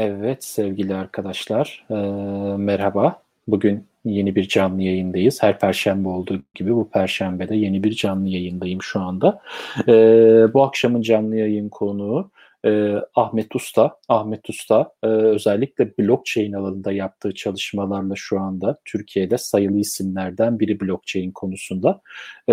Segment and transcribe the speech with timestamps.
[0.00, 1.94] Evet sevgili arkadaşlar, e,
[2.56, 3.22] merhaba.
[3.48, 5.42] Bugün yeni bir canlı yayındayız.
[5.42, 9.42] Her perşembe olduğu gibi bu perşembe de yeni bir canlı yayındayım şu anda.
[9.88, 9.92] E,
[10.54, 12.30] bu akşamın canlı yayın konuğu
[12.64, 13.96] e, Ahmet Usta.
[14.08, 21.32] Ahmet Usta e, özellikle blockchain alanında yaptığı çalışmalarla şu anda Türkiye'de sayılı isimlerden biri blockchain
[21.32, 22.00] konusunda.
[22.48, 22.52] E,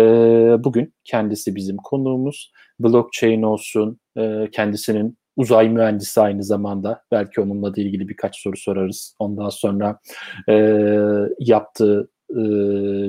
[0.64, 2.52] bugün kendisi bizim konuğumuz.
[2.80, 7.02] Blockchain olsun, e, kendisinin uzay mühendisi aynı zamanda.
[7.12, 9.14] Belki onunla da ilgili birkaç soru sorarız.
[9.18, 9.98] Ondan sonra
[10.48, 10.54] e,
[11.38, 12.36] yaptığı e,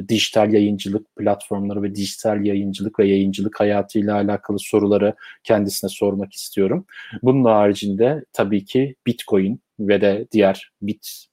[0.09, 5.13] dijital yayıncılık platformları ve dijital yayıncılık ve yayıncılık hayatıyla alakalı soruları
[5.43, 6.85] kendisine sormak istiyorum.
[7.23, 11.27] Bunun haricinde tabii ki Bitcoin ve de diğer bit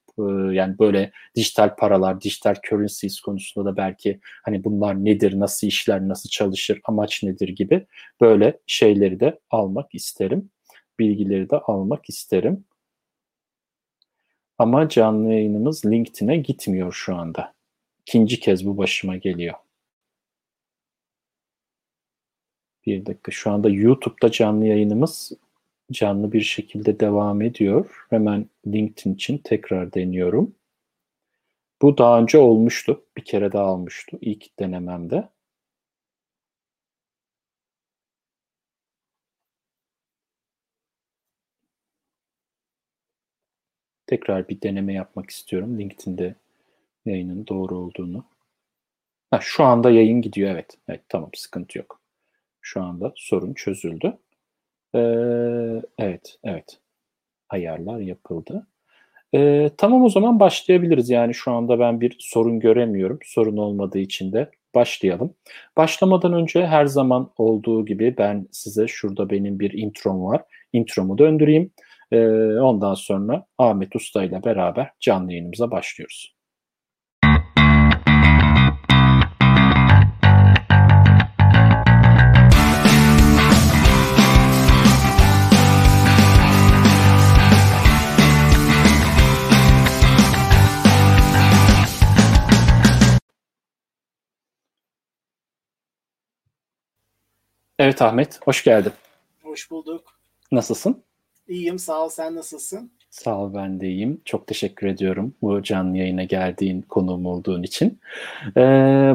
[0.52, 6.28] yani böyle dijital paralar, dijital currencies konusunda da belki hani bunlar nedir, nasıl işler, nasıl
[6.28, 7.86] çalışır, amaç nedir gibi
[8.20, 10.50] böyle şeyleri de almak isterim
[10.98, 12.64] bilgileri de almak isterim.
[14.58, 17.54] Ama canlı yayınımız LinkedIn'e gitmiyor şu anda.
[18.00, 19.54] İkinci kez bu başıma geliyor.
[22.86, 23.32] Bir dakika.
[23.32, 25.32] Şu anda YouTube'da canlı yayınımız
[25.92, 28.06] canlı bir şekilde devam ediyor.
[28.10, 30.54] Hemen LinkedIn için tekrar deniyorum.
[31.82, 33.04] Bu daha önce olmuştu.
[33.16, 35.28] Bir kere daha olmuştu ilk denememde.
[44.14, 45.78] Tekrar bir deneme yapmak istiyorum.
[45.78, 46.34] LinkedIn'de
[47.06, 48.24] yayının doğru olduğunu.
[49.30, 50.78] Ha, şu anda yayın gidiyor evet.
[50.88, 52.00] Evet tamam sıkıntı yok.
[52.60, 54.18] Şu anda sorun çözüldü.
[54.94, 54.98] Ee,
[55.98, 56.78] evet evet.
[57.48, 58.66] Ayarlar yapıldı.
[59.34, 61.10] Ee, tamam o zaman başlayabiliriz.
[61.10, 63.18] Yani şu anda ben bir sorun göremiyorum.
[63.24, 65.34] Sorun olmadığı için de başlayalım.
[65.76, 70.42] Başlamadan önce her zaman olduğu gibi ben size şurada benim bir introm var.
[70.72, 71.70] Intromu döndüreyim.
[72.14, 76.34] Ee, ondan sonra Ahmet Usta ile beraber canlı yayınımıza başlıyoruz.
[97.78, 98.92] Evet Ahmet, hoş geldin.
[99.42, 100.18] Hoş bulduk.
[100.52, 101.04] Nasılsın?
[101.48, 102.92] İyiyim sağ ol sen nasılsın?
[103.10, 104.20] Sağ ol ben de iyiyim.
[104.24, 108.00] Çok teşekkür ediyorum bu canlı yayına geldiğin konuğum olduğun için.
[108.56, 108.60] Ee,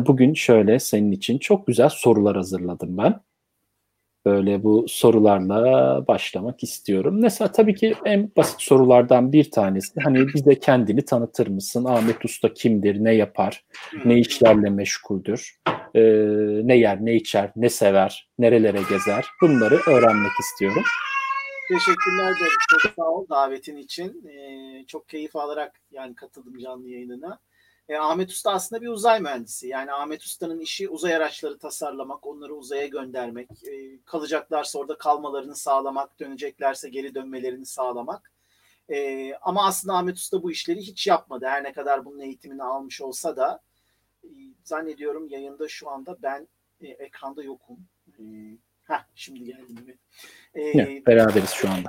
[0.07, 3.19] bugün şöyle senin için çok güzel sorular hazırladım ben.
[4.25, 7.21] Böyle bu sorularla başlamak istiyorum.
[7.21, 11.85] Mesela tabii ki en basit sorulardan bir tanesi hani bize kendini tanıtır mısın?
[11.85, 13.63] Ahmet Usta kimdir, ne yapar,
[14.05, 15.59] ne işlerle meşguldür,
[15.95, 16.01] e,
[16.63, 20.83] ne yer, ne içer, ne sever, nerelere gezer bunları öğrenmek istiyorum.
[21.69, 24.27] Teşekkürler de çok sağ ol davetin için.
[24.27, 27.39] Ee, çok keyif alarak yani katıldım canlı yayınına.
[27.89, 29.67] Ee, Ahmet Usta aslında bir uzay mühendisi.
[29.67, 36.19] Yani Ahmet Usta'nın işi uzay araçları tasarlamak, onları uzaya göndermek, e, kalacaklarsa orada kalmalarını sağlamak,
[36.19, 38.31] döneceklerse geri dönmelerini sağlamak.
[38.89, 41.45] E, ama aslında Ahmet Usta bu işleri hiç yapmadı.
[41.45, 43.61] Her ne kadar bunun eğitimini almış olsa da
[44.23, 44.29] e,
[44.63, 46.47] zannediyorum yayında şu anda ben
[46.81, 47.77] e, ekranda yokum.
[48.19, 48.23] E,
[48.89, 49.97] Heh, şimdi geldim evet.
[50.87, 51.87] Ee, beraberiz şu anda.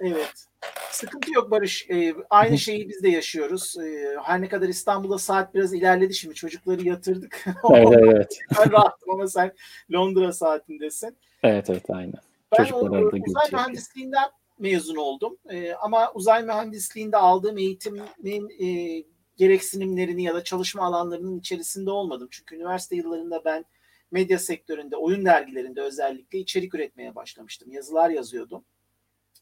[0.00, 0.46] Evet.
[0.90, 1.86] Sıkıntı yok Barış.
[1.90, 3.76] Ee, aynı şeyi biz de yaşıyoruz.
[3.78, 6.34] Ee, her ne kadar İstanbul'da saat biraz ilerledi şimdi.
[6.34, 7.44] Çocukları yatırdık.
[7.74, 8.38] evet evet.
[8.58, 9.52] ben rahatım ama sen
[9.92, 11.16] Londra saatindesin.
[11.42, 12.20] Evet evet aynen.
[12.52, 15.36] Ben Çocuklar uzay mühendisliğinden mezun oldum.
[15.50, 19.02] Ee, ama uzay mühendisliğinde aldığım eğitimin e,
[19.36, 22.28] gereksinimlerini ya da çalışma alanlarının içerisinde olmadım.
[22.30, 23.64] Çünkü üniversite yıllarında ben
[24.10, 27.72] medya sektöründe, oyun dergilerinde özellikle içerik üretmeye başlamıştım.
[27.72, 28.64] Yazılar yazıyordum.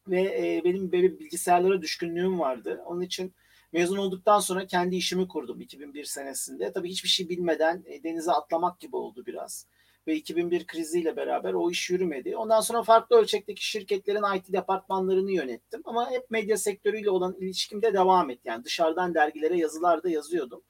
[0.09, 2.83] Ve e, benim böyle bilgisayarlara düşkünlüğüm vardı.
[2.87, 3.35] Onun için
[3.73, 6.73] mezun olduktan sonra kendi işimi kurdum 2001 senesinde.
[6.73, 9.67] Tabii hiçbir şey bilmeden e, denize atlamak gibi oldu biraz.
[10.07, 12.37] Ve 2001 kriziyle beraber o iş yürümedi.
[12.37, 15.83] Ondan sonra farklı ölçekteki şirketlerin IT departmanlarını yönettim.
[15.85, 18.49] Ama hep medya sektörüyle olan ilişkim de devam etti.
[18.49, 20.63] Yani dışarıdan dergilere yazılar da yazıyordum.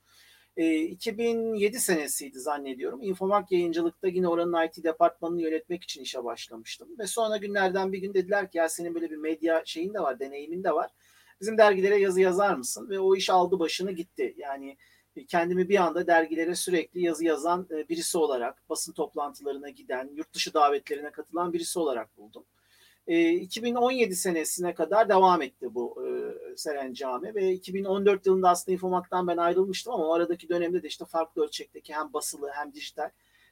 [0.57, 3.03] E, 2007 senesiydi zannediyorum.
[3.03, 6.89] Infomark yayıncılıkta yine oranın IT departmanını yönetmek için işe başlamıştım.
[6.99, 10.21] Ve sonra günlerden bir gün dediler ki ya senin böyle bir medya şeyin de var,
[10.21, 10.91] deneyimin de var.
[11.41, 12.91] Bizim dergilere yazı yazar mısın?
[12.91, 14.35] Ve o iş aldı başını gitti.
[14.39, 14.77] Yani
[15.29, 20.55] kendimi bir anda dergilere sürekli yazı yazan e, birisi olarak, basın toplantılarına giden, yurt dışı
[20.55, 22.45] davetlerine katılan birisi olarak buldum.
[23.07, 26.07] 2017 senesine kadar devam etti bu
[26.57, 31.05] Seren Cami ve 2014 yılında aslında Infomak'tan ben ayrılmıştım ama o aradaki dönemde de işte
[31.05, 33.11] farklı ölçekteki hem basılı hem dijital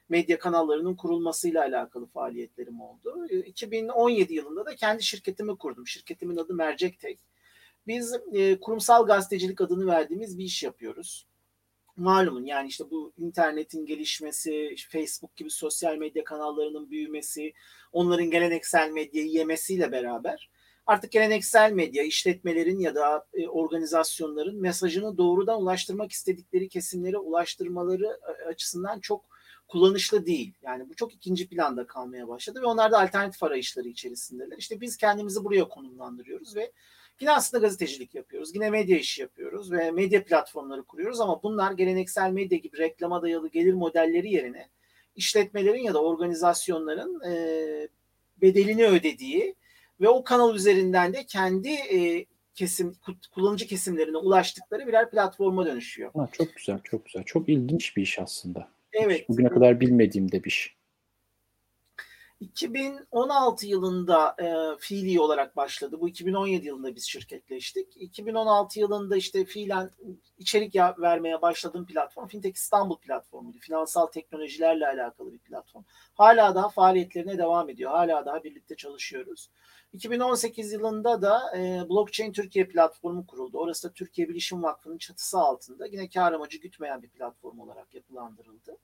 [0.09, 3.27] medya kanallarının kurulmasıyla alakalı faaliyetlerim oldu.
[3.45, 5.87] 2017 yılında da kendi şirketimi kurdum.
[5.87, 7.19] Şirketimin adı Mercek Tek.
[7.87, 11.27] Biz e, kurumsal gazetecilik adını verdiğimiz bir iş yapıyoruz.
[11.97, 17.53] Malumun yani işte bu internetin gelişmesi, Facebook gibi sosyal medya kanallarının büyümesi,
[17.91, 20.49] onların geleneksel medyayı yemesiyle beraber
[20.85, 28.45] artık geleneksel medya, işletmelerin ya da e, organizasyonların mesajını doğrudan ulaştırmak istedikleri kesimlere ulaştırmaları e,
[28.47, 29.25] açısından çok
[29.67, 30.53] kullanışlı değil.
[30.63, 34.57] Yani bu çok ikinci planda kalmaya başladı ve onlar da alternatif arayışları içerisindeler.
[34.57, 36.71] İşte biz kendimizi buraya konumlandırıyoruz ve
[37.21, 38.55] yine aslında gazetecilik yapıyoruz.
[38.55, 43.49] Yine medya işi yapıyoruz ve medya platformları kuruyoruz ama bunlar geleneksel medya gibi reklama dayalı
[43.49, 44.69] gelir modelleri yerine
[45.15, 47.35] işletmelerin ya da organizasyonların e,
[48.41, 49.55] bedelini ödediği
[50.01, 52.25] ve o kanal üzerinden de kendi e,
[52.55, 52.95] kesim
[53.31, 56.11] kullanıcı kesimlerine ulaştıkları birer platforma dönüşüyor.
[56.15, 57.23] Ha, çok güzel, çok güzel.
[57.23, 58.67] Çok ilginç bir iş aslında.
[58.93, 59.21] Evet.
[59.21, 60.73] Hiç bugüne kadar bilmediğim de bir şey.
[62.39, 65.97] 2016 yılında e, fiili olarak başladı.
[66.01, 67.87] Bu 2017 yılında biz şirketleştik.
[67.95, 69.91] 2016 yılında işte fiilen
[70.37, 73.57] içerik vermeye başladığım platform Fintech İstanbul platformuydu.
[73.59, 75.83] Finansal teknolojilerle alakalı bir platform.
[76.13, 77.91] Hala daha faaliyetlerine devam ediyor.
[77.91, 79.49] Hala daha birlikte çalışıyoruz.
[79.93, 83.57] 2018 yılında da e, Blockchain Türkiye platformu kuruldu.
[83.57, 88.77] Orası da Türkiye Bilişim Vakfı'nın çatısı altında yine kar amacı gütmeyen bir platform olarak yapılandırıldı.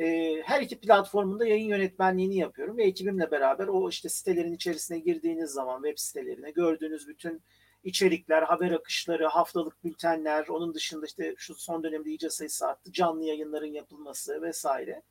[0.00, 5.50] E, her iki platformunda yayın yönetmenliğini yapıyorum ve ekibimle beraber o işte sitelerin içerisine girdiğiniz
[5.50, 7.42] zaman web sitelerine gördüğünüz bütün
[7.84, 13.24] içerikler, haber akışları, haftalık bültenler, onun dışında işte şu son dönemde iyice sayısı arttı, canlı
[13.24, 15.02] yayınların yapılması vesaire.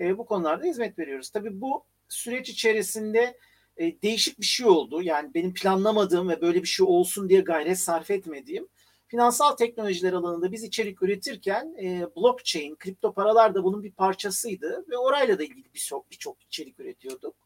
[0.00, 1.30] E, bu konularda hizmet veriyoruz.
[1.30, 3.38] Tabii bu süreç içerisinde
[3.76, 5.02] e, değişik bir şey oldu.
[5.02, 8.68] Yani benim planlamadığım ve böyle bir şey olsun diye gayret sarf etmediğim
[9.08, 14.96] finansal teknolojiler alanında biz içerik üretirken e, blockchain, kripto paralar da bunun bir parçasıydı ve
[14.96, 17.36] orayla da ilgili birçok birçok içerik üretiyorduk.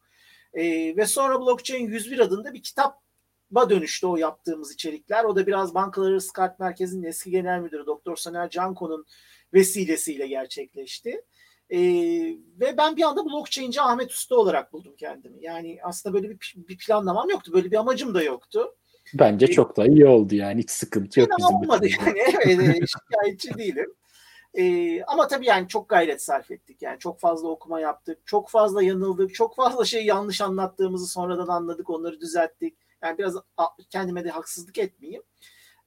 [0.55, 5.25] E, ve sonra blockchain 101 adında bir kitaba dönüştü o yaptığımız içerikler.
[5.25, 9.07] O da biraz Bankalar Arası Kart Merkezi'nin eski genel müdürü Doktor Soner Canko'nun
[9.55, 11.23] vesilesiyle gerçekleşti.
[11.71, 11.79] Ee,
[12.61, 15.45] ve ben bir anda blockchain'ci Ahmet Usta olarak buldum kendimi.
[15.45, 17.53] Yani aslında böyle bir, bir planlamam yoktu.
[17.53, 18.77] Böyle bir amacım da yoktu.
[19.15, 20.61] Bence ee, çok da iyi oldu yani.
[20.61, 21.57] Hiç sıkıntı yok bizim.
[21.57, 22.19] Olmadı yani.
[22.45, 23.95] Evet, şikayetçi değilim.
[24.55, 26.83] Ee, ama tabii yani çok gayret sarf ettik.
[26.83, 28.19] Yani çok fazla okuma yaptık.
[28.25, 29.35] Çok fazla yanıldık.
[29.35, 31.91] Çok fazla şey yanlış anlattığımızı sonradan anladık.
[31.91, 32.77] Onları düzelttik.
[33.03, 33.35] Yani biraz
[33.91, 35.23] kendime de haksızlık etmeyeyim.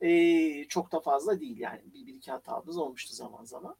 [0.01, 1.81] Ee, çok da fazla değil yani.
[1.93, 3.75] Bir, bir iki hatamız olmuştu zaman zaman.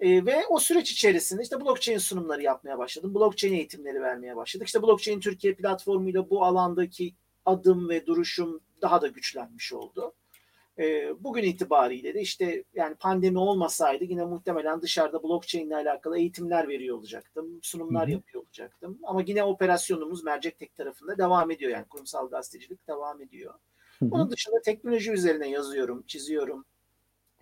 [0.00, 3.14] E, ve o süreç içerisinde işte blockchain sunumları yapmaya başladım.
[3.14, 4.66] Blockchain eğitimleri vermeye başladık.
[4.66, 7.14] İşte blockchain Türkiye platformuyla bu alandaki
[7.44, 10.14] adım ve duruşum daha da güçlenmiş oldu.
[10.78, 16.68] E, bugün itibariyle de işte yani pandemi olmasaydı yine muhtemelen dışarıda blockchain ile alakalı eğitimler
[16.68, 17.58] veriyor olacaktım.
[17.62, 18.12] Sunumlar Hı-hı.
[18.12, 18.98] yapıyor olacaktım.
[19.02, 21.70] Ama yine operasyonumuz Mercek Tek tarafında devam ediyor.
[21.70, 23.54] Yani kurumsal gazetecilik devam ediyor.
[23.98, 24.08] Hı-hı.
[24.12, 26.64] Onun dışında teknoloji üzerine yazıyorum, çiziyorum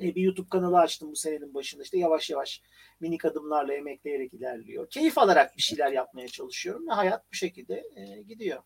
[0.01, 1.83] e, bir YouTube kanalı açtım bu senenin başında.
[1.83, 2.63] İşte yavaş yavaş
[3.01, 4.91] minik adımlarla emekleyerek ilerliyor.
[4.91, 8.63] Keyif alarak bir şeyler yapmaya çalışıyorum ve hayat bu şekilde e, gidiyor.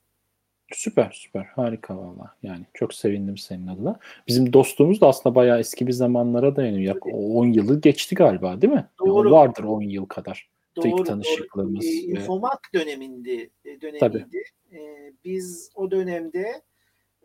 [0.72, 3.98] Süper süper harika valla yani çok sevindim senin adına.
[4.28, 6.94] Bizim dostluğumuz da aslında bayağı eski bir zamanlara dayanıyor.
[6.94, 8.88] Yak 10 yılı geçti galiba değil mi?
[8.98, 9.28] Doğru.
[9.28, 10.48] Yani vardır 10 yıl kadar.
[10.76, 11.84] Doğru, İlk tanışıklığımız.
[11.84, 11.90] Doğru.
[11.90, 13.98] E, Infomat döneminde dönemiydi.
[14.00, 14.26] Tabii.
[14.72, 16.62] E, biz o dönemde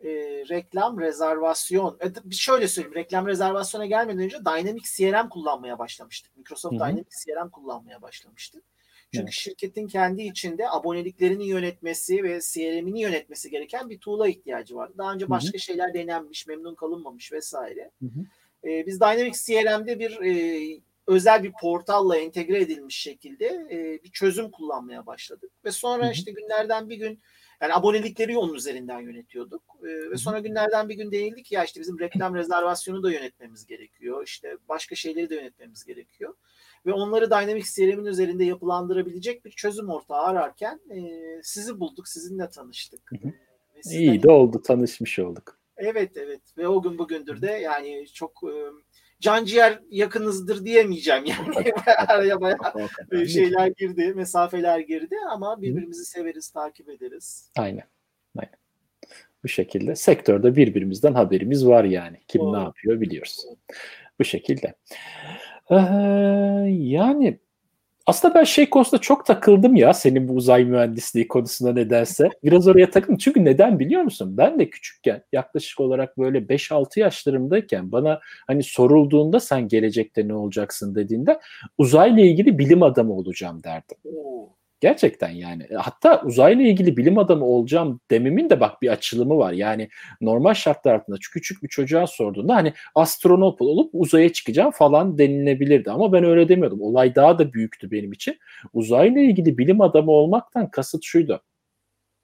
[0.04, 0.10] e,
[0.50, 6.36] reklam rezervasyon e, şöyle söyleyeyim reklam rezervasyona gelmeden önce Dynamics CRM kullanmaya başlamıştık.
[6.36, 6.88] Microsoft Hı-hı.
[6.88, 8.64] Dynamics CRM kullanmaya başlamıştık.
[9.12, 9.32] Çünkü evet.
[9.32, 14.94] şirketin kendi içinde aboneliklerini yönetmesi ve CRM'ini yönetmesi gereken bir tool'a ihtiyacı vardı.
[14.98, 15.58] Daha önce başka Hı-hı.
[15.58, 17.90] şeyler denenmiş, memnun kalınmamış vesaire.
[18.64, 24.50] Ee, biz Dynamics CRM'de bir e, özel bir portalla entegre edilmiş şekilde e, bir çözüm
[24.50, 25.50] kullanmaya başladık.
[25.64, 26.12] Ve sonra Hı-hı.
[26.12, 27.20] işte günlerden bir gün
[27.60, 29.62] yani abonelikleri onun üzerinden yönetiyorduk.
[29.82, 33.66] E, ve sonra günlerden bir gün değildi ki ya işte bizim reklam rezervasyonu da yönetmemiz
[33.66, 34.26] gerekiyor.
[34.26, 36.34] İşte başka şeyleri de yönetmemiz gerekiyor.
[36.86, 41.00] Ve onları Dynamics CRM'in üzerinde yapılandırabilecek bir çözüm ortağı ararken e,
[41.42, 43.10] sizi bulduk, sizinle tanıştık.
[43.10, 43.32] Hı hı.
[43.90, 45.58] E, İyi de oldu, tanışmış olduk.
[45.76, 48.52] Evet evet ve o gün bugündür de yani çok e,
[49.20, 51.54] canciğer yakınızdır diyemeyeceğim yani.
[52.08, 52.88] Araya bayağı
[53.28, 57.50] şeyler girdi, mesafeler girdi ama birbirimizi severiz, takip ederiz.
[57.56, 57.84] Aynen.
[58.38, 58.54] Aynen.
[59.44, 62.20] Bu şekilde sektörde birbirimizden haberimiz var yani.
[62.28, 62.58] Kim Doğru.
[62.58, 63.46] ne yapıyor biliyoruz.
[64.20, 64.74] Bu şekilde.
[65.70, 65.74] Ee,
[66.68, 67.38] yani
[68.06, 72.28] aslında ben şey konusunda çok takıldım ya senin bu uzay mühendisliği konusunda nedense.
[72.44, 73.16] Biraz oraya takıldım.
[73.16, 74.36] Çünkü neden biliyor musun?
[74.36, 80.94] Ben de küçükken yaklaşık olarak böyle 5-6 yaşlarımdayken bana hani sorulduğunda sen gelecekte ne olacaksın
[80.94, 81.40] dediğinde
[81.78, 83.98] uzayla ilgili bilim adamı olacağım derdim.
[84.82, 85.66] Gerçekten yani.
[85.76, 89.52] Hatta uzayla ilgili bilim adamı olacağım dememin de bak bir açılımı var.
[89.52, 89.88] Yani
[90.20, 95.90] normal şartlar altında küçük bir çocuğa sorduğunda hani astronot olup uzaya çıkacağım falan denilebilirdi.
[95.90, 96.80] Ama ben öyle demiyordum.
[96.80, 98.38] Olay daha da büyüktü benim için.
[98.72, 101.42] Uzayla ilgili bilim adamı olmaktan kasıt şuydu.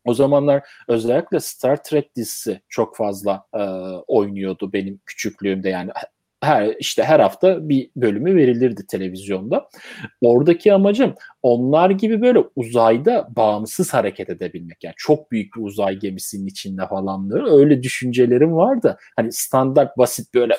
[0.04, 3.62] O zamanlar özellikle Star Trek dizisi çok fazla e,
[4.06, 5.90] oynuyordu benim küçüklüğümde yani
[6.40, 9.68] her işte her hafta bir bölümü verilirdi televizyonda.
[10.20, 14.84] Oradaki amacım onlar gibi böyle uzayda bağımsız hareket edebilmek.
[14.84, 18.98] Yani çok büyük bir uzay gemisinin içinde falan böyle öyle düşüncelerim vardı.
[19.16, 20.54] Hani standart basit böyle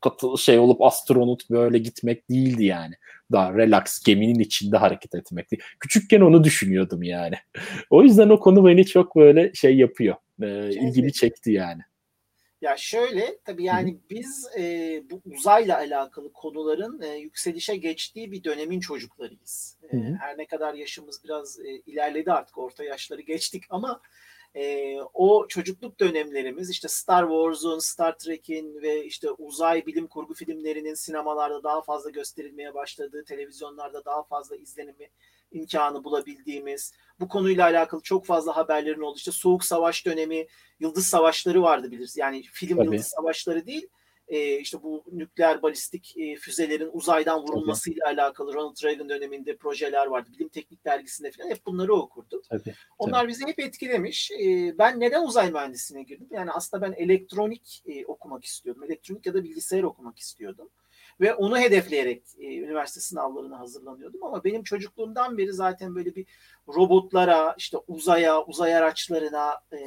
[0.00, 2.94] katı şey olup astronot böyle gitmek değildi yani.
[3.32, 5.58] Daha relax geminin içinde hareket etmekti.
[5.80, 7.34] Küçükken onu düşünüyordum yani.
[7.90, 10.14] o yüzden o konu beni çok böyle şey yapıyor.
[10.42, 11.82] E, ilgimi çekti yani.
[12.60, 14.62] Ya şöyle tabii yani biz e,
[15.10, 19.76] bu uzayla alakalı konuların e, yükselişe geçtiği bir dönemin çocuklarıyız.
[19.92, 24.00] E, her ne kadar yaşımız biraz e, ilerledi artık orta yaşları geçtik ama
[24.54, 30.94] e, o çocukluk dönemlerimiz işte Star Wars'un, Star Trek'in ve işte uzay bilim kurgu filmlerinin
[30.94, 35.10] sinemalarda daha fazla gösterilmeye başladığı, televizyonlarda daha fazla izlenimi
[35.52, 39.16] imkanı bulabildiğimiz, bu konuyla alakalı çok fazla haberlerin oldu.
[39.16, 40.46] İşte Soğuk Savaş dönemi,
[40.80, 42.16] Yıldız Savaşları vardı biliriz.
[42.16, 42.86] Yani film Tabii.
[42.86, 43.88] Yıldız Savaşları değil,
[44.28, 48.20] e, işte bu nükleer balistik e, füzelerin uzaydan vurulmasıyla Tabii.
[48.20, 50.30] alakalı Ronald Reagan döneminde projeler vardı.
[50.32, 52.42] Bilim Teknik Dergisi'nde falan hep bunları okurdum.
[52.48, 52.74] Tabii.
[52.98, 53.28] Onlar Tabii.
[53.28, 54.30] bizi hep etkilemiş.
[54.30, 56.28] E, ben neden uzay mühendisliğine girdim?
[56.30, 58.84] Yani aslında ben elektronik e, okumak istiyordum.
[58.84, 60.70] Elektronik ya da bilgisayar okumak istiyordum
[61.20, 66.26] ve onu hedefleyerek e, üniversite sınavlarına hazırlanıyordum ama benim çocukluğumdan beri zaten böyle bir
[66.68, 69.78] robotlara, işte uzaya, uzay araçlarına e,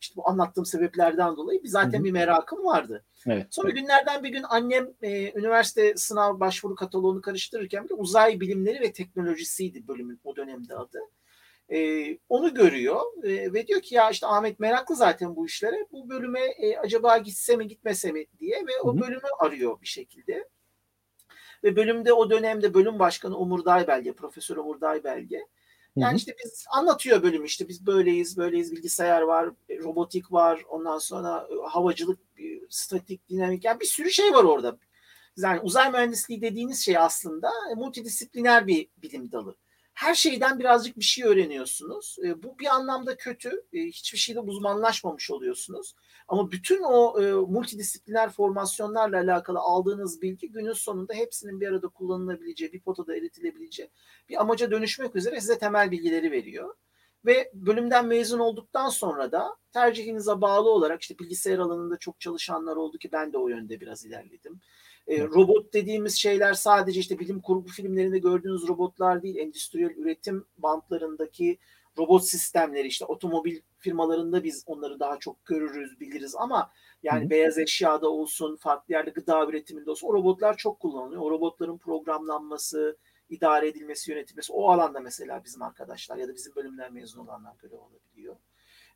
[0.00, 2.04] işte bu anlattığım sebeplerden dolayı bir zaten Hı-hı.
[2.04, 3.04] bir merakım vardı.
[3.26, 3.80] Evet, Sonra evet.
[3.80, 9.88] günlerden bir gün annem e, üniversite sınav başvuru kataloğunu karıştırırken bir uzay bilimleri ve teknolojisiydi
[9.88, 10.98] bölümün o dönemde adı.
[11.72, 15.86] E, onu görüyor e, ve diyor ki ya işte Ahmet meraklı zaten bu işlere.
[15.92, 19.00] Bu bölüme e, acaba gitse mi gitmese mi diye ve o Hı-hı.
[19.00, 20.48] bölümü arıyor bir şekilde.
[21.64, 25.46] Ve bölümde o dönemde bölüm başkanı Umur Daybelge, Profesör Umur Daybelge.
[25.96, 31.48] Yani işte biz anlatıyor bölüm işte biz böyleyiz, böyleyiz bilgisayar var, robotik var, ondan sonra
[31.50, 32.18] e, havacılık,
[32.68, 34.78] statik, dinamik yani bir sürü şey var orada.
[35.36, 39.56] Yani uzay mühendisliği dediğiniz şey aslında multidisipliner bir bilim dalı
[40.00, 42.16] her şeyden birazcık bir şey öğreniyorsunuz.
[42.24, 43.64] E, bu bir anlamda kötü.
[43.72, 45.94] E, hiçbir şeyde uzmanlaşmamış oluyorsunuz.
[46.30, 52.72] Ama bütün o e, multidisipliner formasyonlarla alakalı aldığınız bilgi günün sonunda hepsinin bir arada kullanılabileceği,
[52.72, 53.90] bir potada eritilebileceği
[54.28, 56.74] bir amaca dönüşmek üzere size temel bilgileri veriyor.
[57.24, 62.98] Ve bölümden mezun olduktan sonra da tercihinize bağlı olarak işte bilgisayar alanında çok çalışanlar oldu
[62.98, 64.60] ki ben de o yönde biraz ilerledim.
[65.06, 71.58] E, robot dediğimiz şeyler sadece işte bilim kurgu filmlerinde gördüğünüz robotlar değil, endüstriyel üretim bantlarındaki
[71.98, 76.70] robot sistemleri işte otomobil firmalarında biz onları daha çok görürüz, biliriz ama
[77.02, 77.30] yani Hı.
[77.30, 81.22] beyaz eşyada olsun, farklı yerde gıda üretiminde olsun o robotlar çok kullanılıyor.
[81.22, 82.96] O robotların programlanması,
[83.28, 87.78] idare edilmesi, yönetilmesi o alanda mesela bizim arkadaşlar ya da bizim bölümden mezun olanlar görev
[87.78, 88.36] olabiliyor.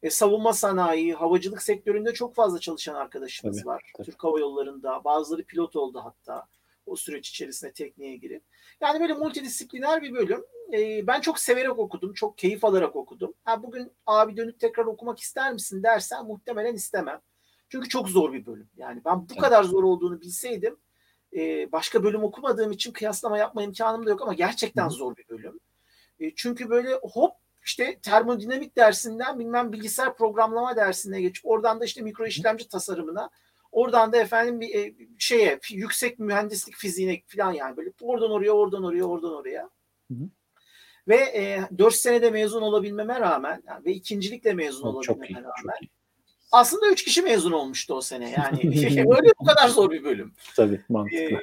[0.02, 3.92] E, savunma sanayi, havacılık sektöründe çok fazla çalışan arkadaşımız tabii, var.
[3.96, 4.06] Tabii.
[4.06, 5.04] Türk Hava Yolları'nda.
[5.04, 6.46] Bazıları pilot oldu hatta
[6.86, 8.42] o süreç içerisinde tekniğe girip.
[8.80, 10.44] Yani böyle multidisipliner bir bölüm.
[10.72, 12.14] E, ben çok severek okudum.
[12.14, 13.34] Çok keyif alarak okudum.
[13.44, 17.20] Ha, bugün abi dönüp tekrar okumak ister misin dersen muhtemelen istemem.
[17.68, 18.68] Çünkü çok zor bir bölüm.
[18.76, 19.40] Yani ben bu evet.
[19.40, 20.76] kadar zor olduğunu bilseydim
[21.36, 24.90] e, başka bölüm okumadığım için kıyaslama yapma imkanım da yok ama gerçekten Hı.
[24.90, 25.60] zor bir bölüm.
[26.20, 27.32] E, çünkü böyle hop
[27.64, 33.30] işte termodinamik dersinden bilmem bilgisayar programlama dersine geçip oradan da işte mikro işlemci tasarımına
[33.72, 38.84] oradan da efendim bir e, şeye yüksek mühendislik fiziğine falan yani böyle oradan oraya oradan
[38.84, 39.70] oraya oradan oraya.
[40.10, 40.28] Hı hı.
[41.08, 45.76] Ve e, 4 senede mezun olabilmeme rağmen yani, ve ikincilikle mezun çok olabilmeme iyi, rağmen
[45.80, 45.90] çok
[46.54, 48.60] aslında 3 kişi mezun olmuştu o sene yani.
[49.16, 50.32] Öyle bu kadar zor bir bölüm.
[50.56, 51.18] Tabii mantıklı.
[51.18, 51.40] E,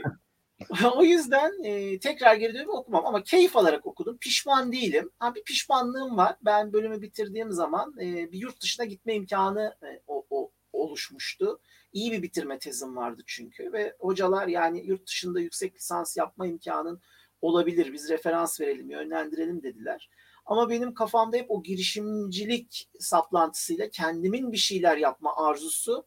[0.96, 4.18] o yüzden e, tekrar geri dönüp okumam ama keyif alarak okudum.
[4.18, 5.12] Pişman değilim.
[5.20, 6.36] Ha, bir pişmanlığım var.
[6.41, 11.60] Ben bölümü bitirdiğim zaman e, bir yurt dışına gitme imkanı e, o, o oluşmuştu.
[11.94, 17.01] İyi bir bitirme tezim vardı çünkü ve hocalar yani yurt dışında yüksek lisans yapma imkanın
[17.41, 17.93] olabilir.
[17.93, 20.10] Biz referans verelim, yönlendirelim dediler.
[20.45, 26.05] Ama benim kafamda hep o girişimcilik saplantısıyla kendimin bir şeyler yapma arzusu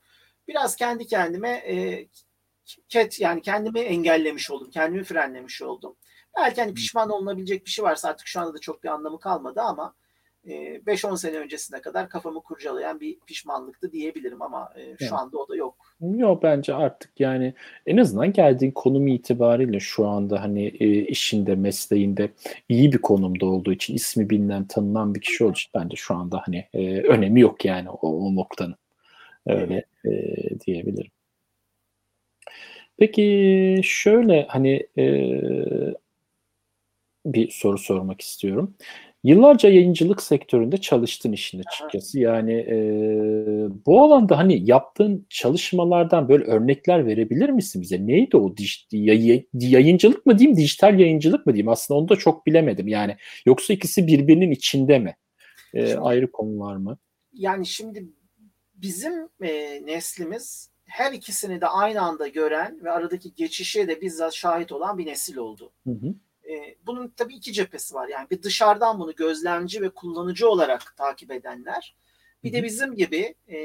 [0.49, 2.09] biraz kendi kendime e,
[2.89, 4.71] ket yani kendimi engellemiş oldum.
[4.71, 5.97] Kendimi frenlemiş oldum.
[6.37, 9.61] Belki hani pişman olunabilecek bir şey varsa artık şu anda da çok bir anlamı kalmadı
[9.61, 9.95] ama
[10.47, 15.13] 5-10 sene öncesine kadar kafamı kurcalayan bir pişmanlıktı diyebilirim ama şu evet.
[15.13, 15.77] anda o da yok.
[16.01, 17.55] Yok bence artık yani
[17.87, 20.69] en azından geldiğin konum itibariyle şu anda hani
[21.09, 22.31] işinde, mesleğinde
[22.69, 26.43] iyi bir konumda olduğu için ismi bilinen, tanınan bir kişi olduğu için bence şu anda
[26.47, 26.69] hani
[27.09, 28.77] önemi yok yani o, o noktanın.
[29.47, 30.67] Öyle evet.
[30.67, 31.11] diyebilirim.
[32.99, 34.87] Peki şöyle hani
[37.27, 38.75] bir soru sormak istiyorum.
[39.25, 42.21] Yıllarca yayıncılık sektöründe çalıştın işin açıkçası.
[42.21, 42.77] Yani e,
[43.87, 48.07] bu alanda hani yaptığın çalışmalardan böyle örnekler verebilir misin bize?
[48.07, 51.69] Neydi o dij, yay, yayıncılık mı diyeyim, dijital yayıncılık mı diyeyim?
[51.69, 52.89] Aslında onu da çok bilemedim.
[52.89, 53.17] Yani
[53.47, 55.17] yoksa ikisi birbirinin içinde mi?
[55.75, 56.99] E, şimdi, ayrı konular mı?
[57.33, 58.09] Yani şimdi
[58.75, 64.73] bizim e, neslimiz her ikisini de aynı anda gören ve aradaki geçişe de bizzat şahit
[64.73, 65.73] olan bir nesil oldu.
[65.85, 66.15] Hı hı.
[66.51, 68.09] E, bunun tabii iki cephesi var.
[68.09, 71.97] Yani bir dışarıdan bunu gözlemci ve kullanıcı olarak takip edenler.
[72.45, 73.59] Bir de bizim gibi e,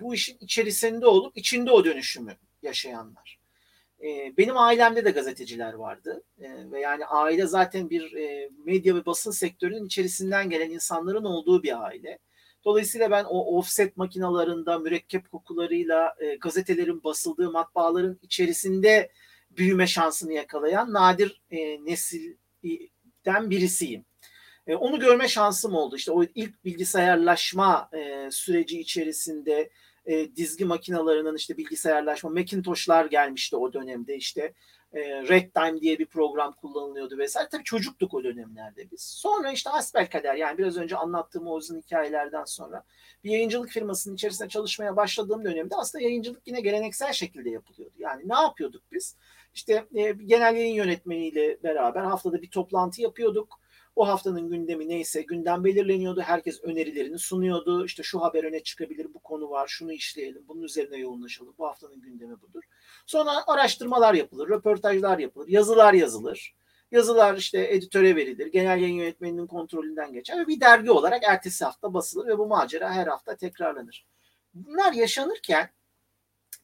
[0.00, 3.38] bu işin içerisinde olup içinde o dönüşümü yaşayanlar.
[4.02, 6.22] E, benim ailemde de gazeteciler vardı.
[6.40, 11.62] E, ve yani aile zaten bir e, medya ve basın sektörünün içerisinden gelen insanların olduğu
[11.62, 12.18] bir aile.
[12.64, 19.10] Dolayısıyla ben o offset makinalarında mürekkep kokularıyla e, gazetelerin basıldığı matbaaların içerisinde
[19.58, 24.04] büyüme şansını yakalayan nadir e, nesilden birisiyim.
[24.66, 25.96] E, onu görme şansım oldu.
[25.96, 29.70] İşte o ilk bilgisayarlaşma e, süreci içerisinde
[30.06, 34.52] e, dizgi makinalarının işte bilgisayarlaşma Macintosh'lar gelmişti o dönemde işte
[34.92, 37.48] e, Red Time diye bir program kullanılıyordu vesaire.
[37.48, 39.02] Tabii çocuktuk o dönemlerde biz.
[39.02, 39.70] Sonra işte
[40.12, 42.84] kader yani biraz önce anlattığım o uzun hikayelerden sonra
[43.24, 47.94] bir yayıncılık firmasının içerisinde çalışmaya başladığım dönemde aslında yayıncılık yine geleneksel şekilde yapılıyordu.
[47.98, 49.16] Yani ne yapıyorduk biz?
[49.58, 53.60] İşte e, genel yayın yönetmeniyle beraber haftada bir toplantı yapıyorduk.
[53.96, 56.20] O haftanın gündemi neyse gündem belirleniyordu.
[56.20, 57.84] Herkes önerilerini sunuyordu.
[57.84, 61.54] İşte şu haber öne çıkabilir, bu konu var, şunu işleyelim, bunun üzerine yoğunlaşalım.
[61.58, 62.62] Bu haftanın gündemi budur.
[63.06, 66.54] Sonra araştırmalar yapılır, röportajlar yapılır, yazılar yazılır.
[66.90, 71.94] Yazılar işte editöre verilir, genel yayın yönetmeninin kontrolünden geçer ve bir dergi olarak ertesi hafta
[71.94, 74.06] basılır ve bu macera her hafta tekrarlanır.
[74.54, 75.70] Bunlar yaşanırken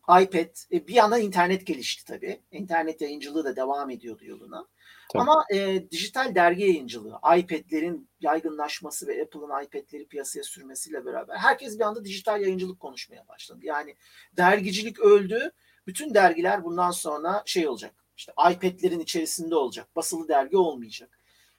[0.08, 2.40] iPad, e, bir yandan internet gelişti tabii.
[2.50, 4.66] İnternet yayıncılığı da devam ediyordu yoluna.
[5.12, 5.22] Tabii.
[5.22, 11.84] Ama e, dijital dergi yayıncılığı, iPad'lerin yaygınlaşması ve Apple'ın iPad'leri piyasaya sürmesiyle beraber herkes bir
[11.84, 13.60] anda dijital yayıncılık konuşmaya başladı.
[13.62, 13.96] Yani
[14.36, 15.52] dergicilik öldü.
[15.86, 17.94] Bütün dergiler bundan sonra şey olacak.
[18.16, 19.96] İşte iPad'lerin içerisinde olacak.
[19.96, 21.18] Basılı dergi olmayacak.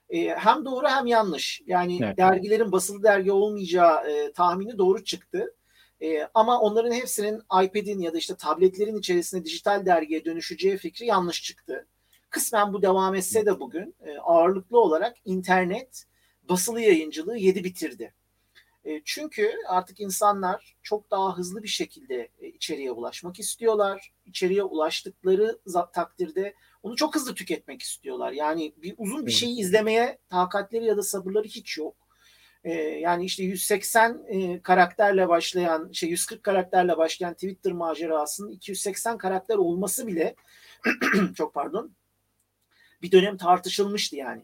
[0.10, 1.62] E, hem doğru hem yanlış.
[1.66, 2.18] Yani evet.
[2.18, 5.56] dergilerin basılı dergi olmayacağı e, tahmini doğru çıktı.
[6.06, 11.44] E, ama onların hepsinin iPad'in ya da işte tabletlerin içerisinde dijital dergiye dönüşeceği fikri yanlış
[11.44, 11.88] çıktı.
[12.30, 16.06] Kısmen bu devam etse de bugün e, ağırlıklı olarak internet
[16.50, 18.14] basılı yayıncılığı yedi bitirdi.
[18.86, 24.14] E, çünkü artık insanlar çok daha hızlı bir şekilde e, içeriye ulaşmak istiyorlar.
[24.26, 25.60] İçeriye ulaştıkları
[25.94, 28.32] takdirde onu çok hızlı tüketmek istiyorlar.
[28.32, 31.96] Yani bir uzun bir şeyi izlemeye takatleri ya da sabırları hiç yok.
[32.66, 39.56] Ee, yani işte 180 e, karakterle başlayan, şey 140 karakterle başlayan Twitter macerasının 280 karakter
[39.56, 40.36] olması bile
[41.36, 41.92] çok pardon
[43.02, 44.42] bir dönem tartışılmıştı yani.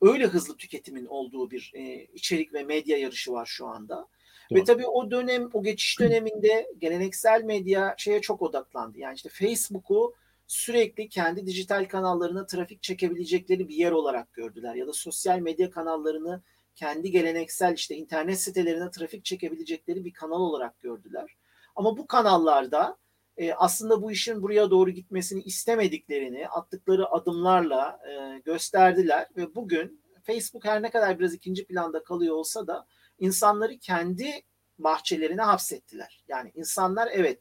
[0.00, 4.08] Öyle hızlı tüketimin olduğu bir e, içerik ve medya yarışı var şu anda.
[4.50, 4.58] Doğru.
[4.58, 8.98] Ve tabii o dönem, o geçiş döneminde geleneksel medya şeye çok odaklandı.
[8.98, 10.14] Yani işte Facebook'u
[10.46, 14.74] sürekli kendi dijital kanallarına trafik çekebilecekleri bir yer olarak gördüler.
[14.74, 16.42] Ya da sosyal medya kanallarını
[16.78, 21.36] kendi geleneksel işte internet sitelerine trafik çekebilecekleri bir kanal olarak gördüler.
[21.76, 22.96] Ama bu kanallarda
[23.36, 30.64] e, aslında bu işin buraya doğru gitmesini istemediklerini attıkları adımlarla e, gösterdiler ve bugün Facebook
[30.64, 32.86] her ne kadar biraz ikinci planda kalıyor olsa da
[33.18, 34.42] insanları kendi
[34.78, 36.24] bahçelerine hapsettiler.
[36.28, 37.40] Yani insanlar evet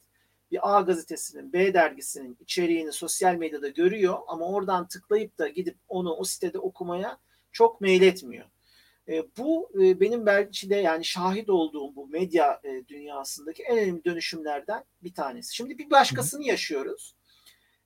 [0.52, 6.14] bir A gazetesinin, B dergisinin içeriğini sosyal medyada görüyor ama oradan tıklayıp da gidip onu
[6.14, 7.18] o sitede okumaya
[7.52, 8.46] çok meyletmiyor.
[9.10, 14.06] E, bu e, benim belki de yani şahit olduğum bu medya e, dünyasındaki en önemli
[14.06, 15.56] dönüşümlerden bir tanesi.
[15.56, 17.16] Şimdi bir başkasını yaşıyoruz.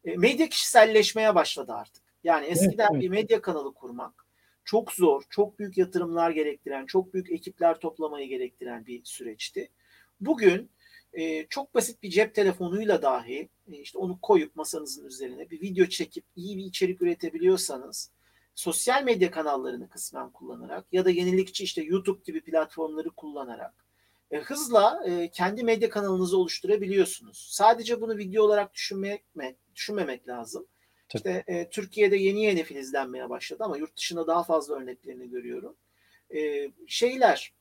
[0.05, 2.03] E, medya kişiselleşmeye başladı artık.
[2.23, 3.01] Yani eskiden evet, evet.
[3.01, 4.25] bir medya kanalı kurmak
[4.65, 9.69] çok zor, çok büyük yatırımlar gerektiren, çok büyük ekipler toplamayı gerektiren bir süreçti.
[10.21, 10.69] Bugün
[11.13, 15.86] e, çok basit bir cep telefonuyla dahi e, işte onu koyup masanızın üzerine bir video
[15.86, 18.12] çekip iyi bir içerik üretebiliyorsanız
[18.56, 23.86] sosyal medya kanallarını kısmen kullanarak ya da yenilikçi işte YouTube gibi platformları kullanarak
[24.32, 27.48] e, hızla e, kendi medya kanalınızı oluşturabiliyorsunuz.
[27.52, 29.24] Sadece bunu video olarak düşünmek
[29.76, 30.68] düşünmemek lazım.
[31.10, 31.18] Tabii.
[31.18, 35.76] İşte e, Türkiye'de yeni yeni filizlenmeye başladı ama yurt dışında daha fazla örneklerini görüyorum.
[36.36, 37.54] E, şeyler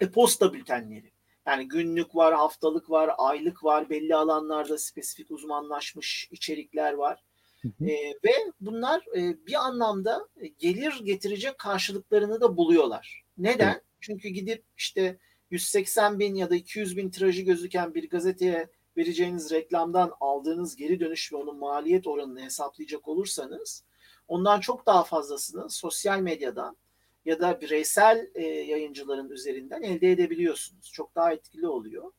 [0.00, 1.12] e-posta bültenleri.
[1.46, 7.24] Yani günlük var, haftalık var, aylık var, belli alanlarda spesifik uzmanlaşmış içerikler var.
[7.62, 7.84] Hı hı.
[7.84, 13.24] E, ve bunlar e, bir anlamda gelir getirecek karşılıklarını da buluyorlar.
[13.38, 13.74] Neden?
[13.74, 13.80] Hı.
[14.00, 15.18] Çünkü gidip işte
[15.50, 21.32] 180 bin ya da 200 bin tirajı gözüken bir gazeteye vereceğiniz reklamdan aldığınız geri dönüş
[21.32, 23.84] ve onun maliyet oranını hesaplayacak olursanız
[24.28, 26.76] ondan çok daha fazlasını sosyal medyadan
[27.24, 30.92] ya da bireysel e, yayıncıların üzerinden elde edebiliyorsunuz.
[30.92, 32.12] Çok daha etkili oluyor.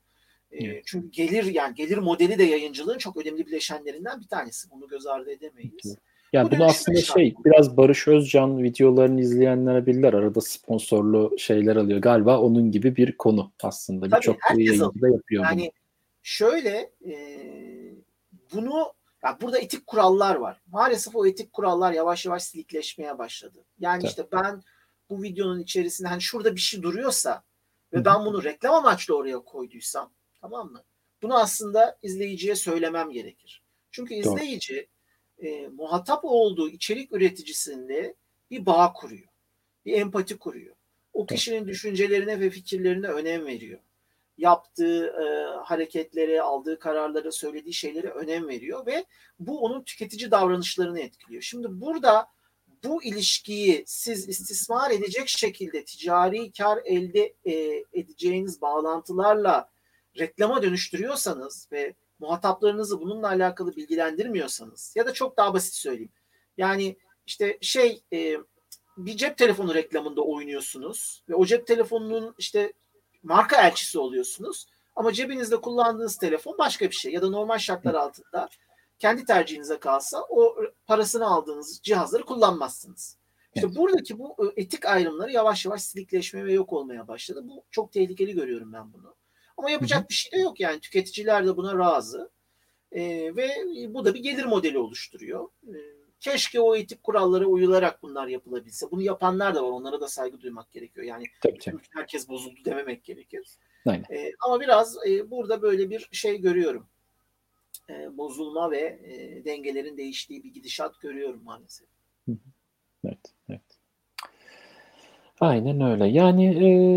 [0.53, 0.83] E, evet.
[0.85, 4.71] Çünkü gelir yani gelir modeli de yayıncılığın çok önemli bileşenlerinden bir tanesi.
[4.71, 5.85] Bunu göz ardı edemeyiz.
[5.85, 5.97] Evet.
[6.33, 10.13] Yani Bu bunu aslında şey biraz Barış Özcan videolarını izleyenler bilirler.
[10.13, 11.99] Arada sponsorlu şeyler alıyor.
[11.99, 14.11] Galiba onun gibi bir konu aslında.
[14.11, 15.69] Birçok yayıncı da yapıyor yani, bunu.
[16.23, 17.15] Şöyle e,
[18.53, 20.61] bunu ya burada etik kurallar var.
[20.67, 23.65] Maalesef o etik kurallar yavaş yavaş silikleşmeye başladı.
[23.79, 24.09] Yani Tabii.
[24.09, 24.61] işte ben
[25.09, 27.43] bu videonun içerisinde hani şurada bir şey duruyorsa
[27.93, 28.05] ve Hı-hı.
[28.05, 30.11] ben bunu reklam amaçlı oraya koyduysam
[30.43, 30.83] tamam mı?
[31.21, 33.61] Bunu aslında izleyiciye söylemem gerekir.
[33.91, 34.87] Çünkü izleyici
[35.39, 38.15] e, muhatap olduğu içerik üreticisinde
[38.51, 39.27] bir bağ kuruyor.
[39.85, 40.75] Bir empati kuruyor.
[41.13, 43.79] O kişinin düşüncelerine ve fikirlerine önem veriyor.
[44.37, 45.25] Yaptığı e,
[45.63, 49.05] hareketlere, aldığı kararlara, söylediği şeylere önem veriyor ve
[49.39, 51.41] bu onun tüketici davranışlarını etkiliyor.
[51.41, 52.27] Şimdi burada
[52.83, 59.72] bu ilişkiyi siz istismar edecek şekilde ticari kar elde e, edeceğiniz bağlantılarla
[60.19, 66.11] reklama dönüştürüyorsanız ve muhataplarınızı bununla alakalı bilgilendirmiyorsanız ya da çok daha basit söyleyeyim.
[66.57, 68.37] Yani işte şey e,
[68.97, 72.73] bir cep telefonu reklamında oynuyorsunuz ve o cep telefonunun işte
[73.23, 74.67] marka elçisi oluyorsunuz.
[74.95, 78.49] Ama cebinizde kullandığınız telefon başka bir şey ya da normal şartlar altında
[78.99, 80.55] kendi tercihinize kalsa o
[80.87, 83.17] parasını aldığınız cihazları kullanmazsınız.
[83.55, 83.77] İşte evet.
[83.77, 87.41] buradaki bu e, etik ayrımları yavaş yavaş silikleşmeye ve yok olmaya başladı.
[87.43, 89.15] Bu çok tehlikeli görüyorum ben bunu.
[89.57, 90.09] Ama yapacak Hı-hı.
[90.09, 92.31] bir şey de yok yani tüketiciler de buna razı.
[92.91, 93.49] Ee, ve
[93.89, 95.49] bu da bir gelir modeli oluşturuyor.
[95.67, 95.77] Ee,
[96.19, 98.91] keşke o etik kurallara uyularak bunlar yapılabilse.
[98.91, 99.69] Bunu yapanlar da var.
[99.69, 101.05] Onlara da saygı duymak gerekiyor.
[101.05, 101.77] Yani tabii, tabii.
[101.89, 103.47] herkes bozuldu dememek gerekir.
[103.85, 104.05] Aynen.
[104.11, 106.87] Ee, ama biraz e, burada böyle bir şey görüyorum
[107.89, 111.87] e, bozulma ve e, dengelerin değiştiği bir gidişat görüyorum maalesef.
[113.05, 113.72] Evet, evet.
[115.43, 116.07] Aynen öyle.
[116.07, 116.45] Yani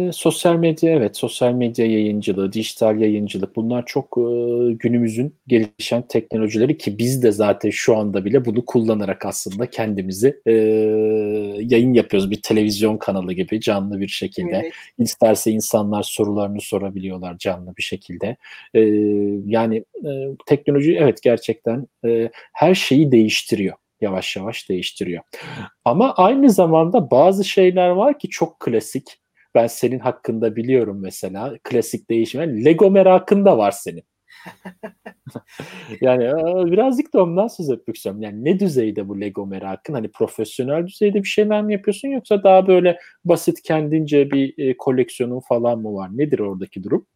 [0.08, 4.22] e, sosyal medya evet sosyal medya yayıncılığı, dijital yayıncılık bunlar çok e,
[4.72, 10.52] günümüzün gelişen teknolojileri ki biz de zaten şu anda bile bunu kullanarak aslında kendimizi e,
[11.60, 12.30] yayın yapıyoruz.
[12.30, 14.60] Bir televizyon kanalı gibi canlı bir şekilde.
[14.62, 14.72] Evet.
[14.98, 18.36] İsterse insanlar sorularını sorabiliyorlar canlı bir şekilde.
[18.74, 18.80] E,
[19.46, 20.10] yani e,
[20.46, 25.22] teknoloji evet gerçekten e, her şeyi değiştiriyor yavaş yavaş değiştiriyor.
[25.84, 29.20] Ama aynı zamanda bazı şeyler var ki çok klasik.
[29.54, 31.58] Ben senin hakkında biliyorum mesela.
[31.64, 32.64] Klasik değişim.
[32.64, 34.02] Lego merakın da var senin.
[36.00, 36.24] yani
[36.72, 38.22] birazcık da ondan söz etmek istiyorum.
[38.22, 39.94] Yani ne düzeyde bu Lego merakın?
[39.94, 45.40] Hani profesyonel düzeyde bir şeyler mi yapıyorsun yoksa daha böyle basit kendince bir e, koleksiyonun
[45.40, 46.10] falan mı var?
[46.12, 47.06] Nedir oradaki durum?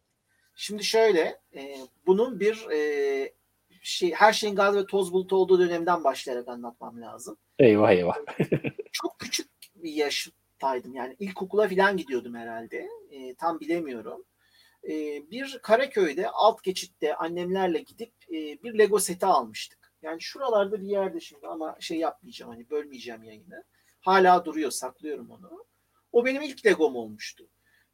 [0.55, 1.19] Şimdi şöyle,
[1.55, 1.61] e,
[2.07, 2.79] bunun bir e,
[3.81, 7.37] şey, her şeyin gaz ve toz bulutu olduğu dönemden başlayarak anlatmam lazım.
[7.59, 8.17] Eyvah eyvah.
[8.91, 12.89] Çok küçük bir yaştaydım yani ilkokula falan gidiyordum herhalde.
[13.11, 14.25] E, tam bilemiyorum.
[14.83, 14.89] E,
[15.31, 19.93] bir Karaköy'de alt geçitte annemlerle gidip e, bir Lego seti almıştık.
[20.01, 23.63] Yani şuralarda bir yerde şimdi ama şey yapmayacağım hani bölmeyeceğim yayını.
[23.99, 25.65] Hala duruyor saklıyorum onu.
[26.11, 27.47] O benim ilk Legom olmuştu.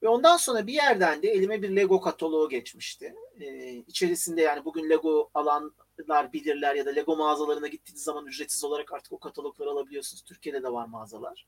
[0.04, 3.16] Ve ondan sonra bir yerden de elime bir Lego kataloğu geçmişti.
[3.40, 8.94] Ee, içerisinde yani bugün Lego alanlar bilirler ya da Lego mağazalarına gittiğiniz zaman ücretsiz olarak
[8.94, 10.22] artık o katalogları alabiliyorsunuz.
[10.22, 11.48] Türkiye'de de var mağazalar.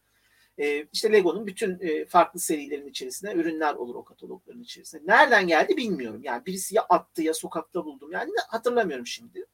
[0.57, 5.01] Ee, işte Lego'nun bütün e, farklı serilerin içerisinde ürünler olur o katalogların içerisinde.
[5.05, 6.21] Nereden geldi bilmiyorum.
[6.23, 8.11] Yani birisi ya attı ya sokakta buldum.
[8.11, 9.45] Yani hatırlamıyorum şimdi.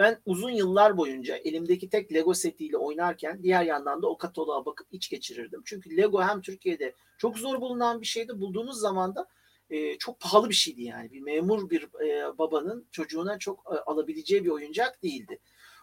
[0.00, 4.86] Ben uzun yıllar boyunca elimdeki tek Lego setiyle oynarken diğer yandan da o kataloğa bakıp
[4.92, 5.62] iç geçirirdim.
[5.64, 8.40] Çünkü Lego hem Türkiye'de çok zor bulunan bir şeydi.
[8.40, 9.26] Bulduğunuz zaman da
[9.70, 11.12] e, çok pahalı bir şeydi yani.
[11.12, 15.38] Bir memur bir e, babanın çocuğuna çok e, alabileceği bir oyuncak değildi.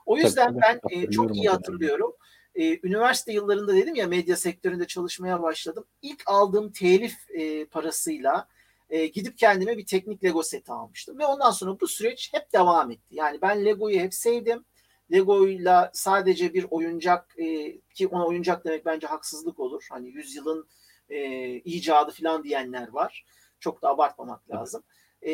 [0.05, 2.13] O yüzden tabii, ben e, çok iyi hatırlıyorum.
[2.55, 5.85] E, üniversite yıllarında dedim ya medya sektöründe çalışmaya başladım.
[6.01, 8.47] İlk aldığım telif e, parasıyla
[8.89, 11.19] e, gidip kendime bir teknik Lego seti almıştım.
[11.19, 13.15] Ve ondan sonra bu süreç hep devam etti.
[13.15, 14.65] Yani ben Lego'yu hep sevdim.
[15.11, 19.87] Lego'yla sadece bir oyuncak e, ki ona oyuncak demek bence haksızlık olur.
[19.91, 20.67] Hani yüzyılın
[21.09, 23.25] e, icadı falan diyenler var.
[23.59, 24.83] Çok da abartmamak lazım.
[25.25, 25.33] E,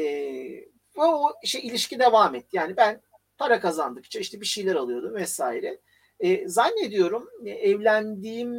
[0.95, 2.57] o şey ilişki devam etti.
[2.57, 3.01] Yani ben
[3.37, 5.79] para kazandıkça işte bir şeyler alıyordum vesaire.
[6.19, 8.53] E, zannediyorum e, evlendiğim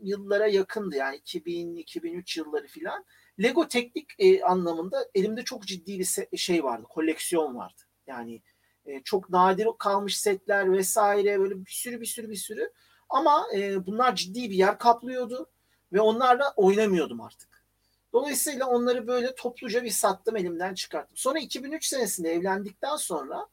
[0.00, 3.04] yıllara yakındı yani 2000-2003 yılları filan
[3.42, 7.82] Lego teknik e, anlamında elimde çok ciddi bir şey vardı, koleksiyon vardı.
[8.06, 8.42] Yani
[8.86, 12.72] e, çok nadir kalmış setler vesaire böyle bir sürü bir sürü bir sürü.
[13.08, 15.50] Ama e, bunlar ciddi bir yer kaplıyordu
[15.92, 17.64] ve onlarla oynamıyordum artık.
[18.12, 21.16] Dolayısıyla onları böyle topluca bir sattım elimden çıkarttım.
[21.16, 23.46] Sonra 2003 senesinde evlendikten sonra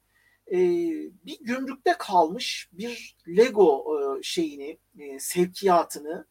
[0.52, 0.58] e,
[1.26, 6.26] bir gümrükte kalmış bir Lego e, şeyini, e, sevkiyatını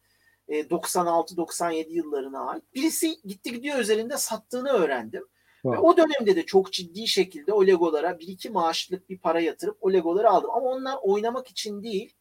[0.49, 5.27] 96-97 yıllarına ait birisi gitti gidiyor üzerinde sattığını öğrendim.
[5.61, 5.77] Wow.
[5.77, 9.77] Ve o dönemde de çok ciddi şekilde o Legolara bir iki maaşlık bir para yatırıp
[9.81, 10.49] o Legoları aldım.
[10.49, 12.15] Ama onlar oynamak için değil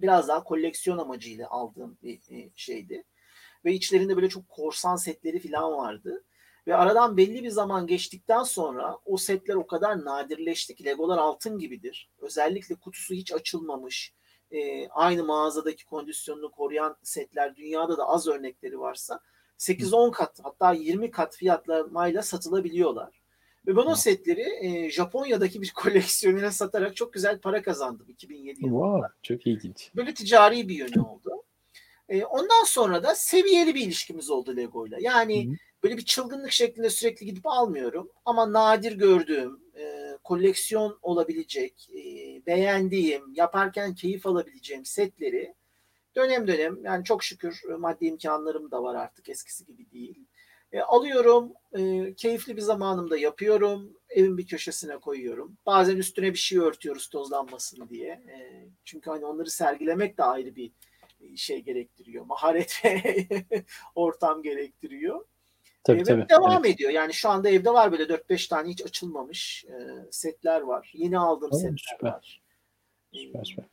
[0.00, 2.20] biraz daha koleksiyon amacıyla aldığım bir
[2.54, 3.04] şeydi.
[3.64, 6.24] Ve içlerinde böyle çok korsan setleri falan vardı.
[6.66, 11.58] Ve aradan belli bir zaman geçtikten sonra o setler o kadar nadirleşti ki Legolar altın
[11.58, 12.10] gibidir.
[12.18, 14.14] Özellikle kutusu hiç açılmamış,
[14.52, 19.20] e, aynı mağazadaki kondisyonunu koruyan setler dünyada da az örnekleri varsa
[19.58, 23.22] 8-10 kat hatta 20 kat fiyatlamayla satılabiliyorlar.
[23.66, 28.84] Ve ben o setleri e, Japonya'daki bir koleksiyonuna satarak çok güzel para kazandım 2007 yılında.
[28.84, 29.90] Wow, çok ilginç.
[29.96, 31.42] Böyle ticari bir yönü oldu.
[32.08, 34.98] E, ondan sonra da seviyeli bir ilişkimiz oldu Lego'yla.
[35.00, 35.54] Yani Hı-hı.
[35.82, 39.60] böyle bir çılgınlık şeklinde sürekli gidip almıyorum ama nadir gördüğüm,
[40.24, 41.88] koleksiyon olabilecek,
[42.46, 45.54] beğendiğim, yaparken keyif alabileceğim setleri
[46.16, 50.26] dönem dönem yani çok şükür maddi imkanlarım da var artık eskisi gibi değil.
[50.72, 55.56] E, alıyorum, e, keyifli bir zamanımda yapıyorum, evin bir köşesine koyuyorum.
[55.66, 58.08] Bazen üstüne bir şey örtüyoruz tozlanmasın diye.
[58.08, 60.72] E, çünkü hani onları sergilemek de ayrı bir
[61.36, 62.24] şey gerektiriyor.
[62.26, 63.26] Maharet ve
[63.94, 65.24] ortam gerektiriyor.
[65.84, 66.28] Tabii, e, tabii.
[66.28, 66.74] Devam evet.
[66.74, 66.90] ediyor.
[66.90, 69.74] Yani şu anda evde var böyle 4-5 tane hiç açılmamış e,
[70.10, 70.92] setler var.
[70.94, 72.10] Yeni aldığım tamam, setler süper.
[72.10, 72.42] var.
[73.12, 73.64] Süper süper.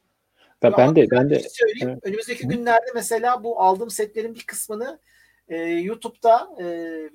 [0.64, 1.90] Ben, ben de ben de şey söyleyeyim.
[1.90, 2.00] Evet.
[2.04, 2.48] Önümüzdeki Hı.
[2.48, 5.00] günlerde mesela bu aldığım setlerin bir kısmını
[5.48, 6.66] e, YouTube'da e,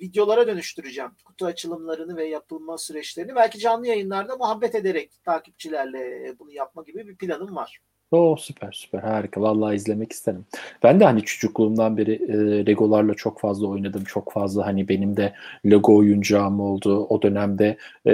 [0.01, 1.11] videolara dönüştüreceğim.
[1.25, 3.35] Kutu açılımlarını ve yapılma süreçlerini.
[3.35, 7.79] Belki canlı yayınlarda muhabbet ederek takipçilerle bunu yapma gibi bir planım var.
[8.15, 9.41] O süper süper harika.
[9.41, 10.45] Vallahi izlemek isterim.
[10.83, 14.03] Ben de hani çocukluğumdan beri e, Legolarla çok fazla oynadım.
[14.03, 15.33] Çok fazla hani benim de
[15.65, 17.05] Lego oyuncağım oldu.
[17.09, 18.11] O dönemde e,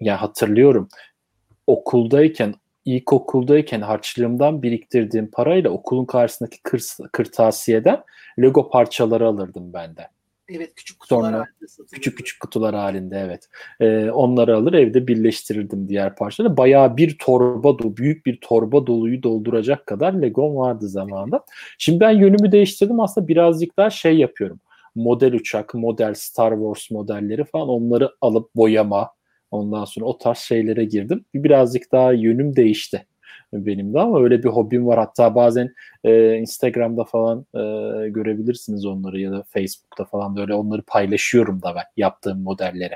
[0.00, 0.88] yani hatırlıyorum
[1.66, 8.02] okuldayken ilkokuldayken harçlığımdan biriktirdiğim parayla okulun karşısındaki kır, kırtasiyeden
[8.42, 10.08] Lego parçaları alırdım ben de.
[10.48, 13.48] Evet küçük kutular Sonra, halinde Küçük küçük kutular halinde evet.
[13.80, 16.56] Ee, onları alır evde birleştirirdim diğer parçaları.
[16.56, 21.44] Bayağı bir torba dolu, büyük bir torba doluyu dolduracak kadar Lego vardı zamanında.
[21.78, 24.60] Şimdi ben yönümü değiştirdim aslında birazcık daha şey yapıyorum.
[24.94, 29.10] Model uçak, model Star Wars modelleri falan onları alıp boyama,
[29.50, 31.24] ondan sonra o tarz şeylere girdim.
[31.34, 33.06] Birazcık daha yönüm değişti
[33.54, 34.98] benim de ama öyle bir hobim var.
[34.98, 37.60] Hatta bazen e, Instagram'da falan e,
[38.08, 42.94] görebilirsiniz onları ya da Facebook'ta falan böyle onları paylaşıyorum da ben yaptığım modelleri.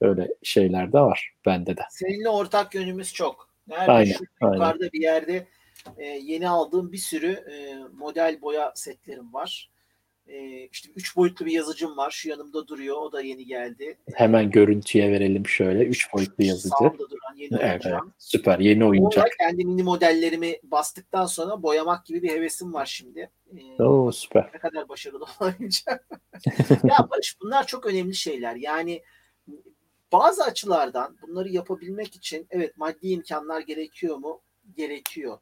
[0.00, 1.82] Öyle şeyler de var bende de.
[1.90, 3.48] Seninle ortak yönümüz çok.
[3.68, 4.90] Nerede aynen, şu yukarıda aynen.
[4.92, 5.46] bir yerde
[5.98, 9.71] e, yeni aldığım bir sürü e, model boya setlerim var.
[10.32, 12.10] E, işte üç boyutlu bir yazıcım var.
[12.10, 12.96] Şu yanımda duruyor.
[12.96, 13.98] O da yeni geldi.
[14.14, 15.84] Hemen görüntüye verelim şöyle.
[15.84, 16.74] Üç boyutlu yazıcı.
[16.78, 18.00] Sağımda duran yeni evet, evet.
[18.18, 18.58] Süper.
[18.58, 19.24] Yeni oyuncak.
[19.24, 23.30] Orada kendi mini modellerimi bastıktan sonra boyamak gibi bir hevesim var şimdi.
[23.56, 24.50] Ee, Oo süper.
[24.54, 26.00] Ne kadar başarılı olabileceğim.
[26.84, 28.56] ya Barış bunlar çok önemli şeyler.
[28.56, 29.02] Yani
[30.12, 34.40] bazı açılardan bunları yapabilmek için evet maddi imkanlar gerekiyor mu?
[34.76, 35.38] Gerekiyor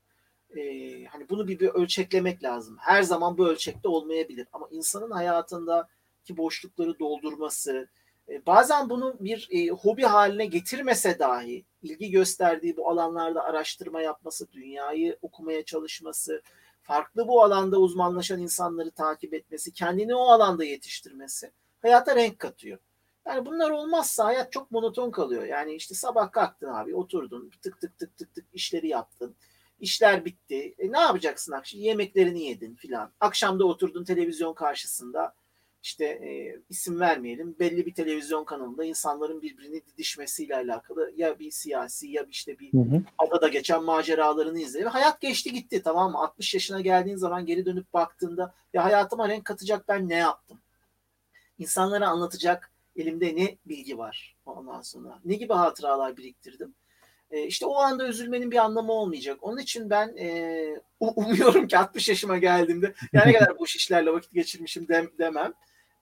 [0.56, 2.76] e, hani bunu bir, bir ölçeklemek lazım.
[2.80, 7.88] Her zaman bu ölçekte olmayabilir ama insanın hayatındaki boşlukları doldurması,
[8.28, 14.52] e, bazen bunu bir e, hobi haline getirmese dahi ilgi gösterdiği bu alanlarda araştırma yapması,
[14.52, 16.42] dünyayı okumaya çalışması,
[16.82, 21.50] farklı bu alanda uzmanlaşan insanları takip etmesi, kendini o alanda yetiştirmesi
[21.82, 22.78] hayata renk katıyor.
[23.26, 25.44] Yani bunlar olmazsa hayat çok monoton kalıyor.
[25.44, 29.34] Yani işte sabah kalktın abi oturdun tık tık tık tık tık işleri yaptın
[29.80, 30.74] İşler bitti.
[30.78, 31.80] E, ne yapacaksın akşam?
[31.80, 33.12] Yemeklerini yedin filan.
[33.20, 35.34] Akşamda oturdun televizyon karşısında.
[35.82, 37.56] İşte e, isim vermeyelim.
[37.58, 42.78] Belli bir televizyon kanalında insanların birbirini didişmesiyle alakalı ya bir siyasi ya işte bir hı
[42.78, 43.02] hı.
[43.18, 44.86] adada geçen maceralarını izledin.
[44.86, 46.18] Hayat geçti gitti tamam mı?
[46.18, 50.60] 60 yaşına geldiğin zaman geri dönüp baktığında ya hayatıma renk katacak ben ne yaptım?
[51.58, 55.20] İnsanlara anlatacak elimde ne bilgi var ondan sonra?
[55.24, 56.74] Ne gibi hatıralar biriktirdim?
[57.30, 59.38] E, işte o anda üzülmenin bir anlamı olmayacak.
[59.42, 64.32] Onun için ben e, umuyorum ki 60 yaşıma geldiğimde yani ne kadar boş işlerle vakit
[64.32, 65.52] geçirmişim dem, demem.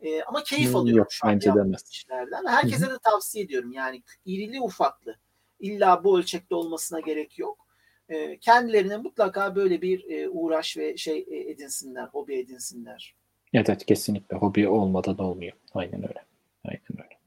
[0.01, 2.47] E, ama keyif alıyorum Yok, şu an yaptığım işlerden.
[2.47, 3.73] Herkese de tavsiye ediyorum.
[3.73, 5.17] Yani irili ufaklı.
[5.61, 7.67] İlla bu ölçekte olmasına gerek yok.
[8.09, 13.15] E, kendilerine mutlaka böyle bir e, uğraş ve şey e, edinsinler, hobi edinsinler.
[13.55, 14.37] Evet, evet kesinlikle.
[14.37, 15.53] Hobi olmadan olmuyor.
[15.75, 16.25] Aynen öyle.
[16.65, 17.18] Aynen öyle.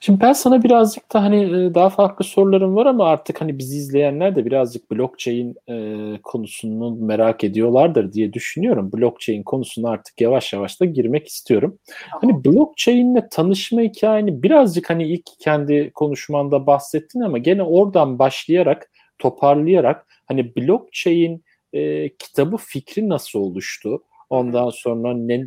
[0.00, 3.76] Şimdi ben sana birazcık da hani e, daha farklı sorularım var ama artık hani bizi
[3.76, 8.92] izleyenler de birazcık blockchain e, konusunu merak ediyorlardır diye düşünüyorum.
[8.92, 11.78] Blockchain konusuna artık yavaş yavaş da girmek istiyorum.
[12.10, 12.20] Tamam.
[12.20, 20.06] Hani blockchain'le tanışma hikayeni birazcık hani ilk kendi konuşmanda bahsettin ama gene oradan başlayarak toparlayarak
[20.26, 24.02] hani blockchain e, kitabı fikri nasıl oluştu?
[24.30, 25.46] Ondan sonra ne,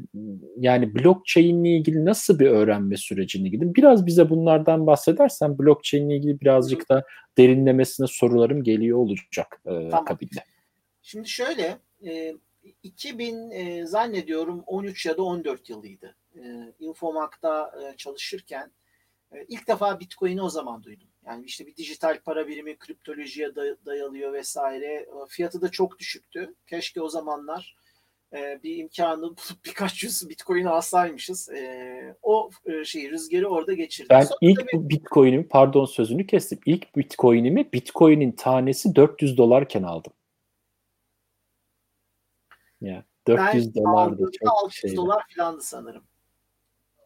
[0.58, 3.76] yani blockchain ile ilgili nasıl bir öğrenme sürecini gidin?
[3.76, 7.04] Biraz bize bunlardan bahsedersen blockchain ile ilgili birazcık da
[7.38, 9.94] derinlemesine sorularım geliyor olacak e, tamam.
[9.94, 10.44] akabinde.
[11.02, 12.34] Şimdi şöyle e,
[12.84, 16.16] 2000 e, zannediyorum 13 ya da 14 yılıydı.
[16.36, 18.72] E, Infomac'ta e, çalışırken
[19.32, 21.08] e, ilk defa Bitcoin'i o zaman duydum.
[21.26, 24.94] Yani işte bir dijital para birimi kriptolojiye dayalıyor vesaire.
[24.94, 26.56] E, fiyatı da çok düşüktü.
[26.68, 27.76] Keşke o zamanlar
[28.34, 31.50] e, bir imkanı bulup birkaç yüz bitcoin alsaymışız.
[31.50, 34.10] E, o e, şeyi rüzgarı orada geçirdik.
[34.10, 34.90] Ben Sonra ilk tabii...
[34.90, 36.60] bitcoin'imi pardon sözünü kestim.
[36.66, 40.14] İlk bitcoin'imi bitcoin'in tanesi 400 dolarken aldım.
[42.82, 44.96] Ya 400 dolardı çok 600 şeydi.
[44.96, 46.04] dolar falandı sanırım.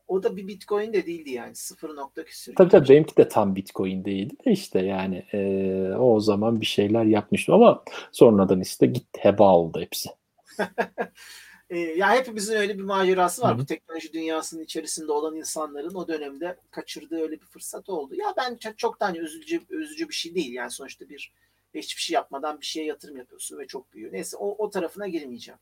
[0.07, 2.55] O da bir bitcoin de değildi yani 0 nokta küsür.
[2.55, 7.05] Tabii tabii benimki de tam bitcoin değildi de işte yani e, o zaman bir şeyler
[7.05, 10.09] yapmıştım ama sonradan işte gitti heba oldu hepsi.
[11.69, 13.51] e, ya hepimizin öyle bir macerası var.
[13.51, 13.59] Hı-hı.
[13.59, 18.15] Bu teknoloji dünyasının içerisinde olan insanların o dönemde kaçırdığı öyle bir fırsat oldu.
[18.15, 20.53] Ya ben çok, çok tane üzücü üzücü bir şey değil.
[20.53, 21.33] Yani sonuçta bir
[21.73, 24.13] hiçbir şey yapmadan bir şeye yatırım yapıyorsun ve çok büyüyor.
[24.13, 25.59] Neyse o, o tarafına girmeyeceğim.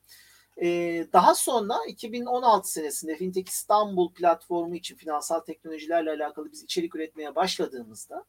[0.61, 7.35] Ee, daha sonra 2016 senesinde Fintech İstanbul platformu için finansal teknolojilerle alakalı biz içerik üretmeye
[7.35, 8.25] başladığımızda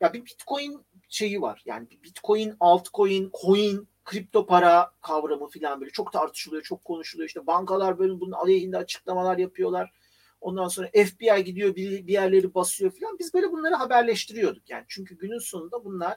[0.00, 1.62] ya bir Bitcoin şeyi var.
[1.66, 7.28] Yani bir Bitcoin, altcoin, coin kripto para kavramı falan böyle çok tartışılıyor, çok konuşuluyor.
[7.28, 9.92] İşte bankalar böyle bunun aleyhinde açıklamalar yapıyorlar.
[10.40, 13.18] Ondan sonra FBI gidiyor bir, bir yerleri basıyor falan.
[13.18, 14.70] Biz böyle bunları haberleştiriyorduk.
[14.70, 16.16] Yani çünkü günün sonunda bunlar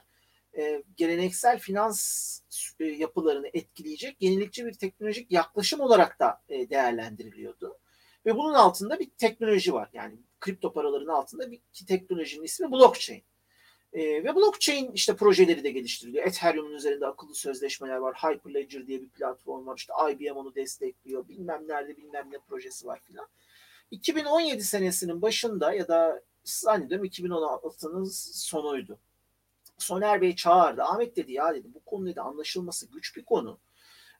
[0.56, 2.40] e, geleneksel finans
[2.80, 7.78] e, yapılarını etkileyecek yenilikçi bir teknolojik yaklaşım olarak da e, değerlendiriliyordu.
[8.26, 9.88] Ve bunun altında bir teknoloji var.
[9.92, 13.22] Yani kripto paraların altında bir teknolojinin ismi blockchain.
[13.92, 16.26] E, ve blockchain işte projeleri de geliştiriliyor.
[16.26, 18.14] Ethereum'un üzerinde akıllı sözleşmeler var.
[18.14, 19.76] Hyperledger diye bir platform var.
[19.76, 21.28] İşte IBM onu destekliyor.
[21.28, 23.26] Bilmem nerede bilmem ne projesi var filan.
[23.90, 28.98] 2017 senesinin başında ya da zannediyorum 2016'nın sonuydu.
[29.78, 30.82] Soner Bey çağırdı.
[30.82, 33.58] Ahmet dedi ya dedi bu konu dedi anlaşılması güç bir konu.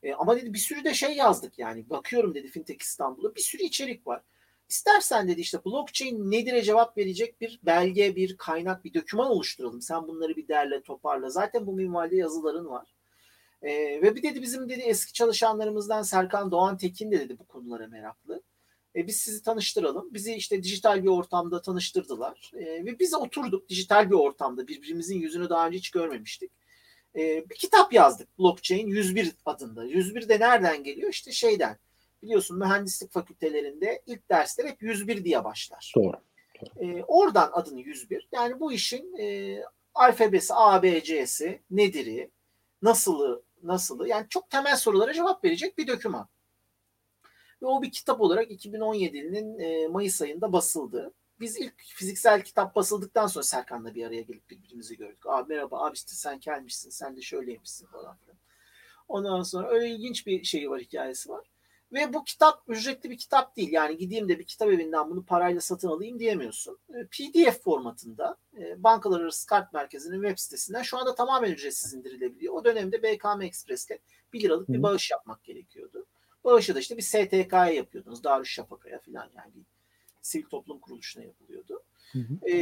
[0.03, 1.91] E, ama dedi bir sürü de şey yazdık yani.
[1.91, 4.23] Bakıyorum dedi Fintech İstanbul'da bir sürü içerik var.
[4.73, 9.83] İstersen dedi işte blockchain nedir'e cevap verecek bir belge, bir kaynak, bir doküman oluşturalım.
[9.83, 11.31] Sen bunları bir derle, toparla.
[11.31, 12.95] Zaten bu minvalde yazıların var.
[13.63, 17.87] Ee, ve bir dedi bizim dedi eski çalışanlarımızdan Serkan Doğan Tekin de dedi bu konulara
[17.87, 18.43] meraklı.
[18.97, 20.15] E, biz sizi tanıştıralım.
[20.15, 22.53] Bizi işte dijital bir ortamda tanıştırdılar.
[22.55, 24.69] E, ve biz oturduk dijital bir ortamda.
[24.69, 26.53] Birbirimizin yüzünü daha önce hiç görmemiştik.
[27.17, 28.39] E, bir kitap yazdık.
[28.39, 29.85] Blockchain 101 adında.
[29.85, 31.11] 101 de nereden geliyor?
[31.11, 31.79] İşte şeyden
[32.23, 35.93] biliyorsun mühendislik fakültelerinde ilk dersler hep 101 diye başlar.
[35.97, 36.17] Doğru.
[36.61, 36.85] Doğru.
[36.85, 38.29] E, oradan adını 101.
[38.33, 39.59] Yani bu işin e,
[39.95, 42.31] alfabesi, A, B, C'si, nedir'i,
[42.83, 46.29] nasılı, nasılı yani çok temel sorulara cevap verecek bir döküman.
[47.63, 51.13] Ve o bir kitap olarak 2017'nin e, Mayıs ayında basıldı.
[51.41, 55.27] Biz ilk fiziksel kitap basıldıktan sonra Serkan'la bir araya gelip birbirimizi gördük.
[55.27, 58.37] Abi merhaba abi işte sen gelmişsin sen de şöyleymişsin falan filan.
[59.09, 61.52] Ondan sonra öyle ilginç bir şey var hikayesi var.
[61.93, 63.73] Ve bu kitap ücretli bir kitap değil.
[63.73, 66.79] Yani gideyim de bir kitap evinden bunu parayla satın alayım diyemiyorsun.
[66.89, 72.55] E, PDF formatında e, Bankalar Arası Kart Merkezi'nin web sitesinden şu anda tamamen ücretsiz indirilebiliyor.
[72.55, 73.99] O dönemde BKM Express'te
[74.33, 76.07] 1 liralık bir bağış yapmak gerekiyordu.
[76.45, 78.25] Bağışı da işte bir STK'ya yapıyordunuz.
[78.25, 79.63] Darüşşafaka'ya falan yani bir
[80.23, 81.83] sivil toplum kuruluşuna yapılıyordu.
[82.13, 82.49] Hı hı.
[82.49, 82.55] E,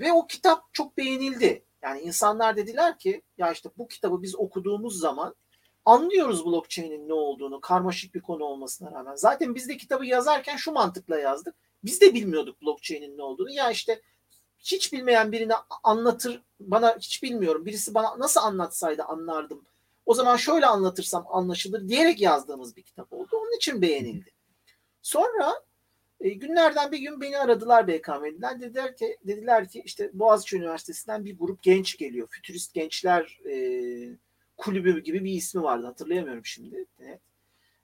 [0.00, 1.62] ve o kitap çok beğenildi.
[1.82, 5.34] Yani insanlar dediler ki ya işte bu kitabı biz okuduğumuz zaman
[5.88, 9.14] anlıyoruz blockchain'in ne olduğunu karmaşık bir konu olmasına rağmen.
[9.14, 11.54] Zaten biz de kitabı yazarken şu mantıkla yazdık.
[11.84, 13.50] Biz de bilmiyorduk blockchain'in ne olduğunu.
[13.50, 14.02] Ya işte
[14.58, 17.66] hiç bilmeyen birine anlatır bana hiç bilmiyorum.
[17.66, 19.64] Birisi bana nasıl anlatsaydı anlardım.
[20.06, 23.28] O zaman şöyle anlatırsam anlaşılır diyerek yazdığımız bir kitap oldu.
[23.32, 24.30] Onun için beğenildi.
[25.02, 25.54] Sonra
[26.20, 28.60] e, günlerden bir gün beni aradılar BKM'den.
[28.60, 32.28] Dediler ki dediler ki işte Boğaziçi Üniversitesi'nden bir grup genç geliyor.
[32.30, 33.54] Fütürist gençler e,
[34.58, 36.84] kulübü gibi bir ismi vardı hatırlayamıyorum şimdi.
[37.00, 37.20] Evet.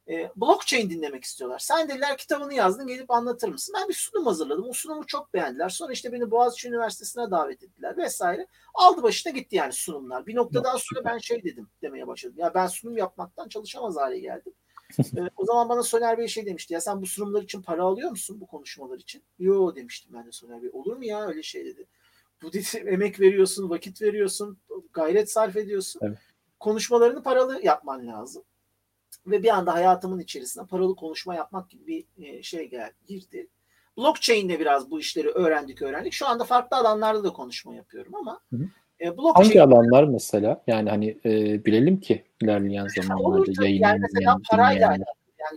[0.09, 1.59] E, blockchain dinlemek istiyorlar.
[1.59, 3.75] Sen dediler kitabını yazdın gelip anlatır mısın?
[3.79, 4.69] Ben bir sunum hazırladım.
[4.69, 5.69] O sunumu çok beğendiler.
[5.69, 8.47] Sonra işte beni Boğaziçi Üniversitesi'ne davet ettiler vesaire.
[8.75, 10.27] Aldı başına gitti yani sunumlar.
[10.27, 12.37] Bir noktadan sonra ben şey dedim demeye başladım.
[12.39, 14.53] Ya ben sunum yapmaktan çalışamaz hale geldim.
[14.99, 16.75] e, o zaman bana Soner Bey şey demişti.
[16.75, 19.23] Ya sen bu sunumlar için para alıyor musun bu konuşmalar için?
[19.39, 20.71] Yo demiştim ben de Soner Bey.
[20.73, 21.87] Olur mu ya öyle şey dedi.
[22.43, 24.59] Bu dedi emek veriyorsun, vakit veriyorsun,
[24.93, 26.01] gayret sarf ediyorsun.
[26.05, 26.19] Evet.
[26.65, 28.43] Konuşmalarını paralı yapman lazım.
[29.27, 32.71] Ve bir anda hayatımın içerisine paralı konuşma yapmak gibi bir e, şey
[33.07, 33.49] girdi.
[33.97, 36.13] Blockchain'de biraz bu işleri öğrendik öğrendik.
[36.13, 38.69] Şu anda farklı alanlarda da konuşma yapıyorum ama hı hı.
[39.01, 39.45] E, blockchain...
[39.45, 40.63] Hangi alanlar mesela?
[40.67, 45.05] Yani hani e, bilelim ki ilerleyen zamanlarda yayınlayan yani mesela parayla yani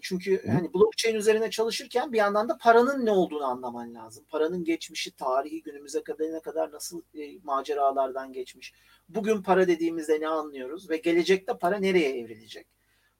[0.01, 0.51] çünkü Hı.
[0.51, 4.25] hani blockchain üzerine çalışırken bir yandan da paranın ne olduğunu anlaman lazım.
[4.29, 8.73] Paranın geçmişi, tarihi günümüze kadar ne kadar nasıl e, maceralardan geçmiş.
[9.09, 12.67] Bugün para dediğimizde ne anlıyoruz ve gelecekte para nereye evrilecek?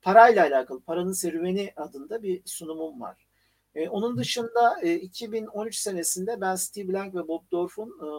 [0.01, 3.28] Parayla alakalı Paranın Serüveni adında bir sunumum var.
[3.76, 8.09] E, onun dışında e, 2013 senesinde ben Steve Blank ve Bob Dorf'un e,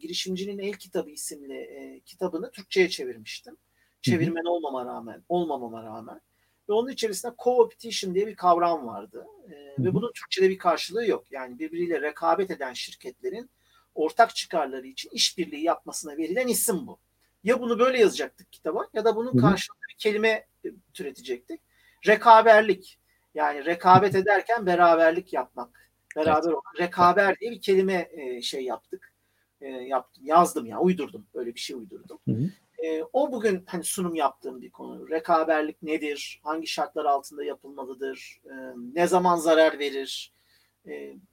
[0.00, 3.56] Girişimcinin El Kitabı isimli e, kitabını Türkçe'ye çevirmiştim.
[4.02, 6.20] Çevirmen olmama rağmen, olmamama rağmen.
[6.68, 9.26] Ve onun içerisinde co-opetition diye bir kavram vardı.
[9.48, 11.24] E, ve bunun Türkçe'de bir karşılığı yok.
[11.30, 13.50] Yani birbiriyle rekabet eden şirketlerin
[13.94, 16.98] ortak çıkarları için işbirliği yapmasına verilen isim bu.
[17.44, 21.60] Ya bunu böyle yazacaktık kitaba ya da bunun karşılığında bir kelime e, türetecektik.
[22.06, 22.98] Rekaberlik
[23.34, 25.90] yani rekabet ederken beraberlik yapmak.
[26.16, 26.80] Beraber evet.
[26.80, 29.14] Rekaber diye bir kelime e, şey yaptık.
[29.60, 31.26] E, yaptım, yazdım ya, uydurdum.
[31.34, 32.18] Böyle bir şey uydurdum.
[32.28, 32.50] Hı hı.
[32.84, 35.10] E, o bugün hani sunum yaptığım bir konu.
[35.10, 36.40] Rekaberlik nedir?
[36.44, 38.40] Hangi şartlar altında yapılmalıdır?
[38.44, 38.54] E,
[38.94, 40.32] ne zaman zarar verir?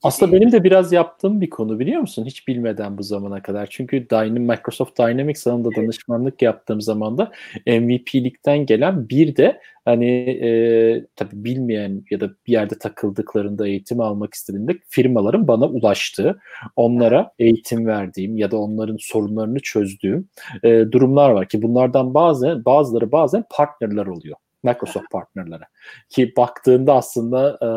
[0.03, 2.25] Aslında benim de biraz yaptığım bir konu biliyor musun?
[2.25, 3.67] Hiç bilmeden bu zamana kadar.
[3.69, 5.83] Çünkü Dynam, Microsoft Dynamics alanında evet.
[5.83, 7.31] danışmanlık yaptığım zaman da
[7.67, 14.33] MVP'likten gelen bir de hani e, tabii bilmeyen ya da bir yerde takıldıklarında eğitim almak
[14.33, 16.39] istediğinde firmaların bana ulaştığı,
[16.75, 20.29] onlara eğitim verdiğim ya da onların sorunlarını çözdüğüm
[20.63, 24.37] e, durumlar var ki bunlardan bazen bazıları bazen partnerler oluyor.
[24.63, 25.63] Microsoft partnerlere.
[26.09, 27.67] Ki baktığında aslında e,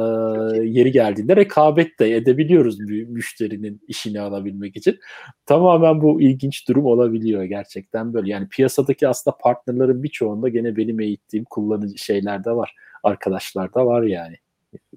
[0.66, 4.99] yeri geldiğinde rekabet de edebiliyoruz müşterinin işini alabilmek için.
[5.47, 8.30] Tamamen bu ilginç durum olabiliyor gerçekten böyle.
[8.30, 12.74] Yani piyasadaki aslında partnerlerin birçoğunda gene benim eğittiğim kullanıcı şeyler de var.
[13.03, 14.37] Arkadaşlar da var yani.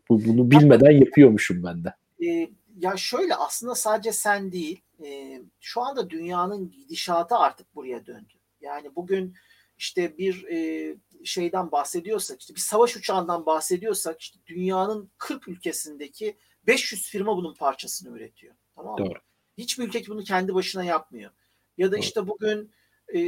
[0.10, 1.94] Bu, bunu bilmeden yapıyormuşum ben de.
[2.30, 8.34] E, ya şöyle aslında sadece sen değil e, şu anda dünyanın gidişatı artık buraya döndü.
[8.62, 9.34] Yani bugün
[9.78, 16.38] işte bir e, şeyden bahsediyorsak işte bir savaş uçağından bahsediyorsak işte dünyanın 40 ülkesindeki
[16.68, 18.56] 500 firma bunun parçasını üretiyor.
[18.76, 19.06] Tamam mı?
[19.06, 19.20] Doğru.
[19.58, 21.32] Hiçbir ülke bunu kendi başına yapmıyor.
[21.78, 22.72] Ya da işte bugün
[23.14, 23.20] e,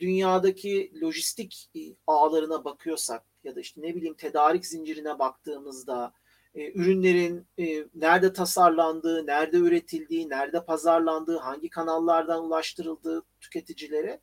[0.00, 6.12] dünyadaki lojistik e, ağlarına bakıyorsak ya da işte ne bileyim tedarik zincirine baktığımızda
[6.54, 14.20] e, ürünlerin e, nerede tasarlandığı, nerede üretildiği, nerede pazarlandığı, hangi kanallardan ulaştırıldığı tüketicilere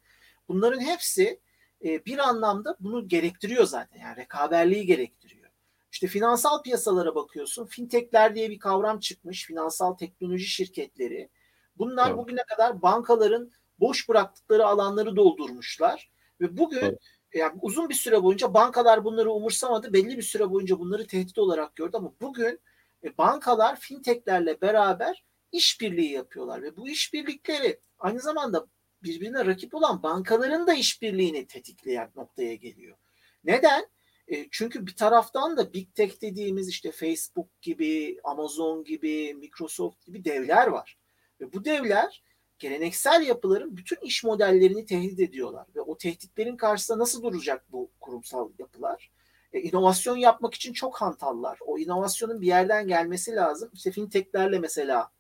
[0.48, 1.40] bunların hepsi
[1.84, 4.00] e, bir anlamda bunu gerektiriyor zaten.
[4.00, 5.50] Yani rekaberliği gerektiriyor.
[5.92, 7.66] İşte finansal piyasalara bakıyorsun.
[7.66, 9.46] Fintechler diye bir kavram çıkmış.
[9.46, 11.30] Finansal teknoloji şirketleri.
[11.78, 12.18] Bunlar evet.
[12.18, 16.12] bugüne kadar bankaların boş bıraktıkları alanları doldurmuşlar.
[16.42, 17.00] Ve bugün evet.
[17.34, 19.94] yani uzun bir süre boyunca bankalar bunları umursamadı.
[19.94, 22.60] Belli bir süre boyunca bunları tehdit olarak gördü ama bugün
[23.04, 28.68] e, bankalar fintechlerle beraber işbirliği yapıyorlar ve bu işbirlikleri aynı zamanda
[29.04, 32.98] birbirine rakip olan bankaların da işbirliğini tetikleyen noktaya geliyor.
[33.44, 33.86] Neden?
[34.28, 40.26] E, çünkü bir taraftan da Big Tech dediğimiz işte Facebook gibi, Amazon gibi, Microsoft gibi
[40.26, 40.98] devler var.
[41.42, 42.24] Ve bu devler
[42.60, 45.68] geleneksel yapıların bütün iş modellerini tehdit ediyorlar.
[45.76, 49.12] Ve o tehditlerin karşısında nasıl duracak bu kurumsal yapılar?
[49.54, 51.60] E, inovasyon yapmak için çok hantallar.
[51.66, 53.70] O inovasyonun bir yerden gelmesi lazım.
[53.74, 55.12] İşte fintechlerle mesela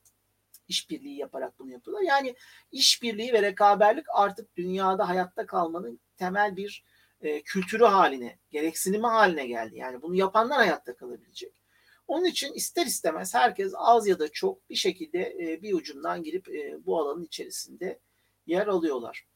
[0.73, 2.03] işbirliği yaparak bunu yapıyorlar.
[2.03, 2.35] Yani
[2.71, 6.83] işbirliği ve rekaberlik artık dünyada hayatta kalmanın temel bir
[7.21, 9.77] e, kültürü haline, gereksinimi haline geldi.
[9.77, 11.53] Yani bunu yapanlar hayatta kalabilecek.
[12.07, 16.49] Onun için ister istemez herkes az ya da çok bir şekilde e, bir ucundan girip
[16.49, 17.99] e, bu alanın içerisinde
[18.45, 19.27] yer alıyorlar.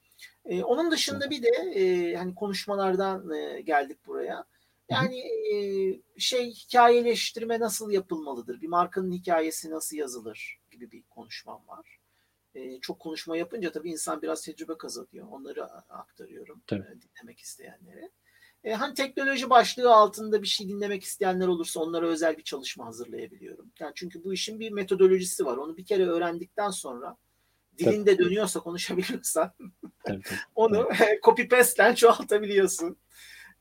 [0.46, 4.46] E, onun dışında bir de e, hani konuşmalardan e, geldik buraya.
[4.90, 5.56] Yani e,
[6.18, 8.62] şey hikayeleştirme nasıl yapılmalıdır?
[8.62, 10.60] Bir markanın hikayesi nasıl yazılır?
[10.80, 12.00] Gibi bir konuşmam var.
[12.56, 15.28] E, çok konuşma yapınca tabii insan biraz tecrübe kazanıyor.
[15.32, 16.82] Onları aktarıyorum tabii.
[16.82, 18.12] E, dinlemek isteyenlere.
[18.64, 23.72] E, hani teknoloji başlığı altında bir şey dinlemek isteyenler olursa onlara özel bir çalışma hazırlayabiliyorum.
[23.80, 25.58] Yani çünkü bu işin bir metodolojisi var.
[25.58, 27.18] Onu bir kere öğrendikten sonra
[27.78, 28.26] dilinde tabii.
[28.26, 29.54] dönüyorsa konuşabiliyorsan
[30.56, 30.90] onu
[31.24, 32.98] copy paste'len çoğaltabiliyorsun.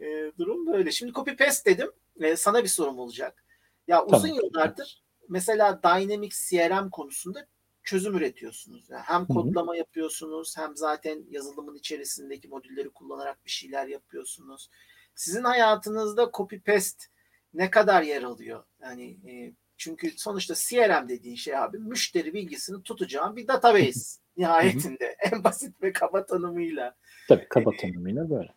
[0.01, 0.93] E, durum böyle.
[0.93, 1.91] Şimdi copy paste dedim.
[2.21, 3.45] E, sana bir sorum olacak.
[3.89, 4.37] Ya uzun tamam.
[4.37, 7.47] yıllardır mesela Dynamics CRM konusunda
[7.87, 8.91] çözüm üretiyorsunuz.
[8.91, 9.79] Yani hem kodlama Hı-hı.
[9.79, 14.71] yapıyorsunuz hem zaten yazılımın içerisindeki modülleri kullanarak bir şeyler yapıyorsunuz.
[15.15, 17.05] Sizin hayatınızda copy paste
[17.55, 18.65] ne kadar yer alıyor?
[18.83, 25.45] Yani e, çünkü sonuçta CRM dediğin şey abi müşteri bilgisini tutacağın bir database nihayetinde en
[25.45, 26.95] basit ve kaba tanımıyla.
[27.29, 28.55] Tabii kaba e, tanımıyla böyle.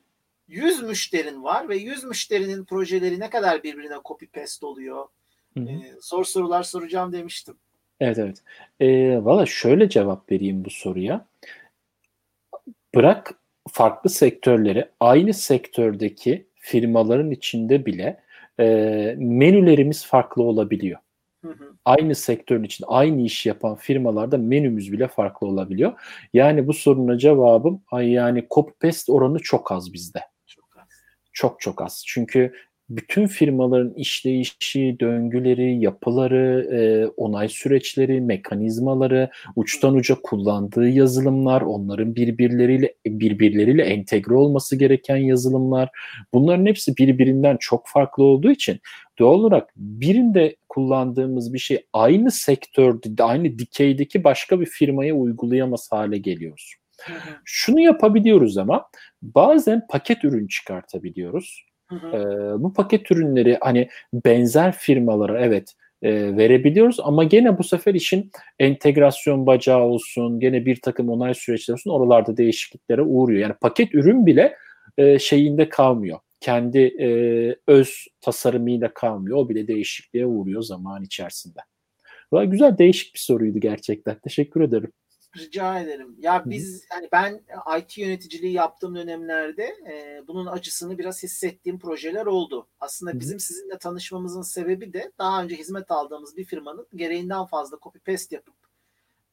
[0.47, 5.07] 100 müşterin var ve 100 müşterinin projeleri ne kadar birbirine copy paste oluyor?
[5.68, 6.01] Hı hı.
[6.01, 7.55] Zor sorular soracağım demiştim.
[7.99, 8.43] Evet evet.
[8.80, 11.26] E, Valla şöyle cevap vereyim bu soruya.
[12.95, 13.34] Bırak
[13.72, 18.20] farklı sektörleri aynı sektördeki firmaların içinde bile
[18.60, 18.66] e,
[19.18, 20.99] menülerimiz farklı olabiliyor.
[21.45, 21.74] Hı hı.
[21.86, 25.93] Aynı sektörün içinde aynı iş yapan firmalarda menümüz bile farklı olabiliyor.
[26.34, 30.20] Yani bu soruna cevabım ay yani copy paste oranı çok az bizde.
[30.47, 30.88] Çok az.
[31.34, 32.03] Çok çok az.
[32.07, 32.53] Çünkü
[32.89, 42.95] bütün firmaların işleyişi, döngüleri, yapıları, e, onay süreçleri, mekanizmaları, uçtan uca kullandığı yazılımlar, onların birbirleriyle
[43.05, 45.89] birbirleriyle entegre olması gereken yazılımlar,
[46.33, 48.79] bunların hepsi birbirinden çok farklı olduğu için
[49.19, 56.17] doğal olarak birinde kullandığımız bir şey aynı sektörde, aynı dikeydeki başka bir firmaya uygulayamaz hale
[56.17, 56.73] geliyoruz.
[57.45, 58.85] Şunu yapabiliyoruz ama
[59.21, 62.17] bazen paket ürün çıkartabiliyoruz E,
[62.63, 69.45] bu paket ürünleri hani benzer firmalara evet e, verebiliyoruz ama gene bu sefer işin entegrasyon
[69.47, 73.39] bacağı olsun, gene bir takım onay süreçleri olsun oralarda değişikliklere uğruyor.
[73.41, 74.55] Yani paket ürün bile
[74.97, 76.19] e, şeyinde kalmıyor.
[76.39, 77.09] Kendi e,
[77.67, 79.37] öz tasarımıyla kalmıyor.
[79.37, 81.59] O bile değişikliğe uğruyor zaman içerisinde.
[82.31, 84.19] Valla güzel değişik bir soruydu gerçekten.
[84.19, 84.91] Teşekkür ederim.
[85.38, 86.15] Rica ederim.
[86.19, 87.41] Ya biz hani ben
[87.80, 92.67] IT yöneticiliği yaptığım dönemlerde e, bunun acısını biraz hissettiğim projeler oldu.
[92.80, 97.99] Aslında bizim sizinle tanışmamızın sebebi de daha önce hizmet aldığımız bir firmanın gereğinden fazla copy
[97.99, 98.55] paste yapıp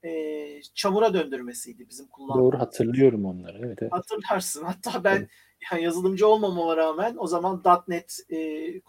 [0.05, 2.53] e, çamura döndürmesiydi bizim kullandığımız.
[2.53, 3.59] Doğru hatırlıyorum onları.
[3.67, 3.93] Evet, evet.
[3.93, 4.65] Hatırlarsın.
[4.65, 5.31] Hatta ben evet.
[5.73, 8.37] yani yazılımcı olmamama rağmen o zaman .NET e,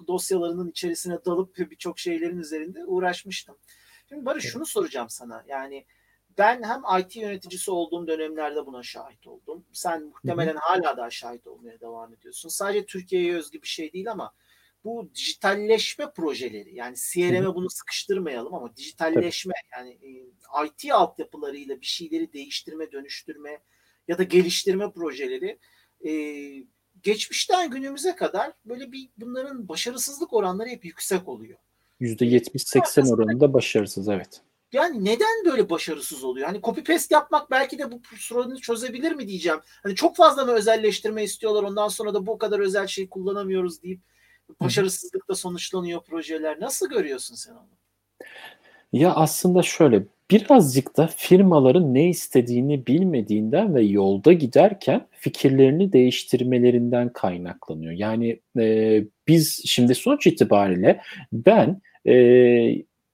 [0.08, 3.56] dosyalarının içerisine dalıp birçok şeylerin üzerinde uğraşmıştım.
[4.10, 4.54] Şimdi Barış evet.
[4.54, 5.44] şunu soracağım sana.
[5.48, 5.86] Yani
[6.38, 9.66] ben hem IT yöneticisi olduğum dönemlerde buna şahit oldum.
[9.74, 12.50] Sen muhtemelen hala daha şahit olmaya devam ediyorsun.
[12.50, 14.34] Sadece Türkiye'ye özgü bir şey değil ama
[14.84, 22.34] bu dijitalleşme projeleri yani CRM'e bunu sıkıştırmayalım ama dijitalleşme yani e, IT altyapılarıyla bir şeyleri
[22.34, 23.62] değiştirme, dönüştürme
[24.08, 25.60] ya da geliştirme projeleri
[26.06, 26.12] e,
[27.04, 31.58] geçmişten günümüze kadar böyle bir bunların başarısızlık oranları hep yüksek oluyor.
[32.02, 34.42] %70-80 oranında başarısız evet.
[34.74, 36.48] Yani neden böyle başarısız oluyor?
[36.48, 39.60] Hani copy paste yapmak belki de bu sorunu çözebilir mi diyeceğim.
[39.84, 44.02] Hani çok fazla mı özelleştirme istiyorlar ondan sonra da bu kadar özel şey kullanamıyoruz deyip
[44.62, 46.60] başarısızlıkla sonuçlanıyor projeler.
[46.60, 47.70] Nasıl görüyorsun sen onu?
[48.94, 57.92] Ya aslında şöyle birazcık da firmaların ne istediğini bilmediğinden ve yolda giderken fikirlerini değiştirmelerinden kaynaklanıyor.
[57.92, 61.02] Yani e, biz şimdi sonuç itibariyle
[61.32, 62.14] ben e,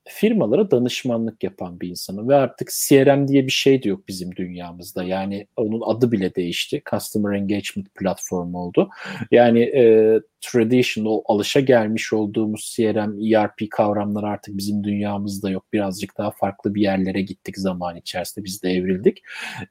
[0.06, 5.04] firmalara danışmanlık yapan bir insanım ve artık CRM diye bir şey de yok bizim dünyamızda.
[5.04, 6.82] Yani onun adı bile değişti.
[6.92, 8.90] Customer Engagement platformu oldu.
[9.32, 15.66] Yani e, traditional, alışa gelmiş olduğumuz CRM, ERP kavramları artık bizim dünyamızda yok.
[15.74, 18.46] Birazcık daha farklı bir yerlere gittik zaman içerisinde.
[18.46, 19.24] Biz de evrildik.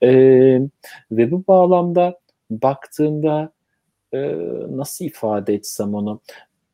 [0.03, 0.11] E,
[1.12, 2.18] ve bu bağlamda
[2.51, 3.53] baktığımda
[4.12, 4.18] e,
[4.70, 6.20] nasıl ifade etsem onu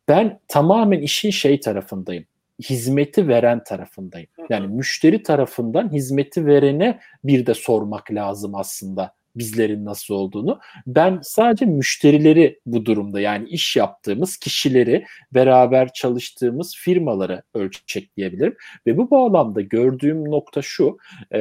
[0.08, 2.24] ben tamamen işin şey tarafındayım
[2.62, 4.28] hizmeti veren tarafındayım.
[4.50, 10.60] Yani müşteri tarafından hizmeti verene bir de sormak lazım aslında bizlerin nasıl olduğunu.
[10.86, 15.04] Ben sadece müşterileri bu durumda yani iş yaptığımız kişileri,
[15.34, 18.56] beraber çalıştığımız firmaları ölçekleyebilirim.
[18.86, 20.98] Ve bu bağlamda gördüğüm nokta şu,
[21.34, 21.40] e,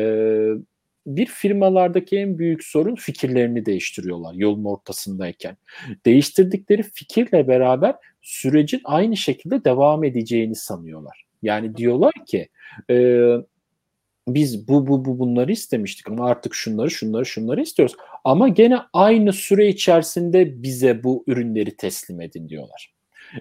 [1.07, 5.57] bir firmalardaki en büyük sorun fikirlerini değiştiriyorlar yolun ortasındayken.
[6.05, 11.25] Değiştirdikleri fikirle beraber sürecin aynı şekilde devam edeceğini sanıyorlar.
[11.41, 12.49] Yani diyorlar ki
[12.89, 13.27] e,
[14.27, 17.95] biz bu bu bu bunları istemiştik ama artık şunları şunları şunları istiyoruz.
[18.23, 22.93] Ama gene aynı süre içerisinde bize bu ürünleri teslim edin diyorlar.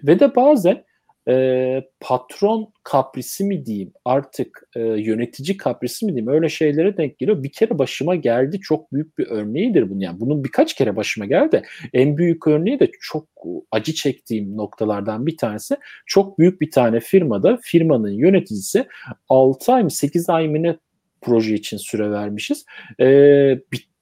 [0.03, 0.85] Ve de bazen
[1.29, 7.43] e, patron kaprisi mi diyeyim artık e, yönetici kaprisi mi diyeyim öyle şeylere denk geliyor.
[7.43, 11.63] Bir kere başıma geldi çok büyük bir örneğidir bunun yani bunun birkaç kere başıma geldi.
[11.93, 13.29] En büyük örneği de çok
[13.71, 18.87] acı çektiğim noktalardan bir tanesi çok büyük bir tane firmada firmanın yöneticisi
[19.29, 20.77] 6 ay mı 8 ay mı ne
[21.21, 22.65] proje için süre vermişiz.
[23.01, 23.07] E,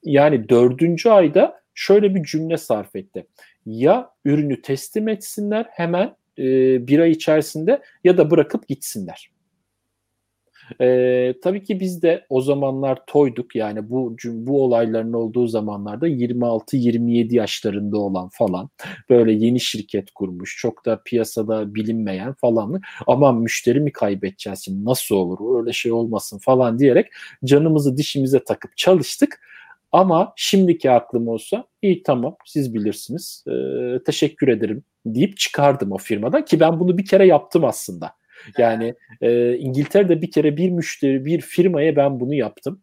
[0.03, 3.27] yani dördüncü ayda şöyle bir cümle sarf etti.
[3.65, 6.43] Ya ürünü teslim etsinler hemen e,
[6.87, 9.35] bir ay içerisinde ya da bırakıp gitsinler.
[10.81, 17.35] E, tabii ki biz de o zamanlar toyduk yani bu bu olayların olduğu zamanlarda 26-27
[17.35, 18.69] yaşlarında olan falan
[19.09, 25.15] böyle yeni şirket kurmuş çok da piyasada bilinmeyen falan aman müşteri mi kaybedeceğiz şimdi nasıl
[25.15, 27.07] olur öyle şey olmasın falan diyerek
[27.45, 29.41] canımızı dişimize takıp çalıştık.
[29.91, 33.53] Ama şimdiki aklım olsa iyi tamam siz bilirsiniz e,
[34.03, 38.11] teşekkür ederim deyip çıkardım o firmadan ki ben bunu bir kere yaptım aslında.
[38.57, 42.81] Yani e, İngiltere'de bir kere bir müşteri, bir firmaya ben bunu yaptım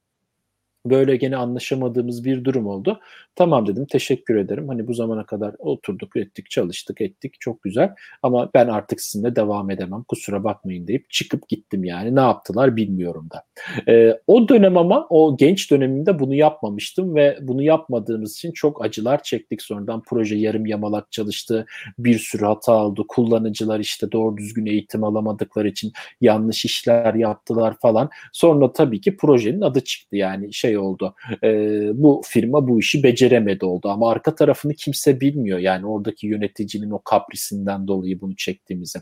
[0.87, 3.01] böyle gene anlaşamadığımız bir durum oldu.
[3.37, 4.69] Tamam dedim teşekkür ederim.
[4.69, 9.71] Hani bu zamana kadar oturduk ettik çalıştık ettik çok güzel ama ben artık sizinle devam
[9.71, 13.45] edemem kusura bakmayın deyip çıkıp gittim yani ne yaptılar bilmiyorum da.
[13.93, 19.23] Ee, o dönem ama o genç dönemimde bunu yapmamıştım ve bunu yapmadığımız için çok acılar
[19.23, 19.63] çektik.
[19.63, 21.67] Sonradan proje yarım yamalak çalıştı.
[21.99, 23.05] Bir sürü hata oldu.
[23.09, 28.11] Kullanıcılar işte doğru düzgün eğitim alamadıkları için yanlış işler yaptılar falan.
[28.33, 31.15] Sonra tabii ki projenin adı çıktı yani şey şey oldu.
[31.45, 31.49] E,
[31.95, 35.59] bu firma bu işi beceremedi oldu ama arka tarafını kimse bilmiyor.
[35.59, 38.99] Yani oradaki yöneticinin o kaprisinden dolayı bunu çektiğimizi.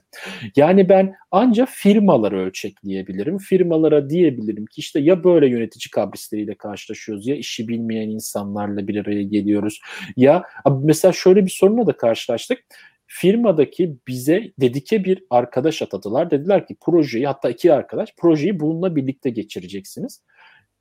[0.57, 3.39] Yani ben ancak firmaları ölçekleyebilirim.
[3.39, 9.23] Firmalara diyebilirim ki işte ya böyle yönetici kaprisleriyle karşılaşıyoruz ya işi bilmeyen insanlarla bir araya
[9.23, 9.81] geliyoruz.
[10.16, 10.43] Ya
[10.83, 12.64] mesela şöyle bir sorunla da karşılaştık
[13.12, 16.31] firmadaki bize dedike bir arkadaş atadılar.
[16.31, 20.23] Dediler ki projeyi hatta iki arkadaş projeyi bununla birlikte geçireceksiniz.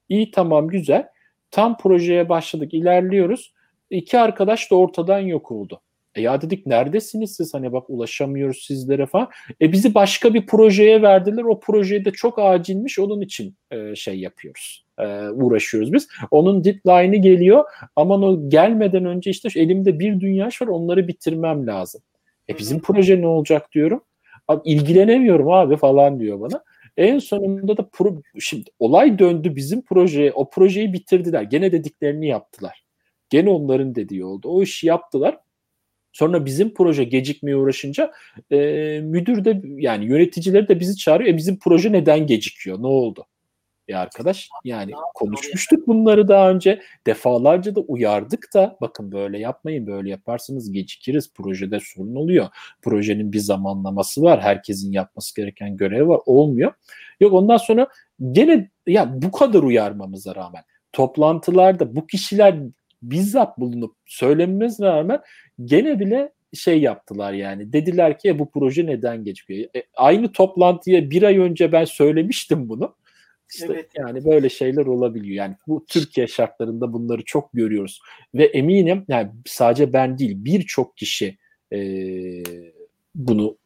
[0.10, 1.08] İyi tamam güzel.
[1.52, 3.54] Tam projeye başladık ilerliyoruz.
[3.90, 5.82] İki arkadaş da ortadan yok oldu.
[6.16, 9.28] E ya dedik neredesiniz siz hani bak ulaşamıyoruz sizlere falan.
[9.62, 11.44] E bizi başka bir projeye verdiler.
[11.44, 14.86] O projeye de çok acilmiş onun için e, şey yapıyoruz.
[15.00, 16.08] E, uğraşıyoruz biz.
[16.32, 17.66] Onun deadline'ı geliyor.
[17.96, 22.02] Aman o gelmeden önce işte elimde bir dünya var onları bitirmem lazım.
[22.50, 24.02] E bizim proje ne olacak diyorum.
[24.48, 26.64] Abi ilgilenemiyorum abi falan diyor bana.
[27.00, 30.32] En sonunda da pro, şimdi olay döndü bizim projeye.
[30.32, 31.44] O projeyi bitirdiler.
[31.44, 32.86] Gene dediklerini yaptılar.
[33.30, 34.50] Gene onların dediği oldu.
[34.50, 35.38] O işi yaptılar.
[36.12, 38.12] Sonra bizim proje gecikmeye uğraşınca
[38.52, 38.58] e,
[39.04, 41.30] müdür de yani yöneticileri de bizi çağırıyor.
[41.30, 42.82] E bizim proje neden gecikiyor?
[42.82, 43.26] Ne oldu?
[43.90, 46.82] E arkadaş yani konuşmuştuk bunları daha önce.
[47.08, 51.34] Defalarca da uyardık da bakın böyle yapmayın böyle yaparsanız gecikiriz.
[51.34, 52.48] Projede sorun oluyor.
[52.82, 54.42] Projenin bir zamanlaması var.
[54.42, 56.20] Herkesin yapması gereken görev var.
[56.26, 56.74] Olmuyor.
[57.20, 57.88] Yok ondan sonra
[58.32, 60.64] gene ya bu kadar uyarmamıza rağmen
[60.94, 62.56] toplantılarda bu kişiler
[63.02, 65.22] bizzat bulunup söylenmemiz rağmen
[65.66, 67.74] gene bile şey yaptılar yani.
[67.74, 69.70] Dediler ki bu proje neden geçiyor?
[69.76, 72.96] E, aynı toplantıya bir ay önce ben söylemiştim bunu.
[73.54, 73.90] İşte evet.
[73.98, 75.36] yani böyle şeyler olabiliyor.
[75.36, 78.02] Yani bu Türkiye şartlarında bunları çok görüyoruz.
[78.36, 81.38] Ve eminim yani sadece ben değil birçok kişi
[81.74, 81.80] e,
[83.16, 83.58] bunu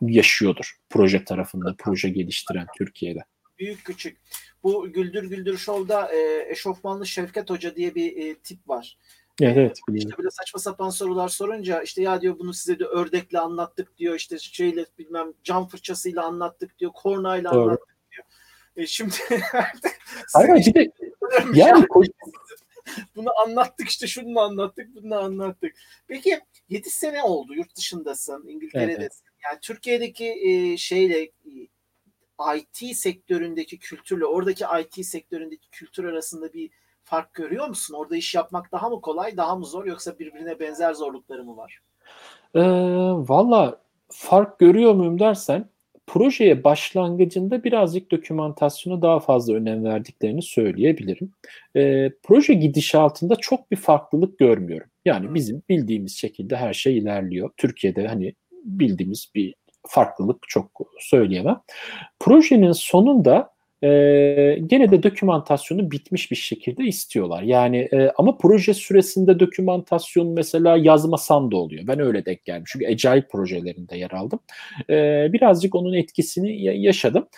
[0.00, 3.24] yaşıyordur proje tarafında, proje geliştiren Türkiye'de.
[3.58, 4.18] Büyük küçük.
[4.62, 8.98] Bu Güldür Güldür Show'da e, eşofmanlı Şevket Hoca diye bir e, tip var.
[9.40, 9.78] Evet, evet.
[9.94, 14.14] İşte böyle saçma sapan sorular sorunca işte ya diyor bunu size de ördekle anlattık diyor
[14.14, 17.62] işte şeyle bilmem cam fırçasıyla anlattık diyor kornayla Doğru.
[17.62, 17.91] anlattık
[18.76, 19.14] e şimdi
[20.38, 20.92] bir de
[21.54, 21.86] yani
[23.16, 25.74] bunu anlattık işte şunu anlattık bunu anlattık.
[26.08, 29.00] Peki 7 sene oldu yurt dışındasın İngiltere'desin.
[29.02, 29.12] Evet.
[29.44, 31.30] Yani Türkiye'deki e, şeyle
[32.56, 36.70] IT sektöründeki kültürle oradaki IT sektöründeki kültür arasında bir
[37.04, 37.94] fark görüyor musun?
[37.94, 41.82] Orada iş yapmak daha mı kolay, daha mı zor yoksa birbirine benzer zorlukları mı var?
[42.54, 42.60] Ee,
[43.28, 45.68] Valla fark görüyor muyum dersen
[46.06, 51.32] projeye başlangıcında birazcık dokümantasyona daha fazla önem verdiklerini söyleyebilirim.
[51.76, 54.88] E, proje gidişatında çok bir farklılık görmüyorum.
[55.04, 57.50] Yani bizim bildiğimiz şekilde her şey ilerliyor.
[57.56, 58.34] Türkiye'de hani
[58.64, 59.54] bildiğimiz bir
[59.86, 61.60] farklılık çok söyleyemem.
[62.20, 63.51] Projenin sonunda
[63.82, 63.88] e,
[64.66, 67.42] gene de dokümantasyonu bitmiş bir şekilde istiyorlar.
[67.42, 71.86] Yani e, ama proje süresinde dokümantasyon mesela yazmasan da oluyor.
[71.86, 72.64] Ben öyle denk geldim.
[72.66, 74.40] Çünkü Agile projelerinde yer aldım.
[74.90, 77.28] E, birazcık onun etkisini yaşadım.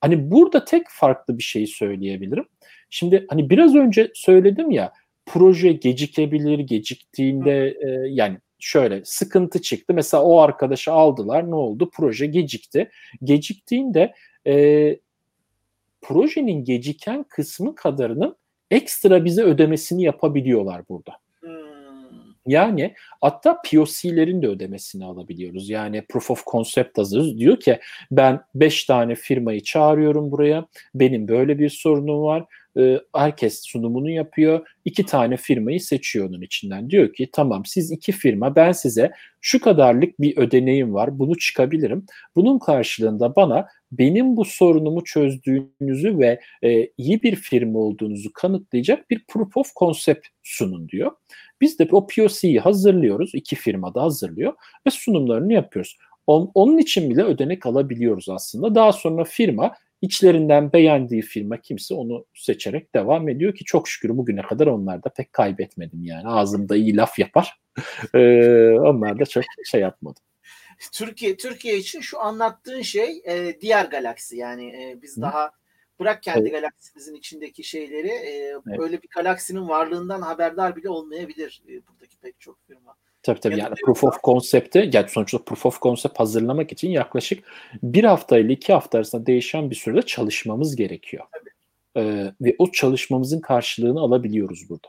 [0.00, 2.44] Hani burada tek farklı bir şey söyleyebilirim.
[2.90, 4.92] Şimdi hani biraz önce söyledim ya
[5.26, 9.94] proje gecikebilir, geciktiğinde e, yani şöyle sıkıntı çıktı.
[9.94, 11.90] Mesela o arkadaşı aldılar ne oldu?
[11.94, 12.90] Proje gecikti.
[13.24, 14.14] Geciktiğinde
[14.46, 14.96] e,
[16.02, 18.36] projenin geciken kısmı kadarının
[18.70, 21.12] ekstra bize ödemesini yapabiliyorlar burada.
[22.50, 25.70] Yani hatta POC'lerin de ödemesini alabiliyoruz.
[25.70, 27.38] Yani proof of concept hazırız.
[27.38, 27.78] Diyor ki
[28.10, 30.66] ben 5 tane firmayı çağırıyorum buraya.
[30.94, 32.44] Benim böyle bir sorunum var.
[32.78, 34.66] Ee, herkes sunumunu yapıyor.
[34.84, 36.90] İki tane firmayı seçiyor onun içinden.
[36.90, 41.18] Diyor ki tamam siz iki firma ben size şu kadarlık bir ödeneğim var.
[41.18, 42.06] Bunu çıkabilirim.
[42.36, 49.24] Bunun karşılığında bana benim bu sorunumu çözdüğünüzü ve e, iyi bir firma olduğunuzu kanıtlayacak bir
[49.28, 51.12] proof of concept sunun diyor.
[51.60, 53.30] Biz de o POC'yi hazırlıyoruz.
[53.34, 54.52] iki firma da hazırlıyor
[54.86, 55.98] ve sunumlarını yapıyoruz.
[56.26, 58.74] On, onun için bile ödenek alabiliyoruz aslında.
[58.74, 64.42] Daha sonra firma içlerinden beğendiği firma kimse onu seçerek devam ediyor ki çok şükür bugüne
[64.42, 66.28] kadar onlar da pek kaybetmedim yani.
[66.28, 67.60] Ağzımda iyi laf yapar.
[68.14, 70.22] ee, onlar da çok şey yapmadım.
[70.92, 75.22] Türkiye Türkiye için şu anlattığın şey e, diğer galaksi yani e, biz Hı.
[75.22, 75.50] daha
[76.00, 76.52] bırak kendi evet.
[76.52, 78.30] galaksimizin içindeki şeyleri e,
[78.66, 78.78] evet.
[78.78, 82.96] böyle bir galaksinin varlığından haberdar bile olmayabilir e, buradaki pek çok firma.
[83.22, 87.44] Tabii tabii yani proof of concept'te yani sonuçta proof of concept hazırlamak için yaklaşık
[87.82, 91.24] bir hafta ile iki hafta arasında değişen bir sürede çalışmamız gerekiyor.
[91.96, 94.88] Ee, ve o çalışmamızın karşılığını alabiliyoruz burada.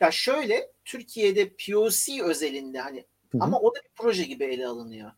[0.00, 3.42] Ya şöyle Türkiye'de POC özelinde hani Hı-hı.
[3.42, 5.10] ama o da bir proje gibi ele alınıyor.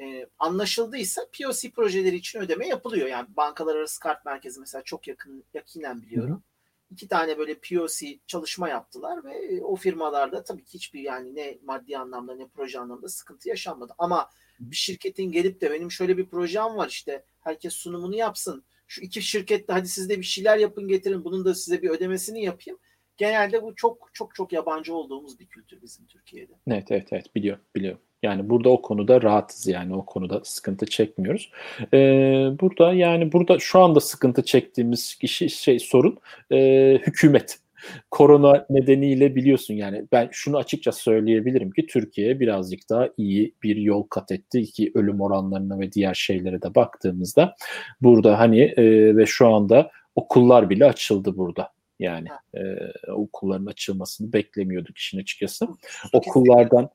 [0.00, 3.08] Ee, anlaşıldıysa POC projeleri için ödeme yapılıyor.
[3.08, 6.34] Yani bankalar arası kart merkezi mesela çok yakın yakinen biliyorum.
[6.34, 6.52] Hı-hı
[6.92, 11.58] iki tane böyle POC çalışma yaptılar ve e, o firmalarda tabii ki hiçbir yani ne
[11.64, 13.94] maddi anlamda ne proje anlamda sıkıntı yaşanmadı.
[13.98, 14.30] Ama
[14.60, 18.64] bir şirketin gelip de benim şöyle bir projem var işte herkes sunumunu yapsın.
[18.86, 22.44] Şu iki şirkette hadi siz de bir şeyler yapın getirin bunun da size bir ödemesini
[22.44, 22.78] yapayım.
[23.16, 26.52] Genelde bu çok çok çok yabancı olduğumuz bir kültür bizim Türkiye'de.
[26.66, 27.98] Evet evet evet biliyor biliyor.
[28.22, 31.50] Yani burada o konuda rahatız yani o konuda sıkıntı çekmiyoruz.
[31.94, 31.98] Ee,
[32.60, 36.18] burada yani burada şu anda sıkıntı çektiğimiz kişi şey sorun
[36.52, 36.58] e,
[37.06, 37.58] hükümet.
[38.10, 44.02] Korona nedeniyle biliyorsun yani ben şunu açıkça söyleyebilirim ki Türkiye birazcık daha iyi bir yol
[44.02, 47.54] kat etti ki ölüm oranlarına ve diğer şeylere de baktığımızda
[48.00, 51.72] burada hani e, ve şu anda okullar bile açıldı burada.
[51.98, 52.60] Yani e,
[53.12, 55.68] okulların açılmasını beklemiyorduk işin açıkçası.
[56.12, 56.90] Okullardan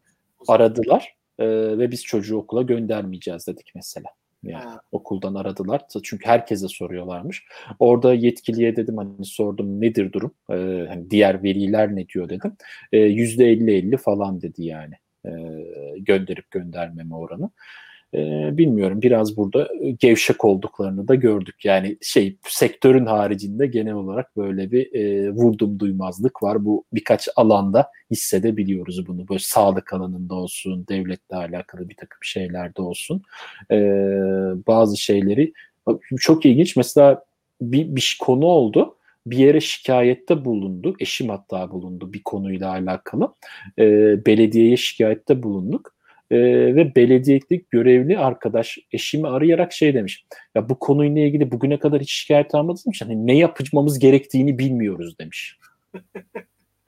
[0.47, 4.09] aradılar e, ve biz çocuğu okula göndermeyeceğiz dedik mesela.
[4.43, 4.81] Yani ha.
[4.91, 5.81] okuldan aradılar.
[6.03, 7.43] Çünkü herkese soruyorlarmış.
[7.79, 10.33] Orada yetkiliye dedim hani sordum nedir durum?
[10.49, 12.57] Ee, hani diğer veliler ne diyor dedim.
[12.91, 14.93] Yüzde ee, %50-50 falan dedi yani.
[15.25, 15.29] Ee,
[15.99, 17.49] gönderip göndermeme oranı
[18.13, 21.65] e, bilmiyorum biraz burada gevşek olduklarını da gördük.
[21.65, 26.65] Yani şey sektörün haricinde genel olarak böyle bir e, vurdum duymazlık var.
[26.65, 29.27] Bu birkaç alanda hissedebiliyoruz bunu.
[29.27, 33.21] Böyle sağlık alanında olsun, devletle alakalı bir takım şeylerde olsun.
[33.71, 33.77] E,
[34.67, 35.53] bazı şeyleri
[36.19, 36.75] çok ilginç.
[36.75, 37.23] Mesela
[37.61, 38.93] bir, bir konu oldu
[39.25, 40.95] bir yere şikayette bulundu.
[40.99, 43.33] Eşim hatta bulundu bir konuyla alakalı.
[43.79, 43.85] E,
[44.25, 45.96] belediyeye şikayette bulunduk
[46.31, 46.37] e,
[46.75, 50.25] ve belediyelik görevli arkadaş eşimi arayarak şey demiş.
[50.55, 55.19] Ya bu konuyla ilgili bugüne kadar hiç şikayet almadığım için hani ne yapmamız gerektiğini bilmiyoruz
[55.19, 55.59] demiş.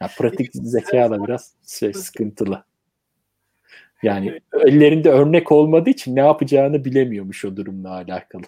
[0.01, 2.63] Ya pratik zeka da biraz şey sıkıntılı.
[4.03, 8.43] Yani ellerinde örnek olmadığı için ne yapacağını bilemiyormuş o durumla alakalı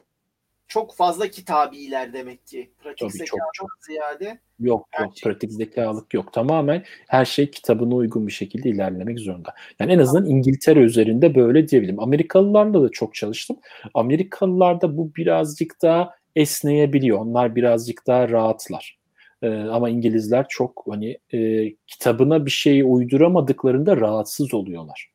[0.72, 2.72] çok fazla kitabiler demek ki.
[2.84, 4.40] Pratik Tabii zeka çok, çok ziyade.
[4.60, 5.24] Yok yok şey.
[5.24, 6.34] pratik zekalık yok.
[6.34, 9.54] Tamamen her şey kitabına uygun bir şekilde ilerlemek zorunda.
[9.80, 12.00] Yani en azından İngiltere üzerinde böyle diyebilirim.
[12.00, 13.58] Amerikalılarla da çok çalıştım.
[13.94, 17.20] Amerikalılarda bu birazcık daha esneyebiliyor.
[17.20, 18.98] Onlar birazcık daha rahatlar.
[19.42, 25.11] Ee, ama İngilizler çok hani e, kitabına bir şeyi uyduramadıklarında rahatsız oluyorlar.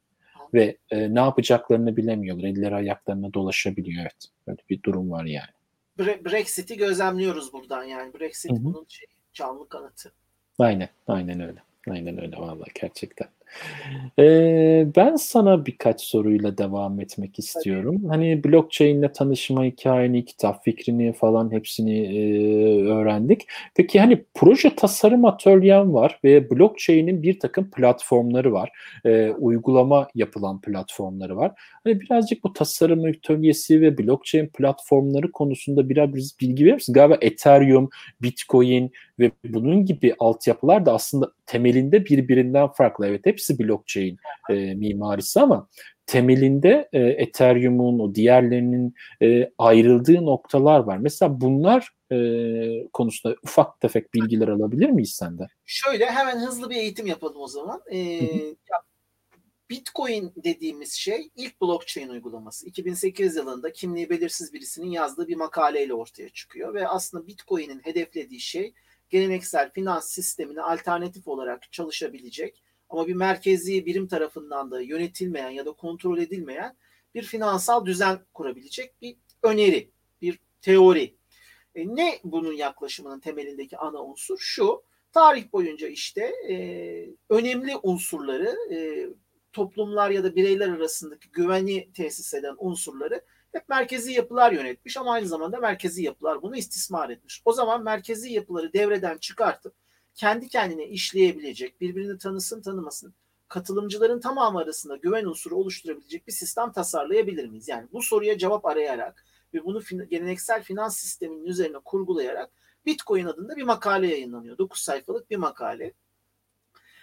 [0.56, 2.44] Ve e, ne yapacaklarını bilemiyorlar.
[2.44, 4.02] Elleri ayaklarına dolaşabiliyor.
[4.02, 4.28] Evet.
[4.46, 5.50] Böyle bir durum var yani.
[5.98, 8.14] Brexit'i gözlemliyoruz buradan yani.
[8.14, 8.64] Brexit Hı-hı.
[8.64, 10.12] bunun şey, canlı kanıtı.
[10.58, 10.88] Aynen.
[11.06, 11.62] Aynen öyle.
[11.90, 13.28] Aynen öyle vallahi gerçekten.
[14.18, 17.96] Ee, ben sana birkaç soruyla devam etmek istiyorum.
[17.96, 18.08] Tabii.
[18.08, 23.46] Hani blockchain ile tanışma hikayeni, kitap fikrini falan hepsini e, öğrendik.
[23.74, 28.70] Peki hani proje tasarım atölyen var ve blockchain'in bir takım platformları var.
[29.04, 31.52] E, uygulama yapılan platformları var.
[31.84, 36.92] Hani birazcık bu tasarım atölyesi ve blockchain platformları konusunda biraz bilgi verir misin?
[36.92, 37.90] Galiba Ethereum,
[38.22, 43.06] Bitcoin ve bunun gibi altyapılar da aslında temelinde birbirinden farklı.
[43.06, 44.16] Evet hepsi blockchain
[44.50, 45.68] e, mimarisi ama
[46.06, 50.98] temelinde e, Ethereum'un o diğerlerinin e, ayrıldığı noktalar var.
[50.98, 52.18] Mesela bunlar e,
[52.92, 55.46] konusunda ufak tefek bilgiler alabilir miyiz senden?
[55.64, 57.82] Şöyle hemen hızlı bir eğitim yapalım o zaman.
[57.90, 58.82] E, ya,
[59.70, 62.66] Bitcoin dediğimiz şey ilk blockchain uygulaması.
[62.66, 68.74] 2008 yılında kimliği belirsiz birisinin yazdığı bir makaleyle ortaya çıkıyor ve aslında Bitcoin'in hedeflediği şey
[69.10, 75.72] geleneksel finans sistemine alternatif olarak çalışabilecek ama bir merkezi birim tarafından da yönetilmeyen ya da
[75.72, 76.76] kontrol edilmeyen
[77.14, 79.90] bir finansal düzen kurabilecek bir öneri,
[80.22, 81.16] bir teori.
[81.74, 84.38] E, ne bunun yaklaşımının temelindeki ana unsur?
[84.38, 84.82] Şu,
[85.12, 86.54] tarih boyunca işte e,
[87.30, 89.08] önemli unsurları, e,
[89.52, 93.20] toplumlar ya da bireyler arasındaki güveni tesis eden unsurları
[93.52, 97.42] hep merkezi yapılar yönetmiş ama aynı zamanda merkezi yapılar bunu istismar etmiş.
[97.44, 99.74] O zaman merkezi yapıları devreden çıkartıp
[100.16, 103.14] kendi kendine işleyebilecek, birbirini tanısın tanımasın,
[103.48, 107.68] katılımcıların tamamı arasında güven unsuru oluşturabilecek bir sistem tasarlayabilir miyiz?
[107.68, 112.50] Yani bu soruya cevap arayarak ve bunu fin- geleneksel finans sisteminin üzerine kurgulayarak
[112.86, 114.58] Bitcoin adında bir makale yayınlanıyor.
[114.58, 115.92] 9 sayfalık bir makale.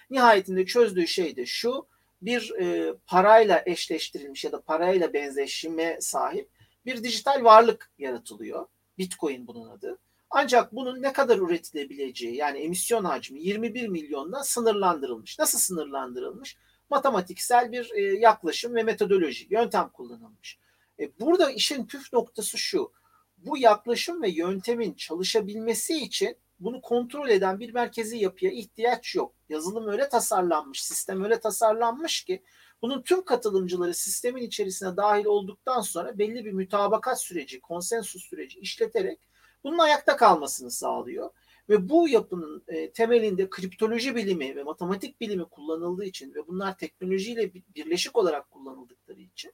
[0.10, 1.88] Nihayetinde çözdüğü şey de şu
[2.22, 6.50] bir e, parayla eşleştirilmiş ya da parayla benzeşime sahip
[6.86, 8.68] bir dijital varlık yaratılıyor.
[8.98, 10.00] Bitcoin bunun adı.
[10.36, 15.40] Ancak bunun ne kadar üretilebileceği yani emisyon hacmi 21 milyonla sınırlandırılmış.
[15.40, 16.58] Nasıl sınırlandırılmış?
[16.90, 20.60] Matematiksel bir e, yaklaşım ve metodoloji, yöntem kullanılmış.
[21.00, 22.92] E, burada işin püf noktası şu.
[23.38, 29.34] Bu yaklaşım ve yöntemin çalışabilmesi için bunu kontrol eden bir merkezi yapıya ihtiyaç yok.
[29.50, 32.44] Yazılım öyle tasarlanmış, sistem öyle tasarlanmış ki
[32.82, 39.20] bunun tüm katılımcıları sistemin içerisine dahil olduktan sonra belli bir mütabakat süreci, konsensus süreci işleterek
[39.64, 41.30] bunun ayakta kalmasını sağlıyor.
[41.70, 47.52] Ve bu yapının e, temelinde kriptoloji bilimi ve matematik bilimi kullanıldığı için ve bunlar teknolojiyle
[47.54, 49.54] birleşik olarak kullanıldıkları için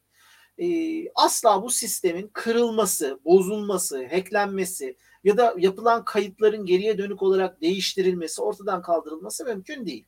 [0.60, 0.68] e,
[1.16, 8.82] asla bu sistemin kırılması, bozulması, hacklenmesi ya da yapılan kayıtların geriye dönük olarak değiştirilmesi, ortadan
[8.82, 10.05] kaldırılması mümkün değil.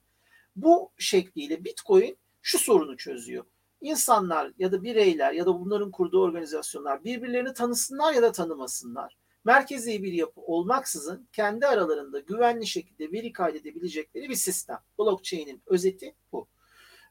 [0.56, 3.44] Bu şekliyle Bitcoin şu sorunu çözüyor.
[3.82, 9.18] İnsanlar ya da bireyler ya da bunların kurduğu organizasyonlar birbirlerini tanısınlar ya da tanımasınlar.
[9.44, 14.80] Merkezi bir yapı olmaksızın kendi aralarında güvenli şekilde veri kaydedebilecekleri bir sistem.
[15.00, 16.48] Blockchain'in özeti bu.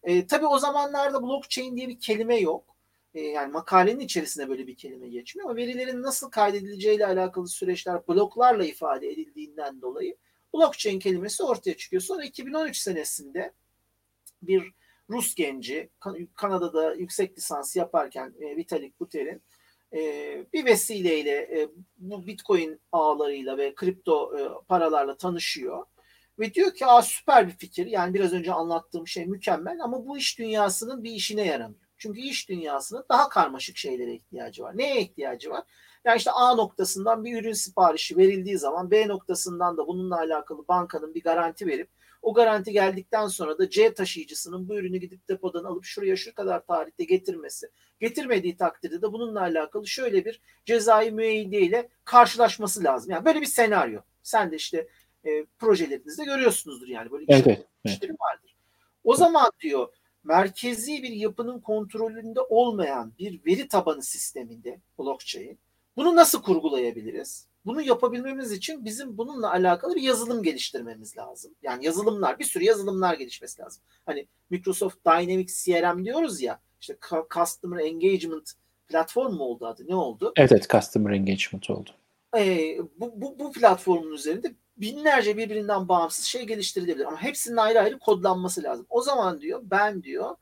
[0.03, 2.77] E, tabii o zamanlarda blockchain diye bir kelime yok.
[3.15, 8.65] E, yani makalenin içerisinde böyle bir kelime geçmiyor ama verilerin nasıl kaydedileceğiyle alakalı süreçler bloklarla
[8.65, 10.17] ifade edildiğinden dolayı
[10.55, 12.03] blockchain kelimesi ortaya çıkıyor.
[12.03, 13.53] Sonra 2013 senesinde
[14.43, 14.73] bir
[15.11, 15.91] Rus genci
[16.35, 19.43] Kanada'da yüksek lisans yaparken e, Vitalik Buterin
[19.93, 20.01] e,
[20.53, 21.69] bir vesileyle e,
[21.99, 25.87] bu Bitcoin ağlarıyla ve kripto e, paralarla tanışıyor
[26.39, 30.19] ve diyor ki Aa, süper bir fikir yani biraz önce anlattığım şey mükemmel ama bu
[30.19, 31.81] iş dünyasının bir işine yaramıyor.
[31.99, 34.79] Çünkü iş dünyasının daha karmaşık şeylere ihtiyacı var.
[34.79, 35.65] Neye ihtiyacı var?
[36.05, 41.15] Yani işte A noktasından bir ürün siparişi verildiği zaman B noktasından da bununla alakalı bankanın
[41.15, 41.91] bir garanti verip
[42.23, 46.67] o garanti geldikten sonra da C taşıyıcısının bu ürünü gidip depodan alıp şuraya şu kadar
[46.67, 47.71] tarihte getirmesi.
[48.01, 53.11] Getirmediği takdirde de bununla alakalı şöyle bir cezai müeyyide ile karşılaşması lazım.
[53.11, 54.01] Yani böyle bir senaryo.
[54.23, 54.89] Sen de işte
[55.25, 58.57] e, projelerinizde görüyorsunuzdur yani böyle evet, evet, işleri vardır.
[59.05, 59.89] O zaman diyor
[60.25, 65.59] merkezi bir yapının kontrolünde olmayan bir veri tabanı sisteminde blockchain
[65.97, 67.50] bunu nasıl kurgulayabiliriz?
[67.65, 71.55] Bunu yapabilmemiz için bizim bununla alakalı bir yazılım geliştirmemiz lazım.
[71.63, 73.83] Yani yazılımlar, bir sürü yazılımlar gelişmesi lazım.
[74.07, 76.97] Hani Microsoft Dynamics CRM diyoruz ya, işte
[77.35, 78.53] Customer Engagement
[78.89, 79.85] platform mu oldu adı?
[79.89, 80.33] Ne oldu?
[80.37, 81.91] Evet, evet Customer Engagement oldu.
[82.37, 87.05] Ee, bu, bu, bu platformun üzerinde binlerce birbirinden bağımsız şey geliştirilebilir.
[87.05, 88.87] Ama hepsinin ayrı ayrı kodlanması lazım.
[88.91, 90.37] O zaman diyor ben diyor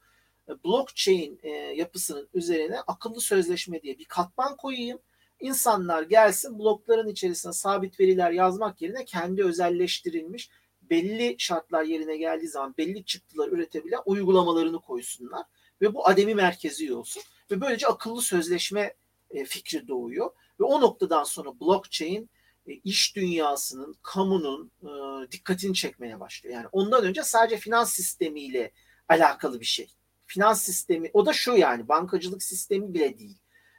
[0.64, 4.98] blockchain e, yapısının üzerine akıllı sözleşme diye bir katman koyayım
[5.40, 10.50] İnsanlar gelsin blokların içerisine sabit veriler yazmak yerine kendi özelleştirilmiş
[10.82, 15.46] belli şartlar yerine geldiği zaman belli çıktılar üretebilen uygulamalarını koysunlar
[15.80, 18.94] ve bu ademi merkezi olsun ve böylece akıllı sözleşme
[19.30, 20.30] e, fikri doğuyor
[20.60, 22.30] ve o noktadan sonra blockchain
[22.66, 24.88] e, iş dünyasının, kamunun e,
[25.32, 26.54] dikkatini çekmeye başlıyor.
[26.54, 28.72] Yani ondan önce sadece finans sistemiyle
[29.08, 29.88] alakalı bir şey.
[30.26, 33.38] Finans sistemi o da şu yani bankacılık sistemi bile değil.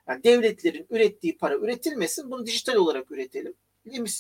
[0.10, 2.32] Yani devletlerin ürettiği para üretilmesin.
[2.32, 3.54] Bunu dijital olarak üretelim.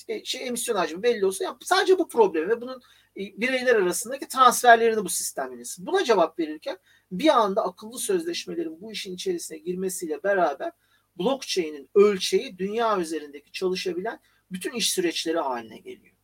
[0.07, 2.81] E, şey, emisyon hacmi belli olsa yani sadece bu problemi ve bunun
[3.17, 5.85] e, bireyler arasındaki transferlerini bu sistem yönesin.
[5.85, 6.77] Buna cevap verirken
[7.11, 10.71] bir anda akıllı sözleşmelerin bu işin içerisine girmesiyle beraber
[11.19, 14.19] blockchain'in ölçeği dünya üzerindeki çalışabilen
[14.51, 16.15] bütün iş süreçleri haline geliyor.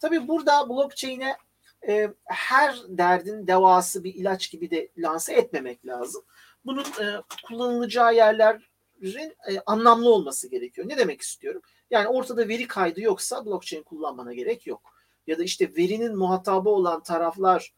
[0.00, 1.36] Tabii burada blockchain'e
[1.88, 6.22] e, her derdin devası bir ilaç gibi de lanse etmemek lazım.
[6.64, 7.06] Bunun e,
[7.46, 8.71] kullanılacağı yerler
[9.50, 10.88] e, anlamlı olması gerekiyor.
[10.88, 11.62] Ne demek istiyorum?
[11.90, 14.94] Yani ortada veri kaydı yoksa blockchain kullanmana gerek yok.
[15.26, 17.74] Ya da işte verinin muhatabı olan taraflar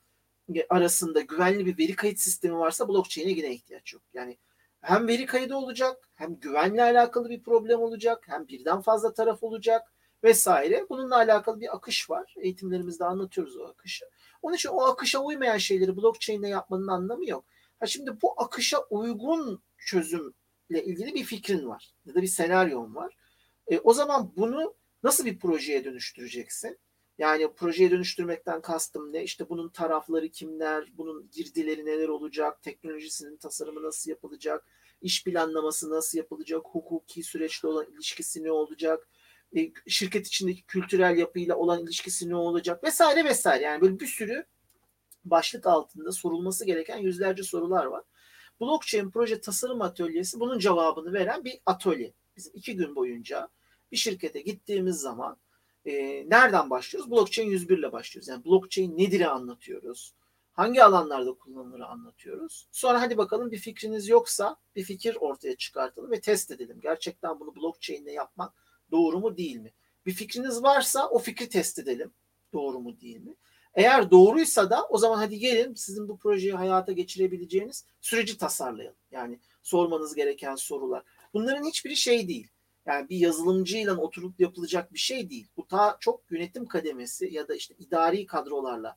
[0.69, 4.03] arasında güvenli bir veri kayıt sistemi varsa blockchain'e yine ihtiyaç yok.
[4.15, 4.39] Yani
[4.81, 9.93] hem veri kaydı olacak, hem güvenle alakalı bir problem olacak, hem birden fazla taraf olacak
[10.25, 10.87] vesaire.
[10.91, 12.35] Bununla alakalı bir akış var.
[12.39, 14.05] Eğitimlerimizde anlatıyoruz o akışı.
[14.43, 17.45] Onun için o akışa uymayan şeyleri blockchain'le yapmanın anlamı yok.
[17.81, 19.63] Ha şimdi bu akışa uygun
[20.69, 23.17] çözümle ilgili bir fikrin var ya da bir senaryon var.
[23.67, 26.79] E, o zaman bunu nasıl bir projeye dönüştüreceksin?
[27.19, 29.23] Yani projeye dönüştürmekten kastım ne?
[29.25, 34.67] İşte bunun tarafları kimler, bunun girdileri neler olacak, teknolojisinin tasarımı nasıl yapılacak,
[35.03, 39.09] iş planlaması nasıl yapılacak, hukuki süreçle olan ilişkisi ne olacak,
[39.57, 43.65] e, şirket içindeki kültürel yapıyla olan ilişkisi ne olacak vesaire vesaire.
[43.65, 44.45] Yani böyle bir sürü
[45.25, 48.03] başlık altında sorulması gereken yüzlerce sorular var.
[48.61, 52.13] Blockchain proje tasarım atölyesi bunun cevabını veren bir atölye.
[52.37, 53.49] Bizim iki gün boyunca
[53.93, 55.37] bir şirkete gittiğimiz zaman
[55.87, 55.93] e,
[56.31, 57.11] nereden başlıyoruz?
[57.11, 58.29] Blockchain 101 ile başlıyoruz.
[58.29, 60.15] Yani blockchain nedir'i anlatıyoruz.
[60.53, 62.69] Hangi alanlarda kullanılır anlatıyoruz.
[62.73, 66.79] Sonra hadi bakalım bir fikriniz yoksa bir fikir ortaya çıkartalım ve test edelim.
[66.83, 68.53] Gerçekten bunu blockchain ile yapmak
[68.91, 69.73] doğru mu değil mi?
[70.07, 72.11] Bir fikriniz varsa o fikri test edelim.
[72.53, 73.35] Doğru mu değil mi?
[73.75, 78.97] Eğer doğruysa da o zaman hadi gelin sizin bu projeyi hayata geçirebileceğiniz süreci tasarlayalım.
[79.11, 81.03] Yani sormanız gereken sorular.
[81.35, 82.49] Bunların hiçbiri şey değil.
[82.87, 85.49] Yani bir yazılımcıyla oturup yapılacak bir şey değil.
[85.57, 88.97] Bu ta çok yönetim kademesi ya da işte idari kadrolarla,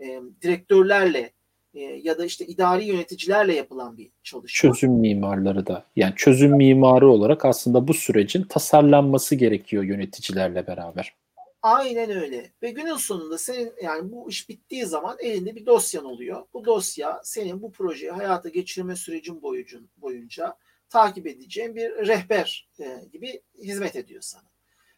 [0.00, 1.32] e, direktörlerle
[1.74, 4.70] e, ya da işte idari yöneticilerle yapılan bir çalışma.
[4.70, 11.14] Çözüm mimarları da yani çözüm mimarı olarak aslında bu sürecin tasarlanması gerekiyor yöneticilerle beraber.
[11.62, 12.52] Aynen öyle.
[12.62, 16.46] Ve günün sonunda senin yani bu iş bittiği zaman elinde bir dosyan oluyor.
[16.52, 20.56] Bu dosya senin bu projeyi hayata geçirme sürecin boyucun, boyunca
[20.88, 24.50] takip edeceğin bir rehber e, gibi hizmet ediyor sana.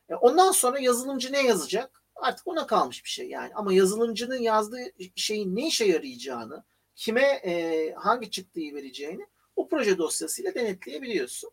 [0.09, 2.03] E, ondan sonra yazılımcı ne yazacak?
[2.15, 3.55] Artık ona kalmış bir şey yani.
[3.55, 10.55] Ama yazılımcının yazdığı şeyin ne işe yarayacağını, kime e, hangi çıktıyı vereceğini o proje dosyasıyla
[10.55, 11.51] denetleyebiliyorsun.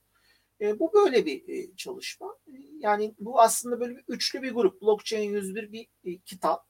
[0.61, 2.35] E, bu böyle bir e, çalışma.
[2.47, 4.81] E, yani bu aslında böyle bir üçlü bir grup.
[4.81, 6.65] Blockchain 101 bir e, kitap.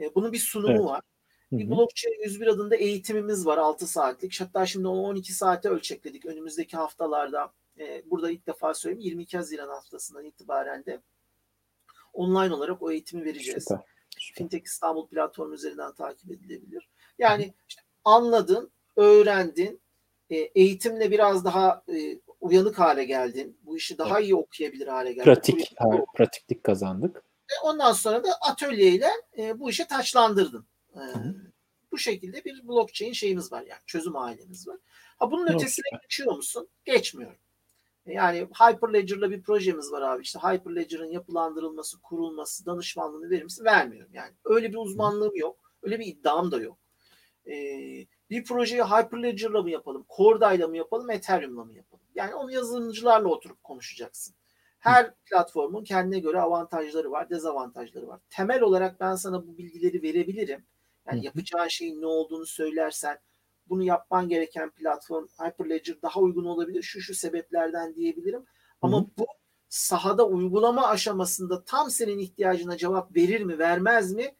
[0.00, 0.84] E, bunun bir sunumu evet.
[0.84, 1.00] var.
[1.52, 4.40] Bir Blockchain 101 adında eğitimimiz var 6 saatlik.
[4.40, 7.52] Hatta şimdi onu 12 saate ölçekledik önümüzdeki haftalarda.
[7.78, 11.00] E, burada ilk defa söyleyeyim 22 Haziran haftasından itibaren de
[12.12, 13.64] online olarak o eğitimi vereceğiz.
[13.68, 13.84] Süper.
[14.18, 14.38] Süper.
[14.38, 16.88] Fintech İstanbul platformu üzerinden takip edilebilir.
[17.18, 19.80] Yani işte anladın, öğrendin,
[20.30, 23.58] e, eğitimle biraz daha e, uyanık hale geldin.
[23.62, 24.28] Bu işi daha evet.
[24.28, 25.24] iyi okuyabilir hale geldin.
[25.24, 27.16] Pratik, ha, pratiklik kazandık.
[27.50, 30.66] E, ondan sonra da atölyeyle e, bu işi taçlandırdın.
[30.94, 31.02] E,
[31.92, 34.76] bu şekilde bir blockchain şeyimiz var yani çözüm ailemiz var.
[35.18, 36.68] Ha bunun Yok, ötesine geçiyor musun?
[36.84, 37.38] Geçmiyorum.
[38.06, 40.22] E, yani Hyperledger'la bir projemiz var abi.
[40.22, 43.64] İşte Hyperledger'ın yapılandırılması, kurulması, danışmanlığını verir misin?
[43.64, 44.32] Vermiyorum yani.
[44.44, 45.56] Öyle bir uzmanlığım yok.
[45.82, 46.78] Öyle bir iddiam da yok.
[47.46, 51.93] Ee, bir projeyi Hyperledger'la mı yapalım, Corda'yla mı yapalım, Ethereum'la mı yapalım?
[52.14, 54.34] Yani onu yazılımcılarla oturup konuşacaksın.
[54.78, 58.20] Her platformun kendine göre avantajları var, dezavantajları var.
[58.30, 60.66] Temel olarak ben sana bu bilgileri verebilirim.
[61.06, 63.18] Yani yapacağın şeyin ne olduğunu söylersen,
[63.68, 68.44] bunu yapman gereken platform Hyperledger daha uygun olabilir şu şu sebeplerden diyebilirim.
[68.82, 69.06] Ama Hı.
[69.18, 69.26] bu
[69.68, 74.34] sahada uygulama aşamasında tam senin ihtiyacına cevap verir mi, vermez mi?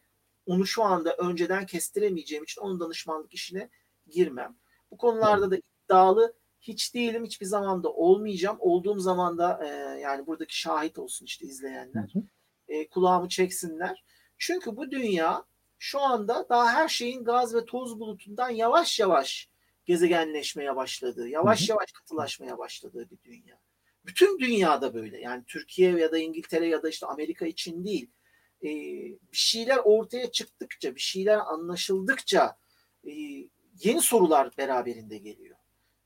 [0.47, 3.71] Onu şu anda önceden kestiremeyeceğim için onun danışmanlık işine
[4.11, 4.57] girmem.
[4.91, 6.35] Bu konularda da iddialı
[6.69, 7.25] hiç değilim.
[7.25, 8.57] Hiçbir zaman da olmayacağım.
[8.61, 12.11] Olduğum zaman da e, yani buradaki şahit olsun işte izleyenler.
[12.13, 12.23] Hı hı.
[12.69, 14.05] E, kulağımı çeksinler.
[14.39, 15.45] Çünkü bu dünya
[15.79, 19.49] şu anda daha her şeyin gaz ve toz bulutundan yavaş yavaş
[19.85, 21.71] gezegenleşmeye başladığı, yavaş hı hı.
[21.71, 23.59] yavaş katılaşmaya başladığı bir dünya.
[24.07, 25.21] Bütün dünyada böyle.
[25.21, 28.11] Yani Türkiye ya da İngiltere ya da işte Amerika için değil.
[28.63, 28.69] E,
[29.33, 32.57] bir şeyler ortaya çıktıkça, bir şeyler anlaşıldıkça
[33.05, 33.11] e,
[33.85, 35.57] yeni sorular beraberinde geliyor.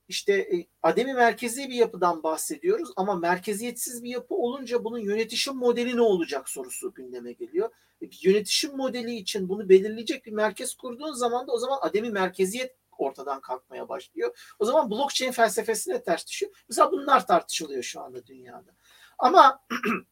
[0.09, 5.95] İşte e, ademi merkezi bir yapıdan bahsediyoruz ama merkeziyetsiz bir yapı olunca bunun yönetişim modeli
[5.95, 7.69] ne olacak sorusu gündeme geliyor.
[8.01, 12.09] E, bir yönetişim modeli için bunu belirleyecek bir merkez kurduğun zaman da o zaman ademi
[12.09, 14.55] merkeziyet ortadan kalkmaya başlıyor.
[14.59, 16.51] O zaman blockchain felsefesine ters düşüyor.
[16.69, 18.75] Mesela bunlar tartışılıyor şu anda dünyada.
[19.19, 19.65] Ama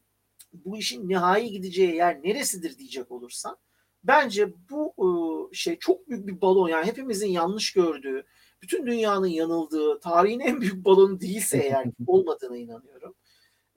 [0.53, 3.57] bu işin nihai gideceği yer neresidir diyecek olursan
[4.03, 8.25] bence bu ıı, şey çok büyük bir balon yani hepimizin yanlış gördüğü
[8.61, 13.15] bütün dünyanın yanıldığı tarihin en büyük balonu değilse eğer olmadığına inanıyorum.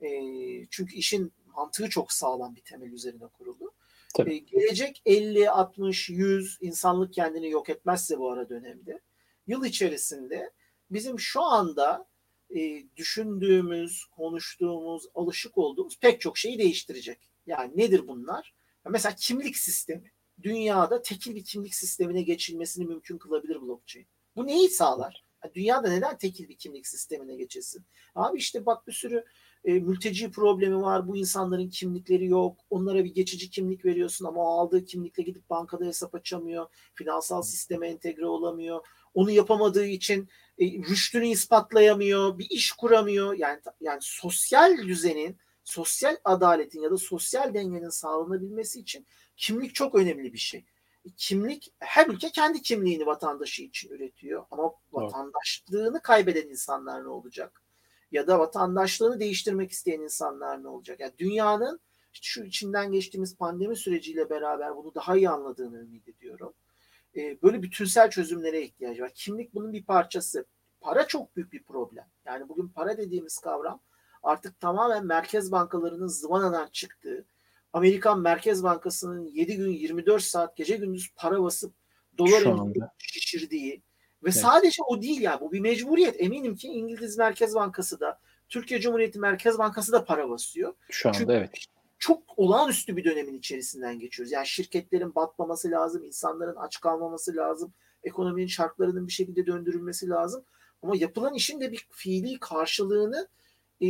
[0.01, 0.09] E,
[0.69, 3.73] çünkü işin mantığı çok sağlam bir temel üzerine kuruldu.
[4.25, 8.99] E, gelecek 50, 60, 100 insanlık kendini yok etmezse bu ara dönemde
[9.47, 10.51] yıl içerisinde
[10.91, 12.07] bizim şu anda
[12.55, 17.19] e, düşündüğümüz, konuştuğumuz, alışık olduğumuz pek çok şeyi değiştirecek.
[17.47, 18.53] Yani nedir bunlar?
[18.89, 20.11] Mesela kimlik sistemi.
[20.43, 24.07] Dünyada tekil bir kimlik sistemine geçilmesini mümkün kılabilir blockchain.
[24.35, 25.25] Bu neyi sağlar?
[25.53, 27.85] Dünyada neden tekil bir kimlik sistemine geçilsin?
[28.15, 29.25] Abi işte bak bir sürü
[29.65, 31.07] e, mülteci problemi var.
[31.07, 32.59] Bu insanların kimlikleri yok.
[32.69, 36.67] Onlara bir geçici kimlik veriyorsun ama o aldığı kimlikle gidip bankada hesap açamıyor.
[36.93, 38.85] Finansal sisteme entegre olamıyor.
[39.13, 40.29] Onu yapamadığı için
[40.59, 42.37] e, rüştünü ispatlayamıyor.
[42.37, 43.33] Bir iş kuramıyor.
[43.33, 49.07] Yani yani sosyal düzenin, sosyal adaletin ya da sosyal dengenin sağlanabilmesi için
[49.37, 50.65] kimlik çok önemli bir şey.
[51.17, 57.61] Kimlik her ülke kendi kimliğini vatandaşı için üretiyor ama vatandaşlığını kaybeden insanlar ne olacak?
[58.11, 60.99] ya da vatandaşlığını değiştirmek isteyen insanlar ne olacak?
[60.99, 61.79] Yani dünyanın
[62.13, 66.53] işte şu içinden geçtiğimiz pandemi süreciyle beraber bunu daha iyi anladığını ümit ediyorum.
[67.15, 69.11] Ee, böyle bütünsel çözümlere ihtiyacı var.
[69.15, 70.45] Kimlik bunun bir parçası.
[70.81, 72.05] Para çok büyük bir problem.
[72.25, 73.79] Yani bugün para dediğimiz kavram
[74.23, 77.25] artık tamamen merkez bankalarının zıvanadan çıktığı,
[77.73, 81.73] Amerikan Merkez Bankası'nın 7 gün 24 saat gece gündüz para basıp
[82.17, 82.43] dolar
[82.97, 83.81] şişirdiği,
[84.23, 84.41] ve evet.
[84.41, 86.15] sadece o değil ya bu bir mecburiyet.
[86.21, 88.19] Eminim ki İngiliz Merkez Bankası da
[88.49, 90.73] Türkiye Cumhuriyeti Merkez Bankası da para basıyor.
[90.89, 91.65] Şu anda Çünkü evet.
[91.99, 94.31] Çok olağanüstü bir dönemin içerisinden geçiyoruz.
[94.31, 100.43] Yani şirketlerin batmaması lazım, insanların aç kalmaması lazım, ekonominin şartlarının bir şekilde döndürülmesi lazım.
[100.83, 103.27] Ama yapılan işin de bir fiili karşılığını
[103.81, 103.87] e,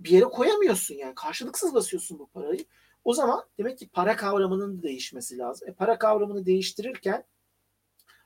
[0.00, 1.14] bir yere koyamıyorsun yani.
[1.14, 2.64] Karşılıksız basıyorsun bu parayı.
[3.04, 5.68] O zaman demek ki para kavramının da değişmesi lazım.
[5.68, 7.24] E, para kavramını değiştirirken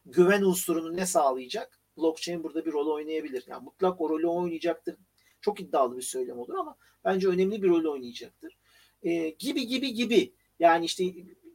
[0.06, 1.80] güven unsurunu ne sağlayacak?
[1.96, 3.44] Blockchain burada bir rol oynayabilir.
[3.46, 4.96] Yani mutlak o rolü oynayacaktır.
[5.40, 8.58] Çok iddialı bir söylem olur ama bence önemli bir rol oynayacaktır.
[9.02, 10.34] Ee, gibi gibi gibi.
[10.58, 11.04] Yani işte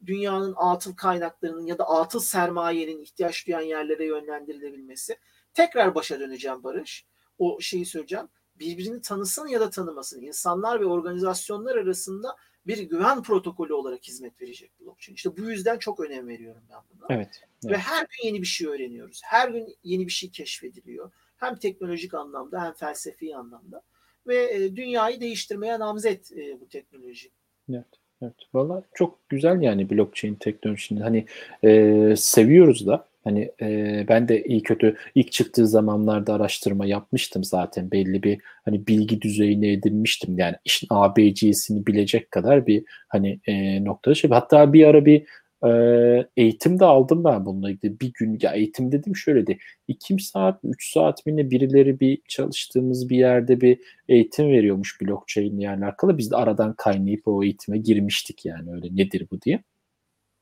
[0.06, 5.18] dünyanın atıl kaynaklarının ya da atıl sermayenin ihtiyaç duyan yerlere yönlendirilebilmesi.
[5.54, 7.06] Tekrar başa döneceğim Barış.
[7.38, 8.28] O şeyi söyleyeceğim.
[8.56, 10.22] Birbirini tanısın ya da tanımasın.
[10.22, 12.36] İnsanlar ve organizasyonlar arasında
[12.70, 15.16] bir güven protokolü olarak hizmet verecek blockchain.
[15.16, 17.06] İşte bu yüzden çok önem veriyorum ben buna.
[17.10, 17.30] Evet,
[17.66, 17.74] evet.
[17.74, 19.22] Ve her gün yeni bir şey öğreniyoruz.
[19.24, 21.12] Her gün yeni bir şey keşfediliyor.
[21.38, 23.82] Hem teknolojik anlamda hem felsefi anlamda.
[24.28, 27.30] Ve e, dünyayı değiştirmeye namzet e, bu teknoloji.
[27.70, 27.86] Evet.
[28.22, 28.34] Evet.
[28.54, 31.04] Valla çok güzel yani blockchain teknolojisini.
[31.04, 31.26] Hani
[31.64, 37.92] e, seviyoruz da Hani e, ben de iyi kötü ilk çıktığı zamanlarda araştırma yapmıştım zaten.
[37.92, 40.38] Belli bir hani bilgi düzeyine edinmiştim.
[40.40, 44.30] Yani işin ABC'sini bilecek kadar bir hani e, noktada şey.
[44.32, 45.26] Hatta bir ara bir
[45.66, 45.70] e,
[46.38, 48.00] eğitim de aldım ben bununla ilgili.
[48.00, 49.58] Bir gün ya eğitim dedim şöyle de
[49.88, 55.60] 2 saat 3 saat mi ne birileri bir çalıştığımız bir yerde bir eğitim veriyormuş blockchain
[55.60, 56.18] ile alakalı.
[56.18, 59.64] Biz de aradan kaynayıp o eğitime girmiştik yani öyle nedir bu diye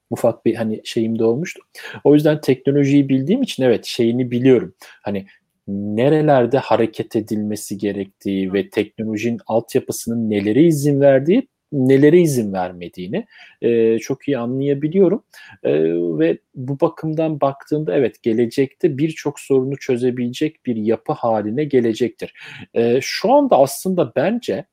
[0.10, 1.62] ufak bir hani şeyim de olmuştu.
[2.04, 4.74] O yüzden teknolojiyi bildiğim için evet şeyini biliyorum.
[5.02, 5.26] Hani
[5.68, 13.26] nerelerde hareket edilmesi gerektiği ve teknolojinin altyapısının nelere izin verdiği nelere izin vermediğini
[13.62, 15.24] e, çok iyi anlayabiliyorum
[15.64, 22.34] e, ve bu bakımdan baktığımda evet gelecekte birçok sorunu çözebilecek bir yapı haline gelecektir.
[22.74, 24.66] E, şu anda aslında bence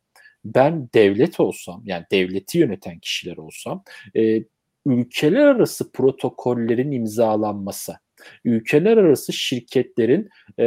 [0.45, 3.85] ben devlet olsam yani devleti yöneten kişiler olsam
[4.17, 4.45] e,
[4.87, 7.97] ülkeler arası protokollerin imzalanması,
[8.45, 10.29] ülkeler arası şirketlerin
[10.59, 10.65] e,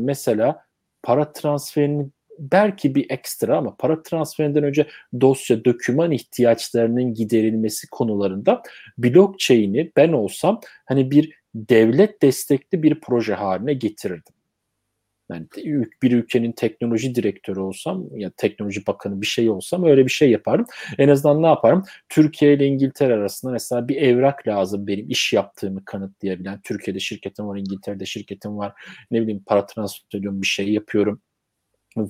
[0.00, 0.62] mesela
[1.02, 2.06] para transferini
[2.38, 4.86] belki bir ekstra ama para transferinden önce
[5.20, 8.62] dosya, döküman ihtiyaçlarının giderilmesi konularında
[8.98, 14.37] blockchain'i ben olsam hani bir devlet destekli bir proje haline getirirdim.
[15.30, 15.46] Yani
[16.02, 20.66] bir ülkenin teknoloji direktörü olsam ya teknoloji bakanı bir şey olsam öyle bir şey yaparım.
[20.98, 21.84] En azından ne yaparım?
[22.08, 26.60] Türkiye ile İngiltere arasında mesela bir evrak lazım benim iş yaptığımı kanıtlayabilen.
[26.64, 28.72] Türkiye'de şirketim var, İngiltere'de şirketim var.
[29.10, 31.20] Ne bileyim para transfer ediyorum, bir şey yapıyorum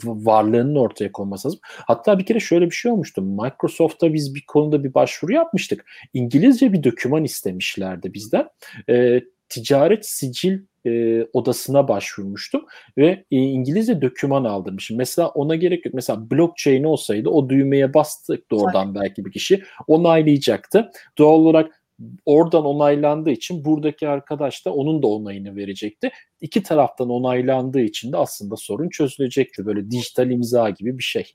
[0.05, 1.61] varlığının ortaya konması lazım.
[1.63, 3.23] Hatta bir kere şöyle bir şey olmuştu.
[3.23, 5.85] Microsoft'ta biz bir konuda bir başvuru yapmıştık.
[6.15, 8.49] İngilizce bir doküman istemişlerdi bizden.
[8.91, 12.67] E, ticaret sicil e, odasına başvurmuştum
[12.99, 14.97] ve e, İngilizce döküman aldırmışım.
[14.97, 15.95] Mesela ona gerek yok.
[15.95, 20.91] Mesela blockchain olsaydı o düğmeye bastık da oradan belki bir kişi onaylayacaktı.
[21.19, 21.83] Doğal olarak
[22.27, 26.11] oradan onaylandığı için buradaki arkadaş da onun da onayını verecekti.
[26.41, 29.67] İki taraftan onaylandığı için de aslında sorun çözülecekti.
[29.67, 31.35] Böyle dijital imza gibi bir şey.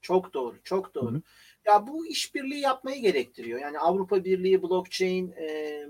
[0.00, 1.12] Çok doğru, çok doğru.
[1.12, 1.22] Hı-hı.
[1.66, 3.60] Ya bu işbirliği yapmayı gerektiriyor.
[3.60, 5.82] Yani Avrupa Birliği blockchain e,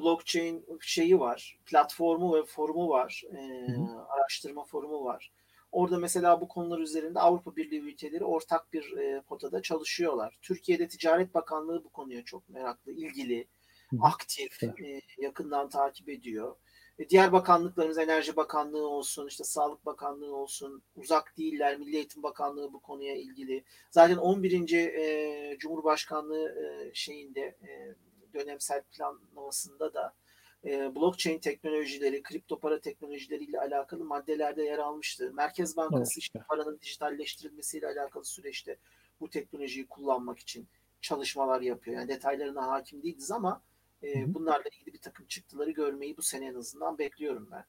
[0.00, 3.66] blockchain şeyi var, platformu ve forumu var, e,
[4.08, 5.32] araştırma forumu var.
[5.72, 10.38] Orada mesela bu konular üzerinde Avrupa Birliği ülkeleri ortak bir e, potada çalışıyorlar.
[10.42, 13.48] Türkiye'de Ticaret Bakanlığı bu konuya çok meraklı, ilgili,
[13.90, 13.96] hı.
[14.02, 16.56] aktif, e, yakından takip ediyor.
[16.98, 21.78] E, diğer bakanlıklarımız Enerji Bakanlığı olsun, işte Sağlık Bakanlığı olsun, uzak değiller.
[21.78, 23.64] Milli Eğitim Bakanlığı bu konuya ilgili.
[23.90, 24.74] Zaten 11.
[24.74, 27.94] E, Cumhurbaşkanlığı e, şeyinde e,
[28.34, 30.14] dönemsel planlamasında da
[30.64, 35.32] e, blockchain teknolojileri, kripto para teknolojileriyle alakalı maddelerde yer almıştı.
[35.34, 38.76] Merkez Bankası işte paranın dijitalleştirilmesiyle alakalı süreçte
[39.20, 40.68] bu teknolojiyi kullanmak için
[41.00, 41.96] çalışmalar yapıyor.
[41.96, 43.62] Yani detaylarına hakim değiliz ama
[44.02, 47.64] e, bunlarla ilgili bir takım çıktıları görmeyi bu sene en azından bekliyorum ben.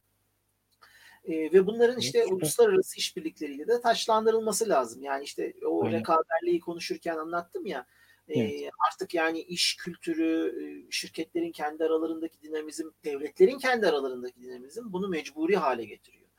[1.34, 5.03] E, ve bunların işte evet, uluslararası işbirlikleriyle de taşlandırılması lazım.
[5.03, 5.99] Yani işte o Aynen.
[5.99, 7.85] rekaberliği konuşurken anlattım ya.
[8.27, 8.69] Evet.
[8.91, 10.53] artık yani iş kültürü,
[10.89, 16.29] şirketlerin kendi aralarındaki dinamizm, devletlerin kendi aralarındaki dinamizm bunu mecburi hale getiriyor.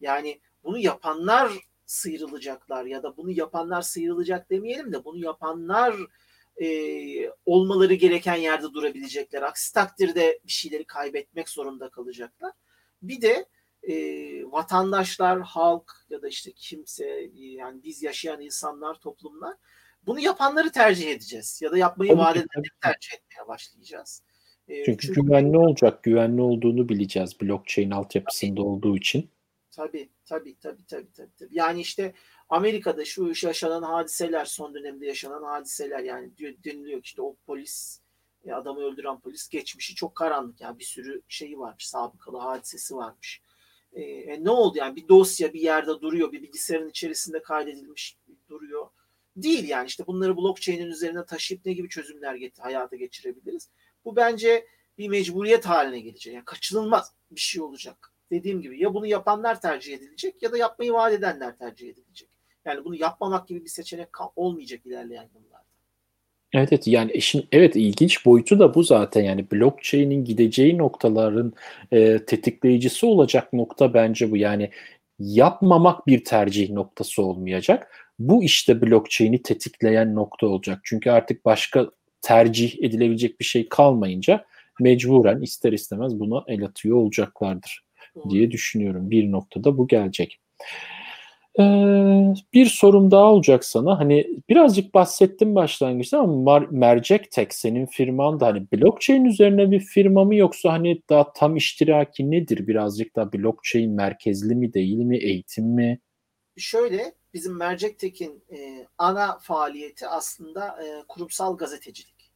[0.00, 1.52] Yani bunu yapanlar
[1.86, 5.96] sıyrılacaklar ya da bunu yapanlar sıyrılacak demeyelim de bunu yapanlar
[6.62, 6.66] e,
[7.46, 9.42] olmaları gereken yerde durabilecekler.
[9.42, 12.52] Aksi takdirde bir şeyleri kaybetmek zorunda kalacaklar.
[13.02, 13.46] Bir de
[13.82, 13.94] e,
[14.52, 19.54] vatandaşlar, halk ya da işte kimse yani biz yaşayan insanlar, toplumlar
[20.06, 24.22] bunu yapanları tercih edeceğiz ya da yapmayı vaat edenleri tercih etmeye başlayacağız.
[24.68, 29.30] Ee, çünkü, çünkü güvenli olacak, güvenli olduğunu bileceğiz blockchain altyapısında tabii, olduğu için.
[29.70, 31.54] Tabii, tabii, tabii, tabii, tabii, tabii.
[31.58, 32.14] Yani işte
[32.48, 36.30] Amerika'da şu yaşanan hadiseler, son dönemde yaşanan hadiseler yani
[36.64, 38.00] deniliyor ki işte o polis,
[38.44, 40.60] e, adamı öldüren polis geçmişi çok karanlık.
[40.60, 43.42] Yani bir sürü şeyi varmış, sabıkalı hadisesi varmış.
[43.92, 48.18] Ee, e, ne oldu yani bir dosya bir yerde duruyor, bir bilgisayarın içerisinde kaydedilmiş
[48.48, 48.86] duruyor
[49.36, 53.68] değil yani işte bunları blockchain'in üzerine taşıyıp ne gibi çözümler get hayata geçirebiliriz.
[54.04, 54.66] Bu bence
[54.98, 56.34] bir mecburiyet haline gelecek.
[56.34, 58.12] Yani kaçınılmaz bir şey olacak.
[58.30, 62.28] Dediğim gibi ya bunu yapanlar tercih edilecek ya da yapmayı vaat edenler tercih edilecek.
[62.64, 65.60] Yani bunu yapmamak gibi bir seçenek olmayacak ilerleyen yıllarda.
[66.52, 71.52] Evet, evet yani işin evet ilginç boyutu da bu zaten yani blockchain'in gideceği noktaların
[71.92, 74.70] e, tetikleyicisi olacak nokta bence bu yani
[75.18, 80.80] yapmamak bir tercih noktası olmayacak bu işte blockchain'i tetikleyen nokta olacak.
[80.84, 81.90] Çünkü artık başka
[82.22, 84.44] tercih edilebilecek bir şey kalmayınca
[84.80, 87.84] mecburen ister istemez buna el atıyor olacaklardır
[88.30, 89.10] diye düşünüyorum.
[89.10, 90.40] Bir noktada bu gelecek.
[91.58, 93.98] Ee, bir sorum daha olacak sana.
[93.98, 99.80] Hani birazcık bahsettim başlangıçta ama Mar- Mercek Tek senin firman da hani blockchain üzerine bir
[99.80, 102.66] firma mı yoksa hani daha tam iştiraki nedir?
[102.66, 105.18] Birazcık da blockchain merkezli mi değil mi?
[105.18, 106.00] Eğitim mi?
[106.56, 112.30] Şöyle bizim Mercektek'in e, ana faaliyeti aslında e, kurumsal gazetecilik.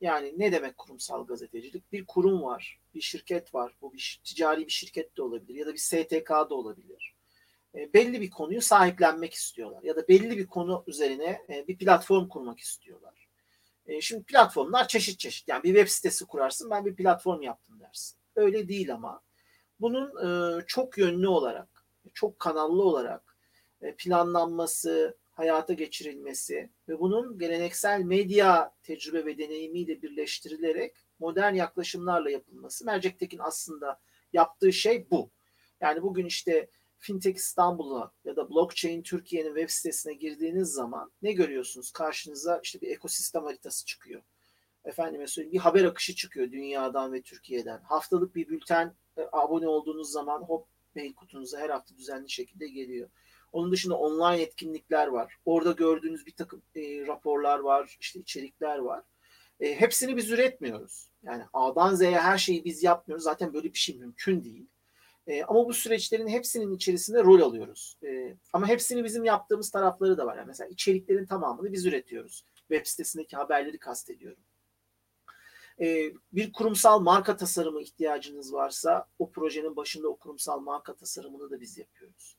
[0.00, 1.92] Yani ne demek kurumsal gazetecilik?
[1.92, 3.74] Bir kurum var, bir şirket var.
[3.80, 7.14] Bu bir ticari bir şirket de olabilir ya da bir STK da olabilir.
[7.74, 12.28] E, belli bir konuyu sahiplenmek istiyorlar ya da belli bir konu üzerine e, bir platform
[12.28, 13.28] kurmak istiyorlar.
[13.86, 15.48] E, şimdi platformlar çeşit çeşit.
[15.48, 18.18] Yani bir web sitesi kurarsın, ben bir platform yaptım dersin.
[18.36, 19.20] Öyle değil ama
[19.80, 21.84] bunun e, çok yönlü olarak,
[22.14, 23.29] çok kanallı olarak
[23.98, 32.84] planlanması, hayata geçirilmesi ve bunun geleneksel medya tecrübe ve deneyimiyle birleştirilerek modern yaklaşımlarla yapılması.
[32.84, 34.00] Mercektekin aslında
[34.32, 35.30] yaptığı şey bu.
[35.80, 41.90] Yani bugün işte Fintech İstanbul'a ya da Blockchain Türkiye'nin web sitesine girdiğiniz zaman ne görüyorsunuz?
[41.92, 44.22] Karşınıza işte bir ekosistem haritası çıkıyor.
[44.84, 47.80] Efendime söyleyeyim bir haber akışı çıkıyor dünyadan ve Türkiye'den.
[47.82, 53.10] Haftalık bir bülten e, abone olduğunuz zaman hop mail kutunuza her hafta düzenli şekilde geliyor.
[53.52, 55.36] Onun dışında online etkinlikler var.
[55.44, 59.02] Orada gördüğünüz bir takım e, raporlar var, işte içerikler var.
[59.60, 61.10] E, hepsini biz üretmiyoruz.
[61.22, 63.24] Yani A'dan Z'ye her şeyi biz yapmıyoruz.
[63.24, 64.66] Zaten böyle bir şey mümkün değil.
[65.26, 67.96] E, ama bu süreçlerin hepsinin içerisinde rol alıyoruz.
[68.04, 70.36] E, ama hepsini bizim yaptığımız tarafları da var.
[70.36, 72.44] Yani mesela içeriklerin tamamını biz üretiyoruz.
[72.56, 74.42] Web sitesindeki haberleri kastediyorum.
[75.80, 81.60] E, bir kurumsal marka tasarımı ihtiyacınız varsa o projenin başında o kurumsal marka tasarımını da
[81.60, 82.36] biz yapıyoruz.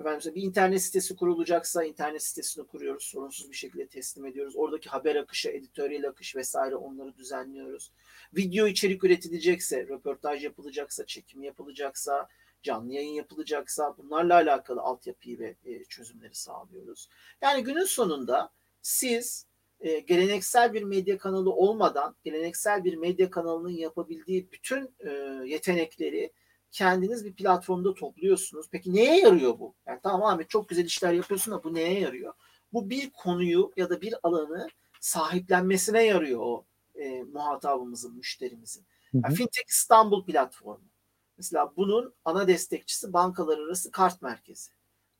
[0.00, 3.04] Efendim bir internet sitesi kurulacaksa internet sitesini kuruyoruz.
[3.04, 4.54] Sorunsuz bir şekilde teslim ediyoruz.
[4.56, 7.92] Oradaki haber akışı, editoryal akış vesaire onları düzenliyoruz.
[8.36, 12.28] Video içerik üretilecekse, röportaj yapılacaksa, çekim yapılacaksa,
[12.62, 17.08] canlı yayın yapılacaksa bunlarla alakalı altyapıyı ve e, çözümleri sağlıyoruz.
[17.42, 18.50] Yani günün sonunda
[18.82, 19.46] siz
[19.80, 25.10] e, geleneksel bir medya kanalı olmadan geleneksel bir medya kanalının yapabildiği bütün e,
[25.46, 26.32] yetenekleri
[26.72, 28.66] kendiniz bir platformda topluyorsunuz.
[28.70, 29.74] Peki neye yarıyor bu?
[29.86, 32.34] Yani tamam Ahmet çok güzel işler yapıyorsun da bu neye yarıyor?
[32.72, 34.68] Bu bir konuyu ya da bir alanı
[35.00, 36.64] sahiplenmesine yarıyor o
[36.94, 38.86] e, muhatabımızın, müşterimizin.
[39.12, 40.84] Yani Fintech İstanbul platformu.
[41.36, 44.70] Mesela bunun ana destekçisi bankalar arası kart merkezi.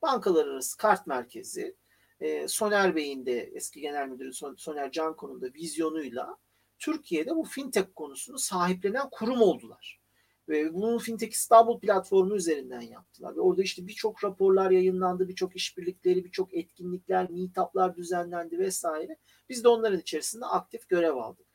[0.02, 1.76] Bankalar arası kart merkezi
[2.20, 6.36] e, Soner Bey'in de eski genel müdürü Soner Canko'nun da vizyonuyla
[6.78, 9.99] Türkiye'de bu fintech konusunu sahiplenen kurum oldular.
[10.48, 13.36] Ve bunu Fintech İstanbul platformu üzerinden yaptılar.
[13.36, 19.16] Ve orada işte birçok raporlar yayınlandı, birçok işbirlikleri, birçok etkinlikler, meetuplar düzenlendi vesaire.
[19.48, 21.46] Biz de onların içerisinde aktif görev aldık.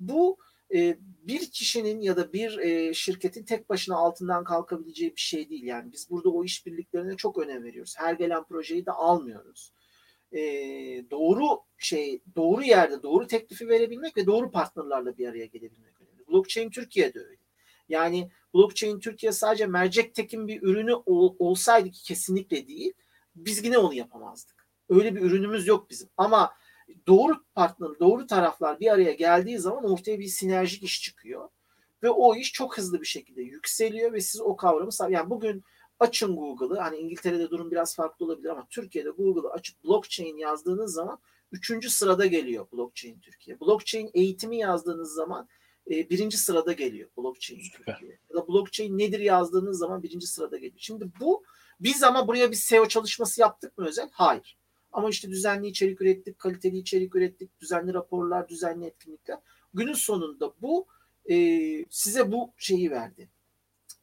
[0.00, 0.38] Bu
[0.74, 5.64] e, bir kişinin ya da bir e, şirketin tek başına altından kalkabileceği bir şey değil.
[5.64, 7.94] Yani biz burada o işbirliklerine çok önem veriyoruz.
[7.98, 9.72] Her gelen projeyi de almıyoruz.
[10.32, 10.40] E,
[11.10, 11.44] doğru
[11.78, 16.26] şey, doğru yerde doğru teklifi verebilmek ve doğru partnerlarla bir araya gelebilmek önemli.
[16.28, 17.43] Blockchain Türkiye'de öyle.
[17.88, 22.92] Yani blockchain Türkiye sadece mercek tekin bir ürünü ol, olsaydı ki kesinlikle değil.
[23.34, 24.66] Biz yine onu yapamazdık.
[24.88, 26.08] Öyle bir ürünümüz yok bizim.
[26.16, 26.52] Ama
[27.06, 31.48] doğru partner, doğru taraflar bir araya geldiği zaman ortaya bir sinerjik iş çıkıyor.
[32.02, 35.64] Ve o iş çok hızlı bir şekilde yükseliyor ve siz o kavramı yani bugün
[36.00, 41.18] açın Google'ı hani İngiltere'de durum biraz farklı olabilir ama Türkiye'de Google'ı açıp blockchain yazdığınız zaman
[41.52, 43.60] üçüncü sırada geliyor blockchain Türkiye.
[43.60, 45.48] Blockchain eğitimi yazdığınız zaman
[45.90, 47.62] e, birinci sırada geliyor blockchain.
[47.76, 48.18] Türkiye.
[48.30, 50.78] Ya da blockchain nedir yazdığınız zaman birinci sırada geliyor.
[50.78, 51.44] Şimdi bu
[51.80, 54.08] biz ama buraya bir SEO çalışması yaptık mı özel?
[54.12, 54.56] Hayır.
[54.92, 59.38] Ama işte düzenli içerik ürettik, kaliteli içerik ürettik, düzenli raporlar, düzenli etkinlikler.
[59.74, 60.86] Günün sonunda bu
[61.30, 61.36] e,
[61.90, 63.28] size bu şeyi verdi.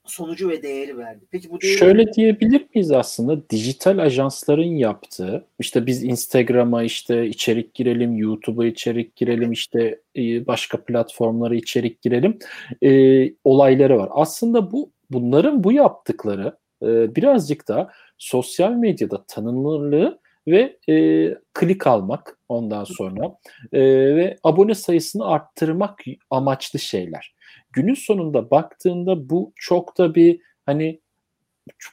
[0.06, 1.26] Sonucu ve değeri verdi.
[1.32, 7.74] Peki bu değeri Şöyle diyebilir miyiz aslında dijital ajansların yaptığı işte biz Instagram'a işte içerik
[7.74, 12.40] girelim, YouTube'a içerik girelim, işte e, başka platformlara içerik girelim
[12.84, 14.10] e, olayları var.
[14.12, 22.40] Aslında bu bunların bu yaptıkları e, birazcık da sosyal medyada tanınırlığı ve e, klik almak
[22.50, 23.36] ondan sonra
[23.74, 23.82] e,
[24.16, 26.00] ve abone sayısını arttırmak
[26.30, 27.36] amaçlı şeyler.
[27.72, 31.00] Günün sonunda baktığında bu çok da bir hani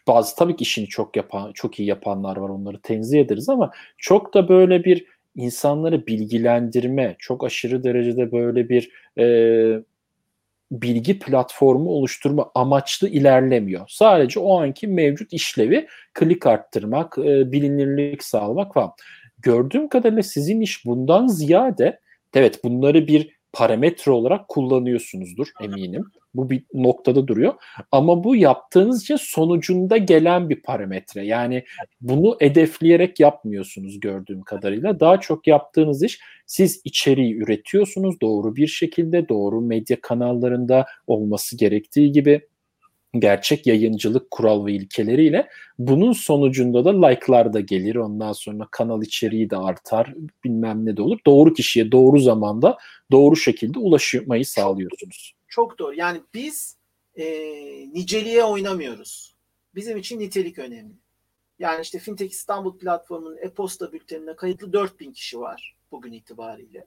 [0.07, 4.35] bazı tabii ki işini çok yapan, çok iyi yapanlar var onları tenzih ederiz ama çok
[4.35, 5.07] da böyle bir
[5.37, 9.25] insanları bilgilendirme, çok aşırı derecede böyle bir e,
[10.71, 13.85] bilgi platformu oluşturma amaçlı ilerlemiyor.
[13.89, 18.93] Sadece o anki mevcut işlevi klik arttırmak, e, bilinirlik sağlamak falan.
[19.39, 22.01] Gördüğüm kadarıyla sizin iş bundan ziyade
[22.35, 26.05] evet bunları bir parametre olarak kullanıyorsunuzdur eminim.
[26.35, 27.55] Bu bir noktada duruyor.
[27.93, 31.27] Ama bu yaptığınız için sonucunda gelen bir parametre.
[31.27, 31.65] Yani
[32.01, 35.01] bunu hedefleyerek yapmıyorsunuz gördüğüm kadarıyla.
[35.01, 42.13] Daha çok yaptığınız iş siz içeriği üretiyorsunuz doğru bir şekilde, doğru medya kanallarında olması gerektiği
[42.13, 42.41] gibi
[43.13, 45.49] gerçek yayıncılık kural ve ilkeleriyle
[45.79, 47.97] bunun sonucunda da like'lar da gelir.
[47.97, 50.15] Ondan sonra kanal içeriği de artar.
[50.45, 51.19] Bilmem ne de olur.
[51.27, 52.79] Doğru kişiye doğru zamanda
[53.11, 55.35] doğru şekilde ulaşmayı sağlıyorsunuz.
[55.49, 55.95] Çok doğru.
[55.95, 56.77] Yani biz
[57.17, 57.25] e,
[57.93, 59.35] niceliğe oynamıyoruz.
[59.75, 60.95] Bizim için nitelik önemli.
[61.59, 66.87] Yani işte Fintech İstanbul platformunun e-posta bültenine kayıtlı 4000 kişi var bugün itibariyle.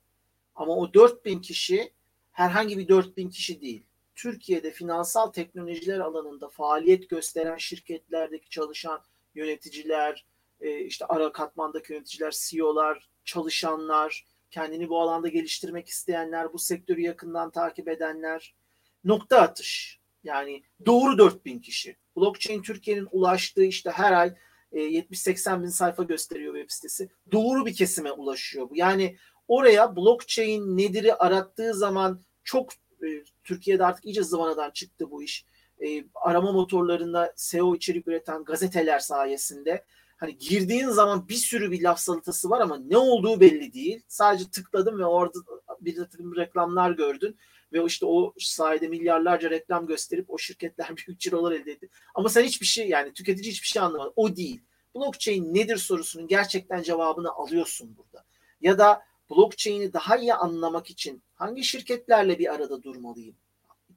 [0.56, 1.92] Ama o 4000 kişi
[2.32, 3.84] herhangi bir 4000 kişi değil.
[4.16, 9.02] Türkiye'de finansal teknolojiler alanında faaliyet gösteren şirketlerdeki çalışan
[9.36, 10.26] yöneticiler,
[10.62, 17.52] e, işte ara katmandaki yöneticiler, CEO'lar, çalışanlar, kendini bu alanda geliştirmek isteyenler, bu sektörü yakından
[17.52, 18.56] takip edenler,
[19.04, 20.00] nokta atış.
[20.24, 21.96] Yani doğru 4000 kişi.
[22.18, 24.36] Blockchain Türkiye'nin ulaştığı işte her ay
[24.74, 27.10] 70-80 e, bin sayfa gösteriyor web sitesi.
[27.32, 28.76] Doğru bir kesime ulaşıyor bu.
[28.76, 29.18] Yani
[29.48, 32.70] oraya blockchain nedir'i arattığı zaman çok
[33.04, 35.46] e, Türkiye'de artık iyice zıvanadan çıktı bu iş.
[35.86, 39.86] E, arama motorlarında SEO içerik üreten gazeteler sayesinde
[40.18, 44.02] hani girdiğin zaman bir sürü bir laf salatası var ama ne olduğu belli değil.
[44.08, 45.40] Sadece tıkladım ve orada
[45.82, 47.38] bir takım reklamlar gördün
[47.74, 51.90] ve işte o sayede milyarlarca reklam gösterip o şirketler büyük cirolar elde etti.
[52.16, 54.14] Ama sen hiçbir şey yani tüketici hiçbir şey anlamadı.
[54.16, 54.62] O değil.
[54.96, 58.26] Blockchain nedir sorusunun gerçekten cevabını alıyorsun burada.
[58.62, 63.36] Ya da blockchain'i daha iyi anlamak için hangi şirketlerle bir arada durmalıyım?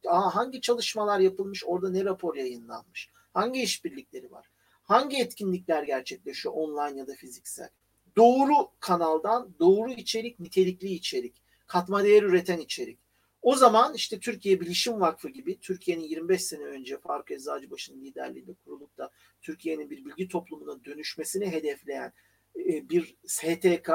[0.07, 3.11] Aa, hangi çalışmalar yapılmış, orada ne rapor yayınlanmış?
[3.35, 4.47] Hangi işbirlikleri var?
[4.83, 7.69] Hangi etkinlikler gerçekleşiyor online ya da fiziksel?
[8.17, 11.35] Doğru kanaldan doğru içerik, nitelikli içerik,
[11.67, 12.99] katma değer üreten içerik.
[13.43, 18.99] O zaman işte Türkiye Bilişim Vakfı gibi Türkiye'nin 25 sene önce Faruk Eczacıbaşı'nın liderliğinde kurulup
[18.99, 19.11] da
[19.43, 22.13] Türkiye'nin bir bilgi toplumuna dönüşmesini hedefleyen
[22.57, 23.91] e, bir STK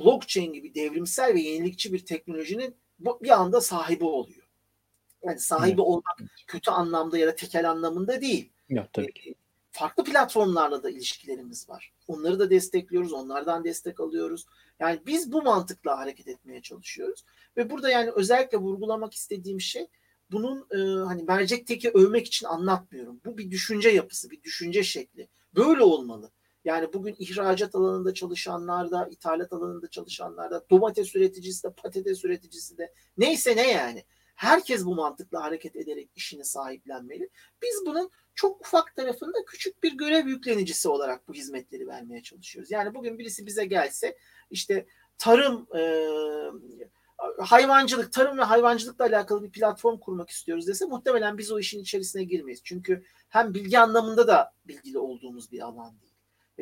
[0.00, 4.46] blockchain gibi devrimsel ve yenilikçi bir teknolojinin bir anda sahibi oluyor.
[5.24, 5.80] Yani sahibi evet.
[5.80, 6.16] olmak
[6.46, 8.52] kötü anlamda ya da tekel anlamında değil.
[8.68, 9.34] Yok tabii ki.
[9.72, 11.92] Farklı platformlarla da ilişkilerimiz var.
[12.08, 14.46] Onları da destekliyoruz, onlardan destek alıyoruz.
[14.80, 17.24] Yani biz bu mantıkla hareket etmeye çalışıyoruz.
[17.56, 19.86] Ve burada yani özellikle vurgulamak istediğim şey
[20.30, 23.20] bunun e, hani mercek teki övmek için anlatmıyorum.
[23.24, 25.28] Bu bir düşünce yapısı, bir düşünce şekli.
[25.54, 26.30] Böyle olmalı.
[26.70, 32.78] Yani bugün ihracat alanında çalışanlar da, ithalat alanında çalışanlar da, domates üreticisi de, patates üreticisi
[32.78, 34.04] de, neyse ne yani.
[34.34, 37.30] Herkes bu mantıkla hareket ederek işini sahiplenmeli.
[37.62, 42.70] Biz bunun çok ufak tarafında küçük bir görev yüklenicisi olarak bu hizmetleri vermeye çalışıyoruz.
[42.70, 44.16] Yani bugün birisi bize gelse
[44.50, 44.86] işte
[45.18, 46.06] tarım e,
[47.38, 52.24] hayvancılık, tarım ve hayvancılıkla alakalı bir platform kurmak istiyoruz dese muhtemelen biz o işin içerisine
[52.24, 52.60] girmeyiz.
[52.64, 56.09] Çünkü hem bilgi anlamında da bilgili olduğumuz bir alan değil.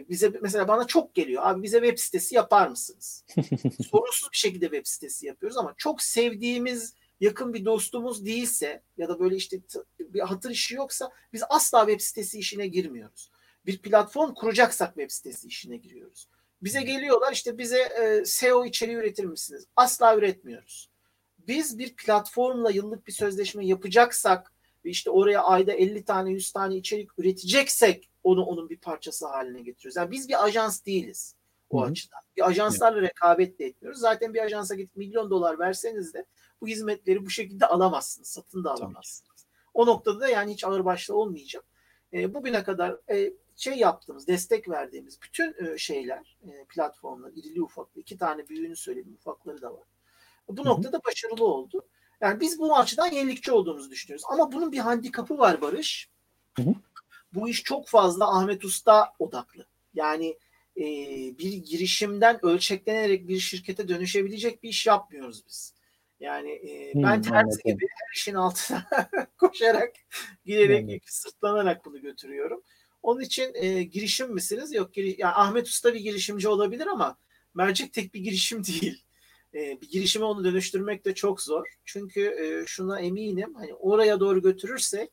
[0.09, 1.43] Bize mesela bana çok geliyor.
[1.47, 3.25] Abi bize web sitesi yapar mısınız?
[3.91, 9.21] Sorusuz bir şekilde web sitesi yapıyoruz ama çok sevdiğimiz yakın bir dostumuz değilse ya da
[9.21, 9.61] böyle işte
[10.01, 13.31] bir hatır işi yoksa biz asla web sitesi işine girmiyoruz.
[13.67, 16.29] Bir platform kuracaksak web sitesi işine giriyoruz.
[16.63, 19.67] Bize geliyorlar işte bize e, SEO içeriği üretir misiniz?
[19.77, 20.91] Asla üretmiyoruz.
[21.39, 24.53] Biz bir platformla yıllık bir sözleşme yapacaksak
[24.85, 29.63] ve işte oraya ayda 50 tane 100 tane içerik üreteceksek onu onun bir parçası haline
[29.63, 29.97] getiriyoruz.
[29.97, 31.35] Yani biz bir ajans değiliz
[31.71, 31.91] o Hı-hı.
[31.91, 32.21] açıdan.
[32.37, 33.11] Bir ajanslarla evet.
[33.11, 34.01] rekabet de etmiyoruz.
[34.01, 36.25] Zaten bir ajansa gidip milyon dolar verseniz de
[36.61, 38.29] bu hizmetleri bu şekilde alamazsınız.
[38.29, 39.47] Satın da alamazsınız.
[39.75, 41.65] O noktada da yani hiç ağır başlı olmayacağım.
[42.13, 48.01] E, bugüne kadar e, şey yaptığımız, destek verdiğimiz bütün e, şeyler, e, platformlar, irili ufaklı,
[48.01, 49.85] iki tane büyüğünü söyledim, ufakları da var.
[50.49, 50.69] Bu Hı-hı.
[50.69, 51.87] noktada başarılı oldu.
[52.21, 54.25] Yani biz bu açıdan yenilikçi olduğumuzu düşünüyoruz.
[54.29, 56.11] Ama bunun bir handikapı var Barış.
[56.57, 56.75] Hı-hı.
[57.35, 59.67] Bu iş çok fazla Ahmet Usta odaklı.
[59.95, 60.39] Yani
[60.77, 60.85] e,
[61.39, 65.75] bir girişimden ölçeklenerek bir şirkete dönüşebilecek bir iş yapmıyoruz biz.
[66.21, 68.87] Yani e, hmm, ben tersi gibi her işin altına
[69.39, 69.93] koşarak
[70.47, 70.99] giderek hmm.
[71.07, 72.63] sırtlanarak bunu götürüyorum.
[73.03, 74.75] Onun için e, girişim misiniz?
[74.75, 77.17] Yok giri, yani Ahmet Usta bir girişimci olabilir ama
[77.55, 79.05] mercek tek bir girişim değil.
[79.55, 81.67] E, bir girişime onu dönüştürmek de çok zor.
[81.85, 85.11] Çünkü e, şuna eminim hani oraya doğru götürürsek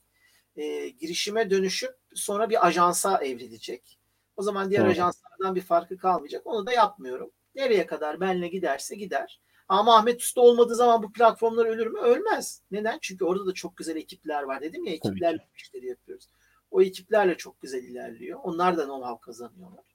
[0.55, 3.99] e, girişime dönüşüp sonra bir ajansa evrilecek.
[4.37, 4.91] O zaman diğer evet.
[4.91, 6.47] ajanslardan bir farkı kalmayacak.
[6.47, 7.31] Onu da yapmıyorum.
[7.55, 9.41] Nereye kadar benle giderse gider.
[9.67, 11.99] Ama Ahmet Usta olmadığı zaman bu platformlar ölür mü?
[11.99, 12.61] Ölmez.
[12.71, 12.97] Neden?
[13.01, 14.61] Çünkü orada da çok güzel ekipler var.
[14.61, 16.29] Dedim ya ekiplerle işleri yapıyoruz.
[16.71, 18.39] O ekiplerle çok güzel ilerliyor.
[18.43, 19.85] Onlar da know-how kazanıyorlar.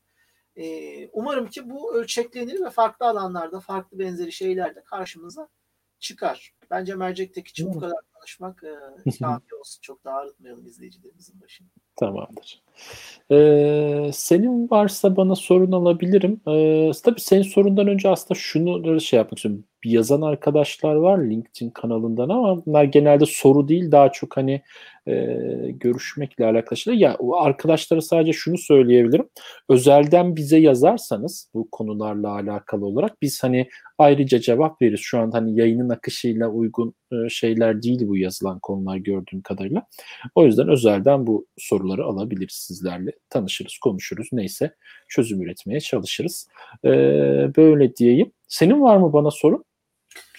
[0.57, 5.49] Ee, umarım ki bu ölçeklenir ve farklı alanlarda farklı benzeri şeyler de karşımıza
[6.01, 6.55] çıkar.
[6.71, 9.81] Bence Mercek'tek için bu kadar konuşmak e, kafi olsun.
[9.83, 11.67] Çok da ağrıtmayalım izleyicilerimizin başını.
[11.97, 12.63] Tamamdır.
[13.31, 16.41] Ee, senin varsa bana sorun alabilirim.
[16.49, 19.65] Ee, tabii senin sorundan önce aslında şunu şey yapmak istiyorum.
[19.85, 24.63] Bir yazan arkadaşlar var LinkedIn kanalından ama bunlar genelde soru değil daha çok hani
[25.09, 25.13] e,
[25.71, 26.95] görüşmekle alakalı.
[26.95, 29.29] Ya arkadaşlara sadece şunu söyleyebilirim.
[29.69, 35.01] Özelden bize yazarsanız bu konularla alakalı olarak biz hani ayrıca cevap veririz.
[35.01, 39.87] Şu an hani yayının akışıyla uygun e, şeyler değil bu yazılan konular gördüğüm kadarıyla.
[40.35, 43.13] O yüzden özelden bu soruları alabiliriz sizlerle.
[43.31, 44.29] Tanışırız, konuşuruz.
[44.33, 44.75] Neyse
[45.09, 46.49] çözüm üretmeye çalışırız.
[46.85, 46.89] Ee,
[47.57, 48.33] böyle diyeyim.
[48.49, 49.65] Senin var mı bana sorun?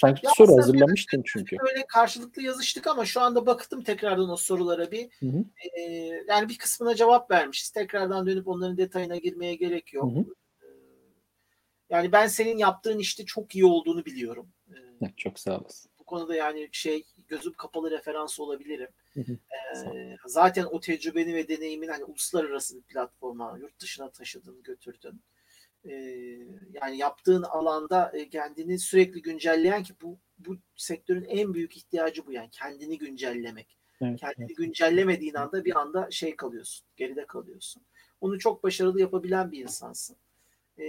[0.01, 1.57] Sanki ya soru hazırlamıştın çünkü.
[1.57, 5.09] Böyle karşılıklı yazıştık ama şu anda baktım tekrardan o sorulara bir.
[5.19, 5.43] Hı hı.
[5.79, 5.81] E,
[6.27, 7.69] yani bir kısmına cevap vermişiz.
[7.69, 10.15] Tekrardan dönüp onların detayına girmeye gerek yok.
[10.15, 10.25] Hı hı.
[11.89, 14.49] Yani ben senin yaptığın işte çok iyi olduğunu biliyorum.
[15.01, 15.91] Evet, çok sağ olasın.
[15.99, 18.89] Bu konuda yani şey gözüm kapalı referans olabilirim.
[19.13, 19.31] Hı hı.
[19.95, 25.21] Ee, zaten o tecrübeni ve deneyimin hani uluslararası bir platforma yurt dışına taşıdın, götürdün
[25.85, 25.93] e,
[26.73, 32.31] yani yaptığın alanda e, kendini sürekli güncelleyen ki bu bu sektörün en büyük ihtiyacı bu
[32.31, 33.77] yani kendini güncellemek.
[34.01, 34.57] Evet, kendini evet.
[34.57, 37.83] güncellemediğin anda bir anda şey kalıyorsun, geride kalıyorsun.
[38.21, 40.17] Onu çok başarılı yapabilen bir insansın.
[40.79, 40.83] Ee,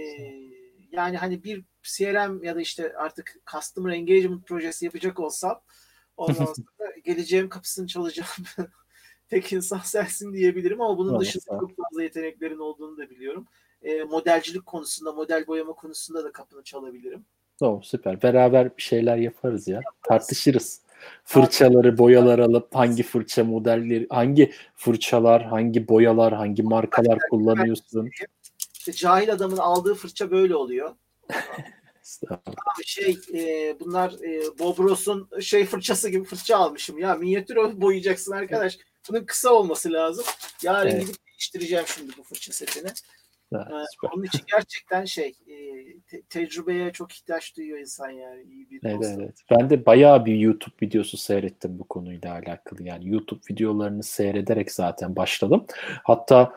[0.91, 5.61] yani hani bir CRM ya da işte artık Customer Engagement projesi yapacak olsam
[6.17, 8.29] ondan sonra geleceğim kapısını çalacağım
[9.29, 13.47] tek insan sensin diyebilirim ama bunun dışında çok fazla yeteneklerin olduğunu da biliyorum
[13.83, 17.25] e, modelcilik konusunda, model boyama konusunda da kapını çalabilirim.
[17.61, 18.21] Oh, süper.
[18.21, 19.75] Beraber bir şeyler yaparız ya.
[19.75, 19.97] Yaparız.
[20.03, 20.81] Tartışırız.
[21.23, 28.09] Fırçaları, boyalar alıp hangi fırça modelleri, hangi fırçalar, hangi boyalar, hangi markalar kullanıyorsun?
[28.73, 30.95] İşte cahil adamın aldığı fırça böyle oluyor.
[32.29, 37.15] Abi şey e, bunlar e, Bob Ross'un şey fırçası gibi fırça almışım ya.
[37.15, 38.77] Minyatür boyayacaksın arkadaş.
[39.09, 40.25] Bunun kısa olması lazım.
[40.63, 41.01] Yarın evet.
[41.01, 42.89] gidip değiştireceğim şimdi bu fırça setini.
[43.59, 45.55] Ee, onun için gerçekten şey e,
[46.07, 48.43] te- tecrübeye çok ihtiyaç duyuyor insan yani.
[48.43, 49.35] iyi bir evet, evet.
[49.51, 52.83] Ben de bayağı bir YouTube videosu seyrettim bu konuyla alakalı.
[52.83, 55.65] Yani YouTube videolarını seyrederek zaten başladım.
[56.03, 56.53] Hatta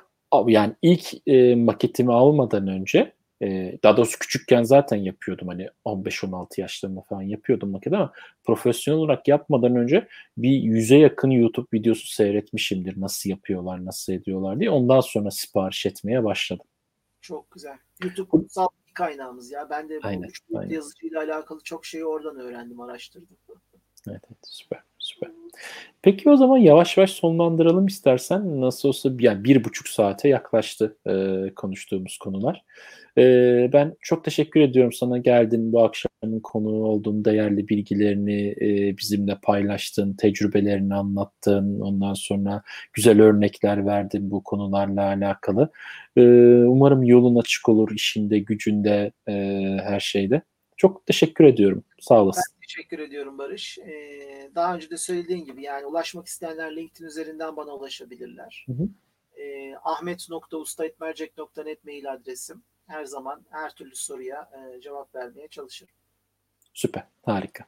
[0.46, 3.12] yani ilk e, maketimi almadan önce
[3.42, 8.12] e, daha doğrusu küçükken zaten yapıyordum hani 15-16 yaşlarında falan yapıyordum maket ama
[8.44, 13.00] profesyonel olarak yapmadan önce bir yüze yakın YouTube videosu seyretmişimdir.
[13.00, 14.70] Nasıl yapıyorlar, nasıl ediyorlar diye.
[14.70, 16.66] Ondan sonra sipariş etmeye başladım.
[17.26, 17.78] Çok güzel.
[18.02, 19.70] YouTube kutsal bir kaynağımız ya.
[19.70, 20.74] Ben de bu aynen, üç aynen.
[20.74, 23.36] yazıcıyla alakalı çok şeyi oradan öğrendim, araştırdım.
[24.08, 25.30] Evet, evet süper, süper.
[26.02, 28.60] Peki o zaman yavaş yavaş sonlandıralım istersen.
[28.60, 32.64] Nasıl olsa yani bir buçuk saate yaklaştı e, konuştuğumuz konular.
[33.18, 39.38] E, ben çok teşekkür ediyorum sana geldin bu akşamın konu olduğun değerli bilgilerini e, bizimle
[39.42, 41.80] paylaştın, tecrübelerini anlattın.
[41.80, 42.62] Ondan sonra
[42.92, 45.70] güzel örnekler verdin bu konularla alakalı.
[46.16, 46.22] E,
[46.64, 49.32] umarım yolun açık olur işinde, gücünde, e,
[49.82, 50.42] her şeyde.
[50.76, 51.84] Çok teşekkür ediyorum.
[52.00, 52.42] Sağ olasın.
[52.54, 53.78] Ben teşekkür ediyorum Barış.
[53.78, 58.66] Ee, daha önce de söylediğin gibi yani ulaşmak isteyenler LinkedIn üzerinden bana ulaşabilirler.
[58.66, 58.88] Hı hı.
[59.40, 62.62] Ee, ahmet.ustaitmercek.net mail adresim.
[62.86, 65.94] Her zaman her türlü soruya e, cevap vermeye çalışırım.
[66.74, 67.04] Süper.
[67.22, 67.64] Harika.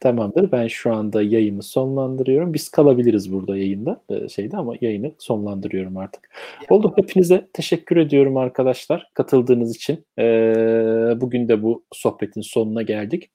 [0.00, 0.52] Tamamdır.
[0.52, 2.54] Ben şu anda yayını sonlandırıyorum.
[2.54, 6.30] Biz kalabiliriz burada yayında e, şeyde ama yayını sonlandırıyorum artık.
[6.68, 6.92] Oldu.
[6.96, 10.04] Hepinize teşekkür ediyorum arkadaşlar katıldığınız için.
[10.18, 13.30] Ee, bugün de bu sohbetin sonuna geldik.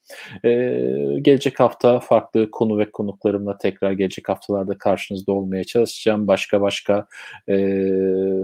[0.45, 6.27] Ee, gelecek hafta farklı konu ve konuklarımla tekrar gelecek haftalarda karşınızda olmaya çalışacağım.
[6.27, 7.07] Başka başka
[7.49, 7.55] e,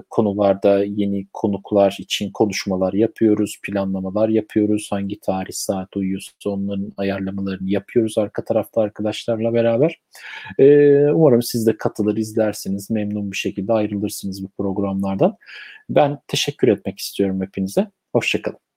[0.10, 4.88] konularda yeni konuklar için konuşmalar yapıyoruz, planlamalar yapıyoruz.
[4.92, 10.02] Hangi tarih saat uyuyorsa onların ayarlamalarını yapıyoruz yapıyoruz arka tarafta arkadaşlarla beraber.
[10.60, 15.38] Ee, umarım siz de katılır, izlersiniz, memnun bir şekilde ayrılırsınız bu programlardan.
[15.90, 17.88] Ben teşekkür etmek istiyorum hepinize.
[18.14, 18.71] Hoşçakalın.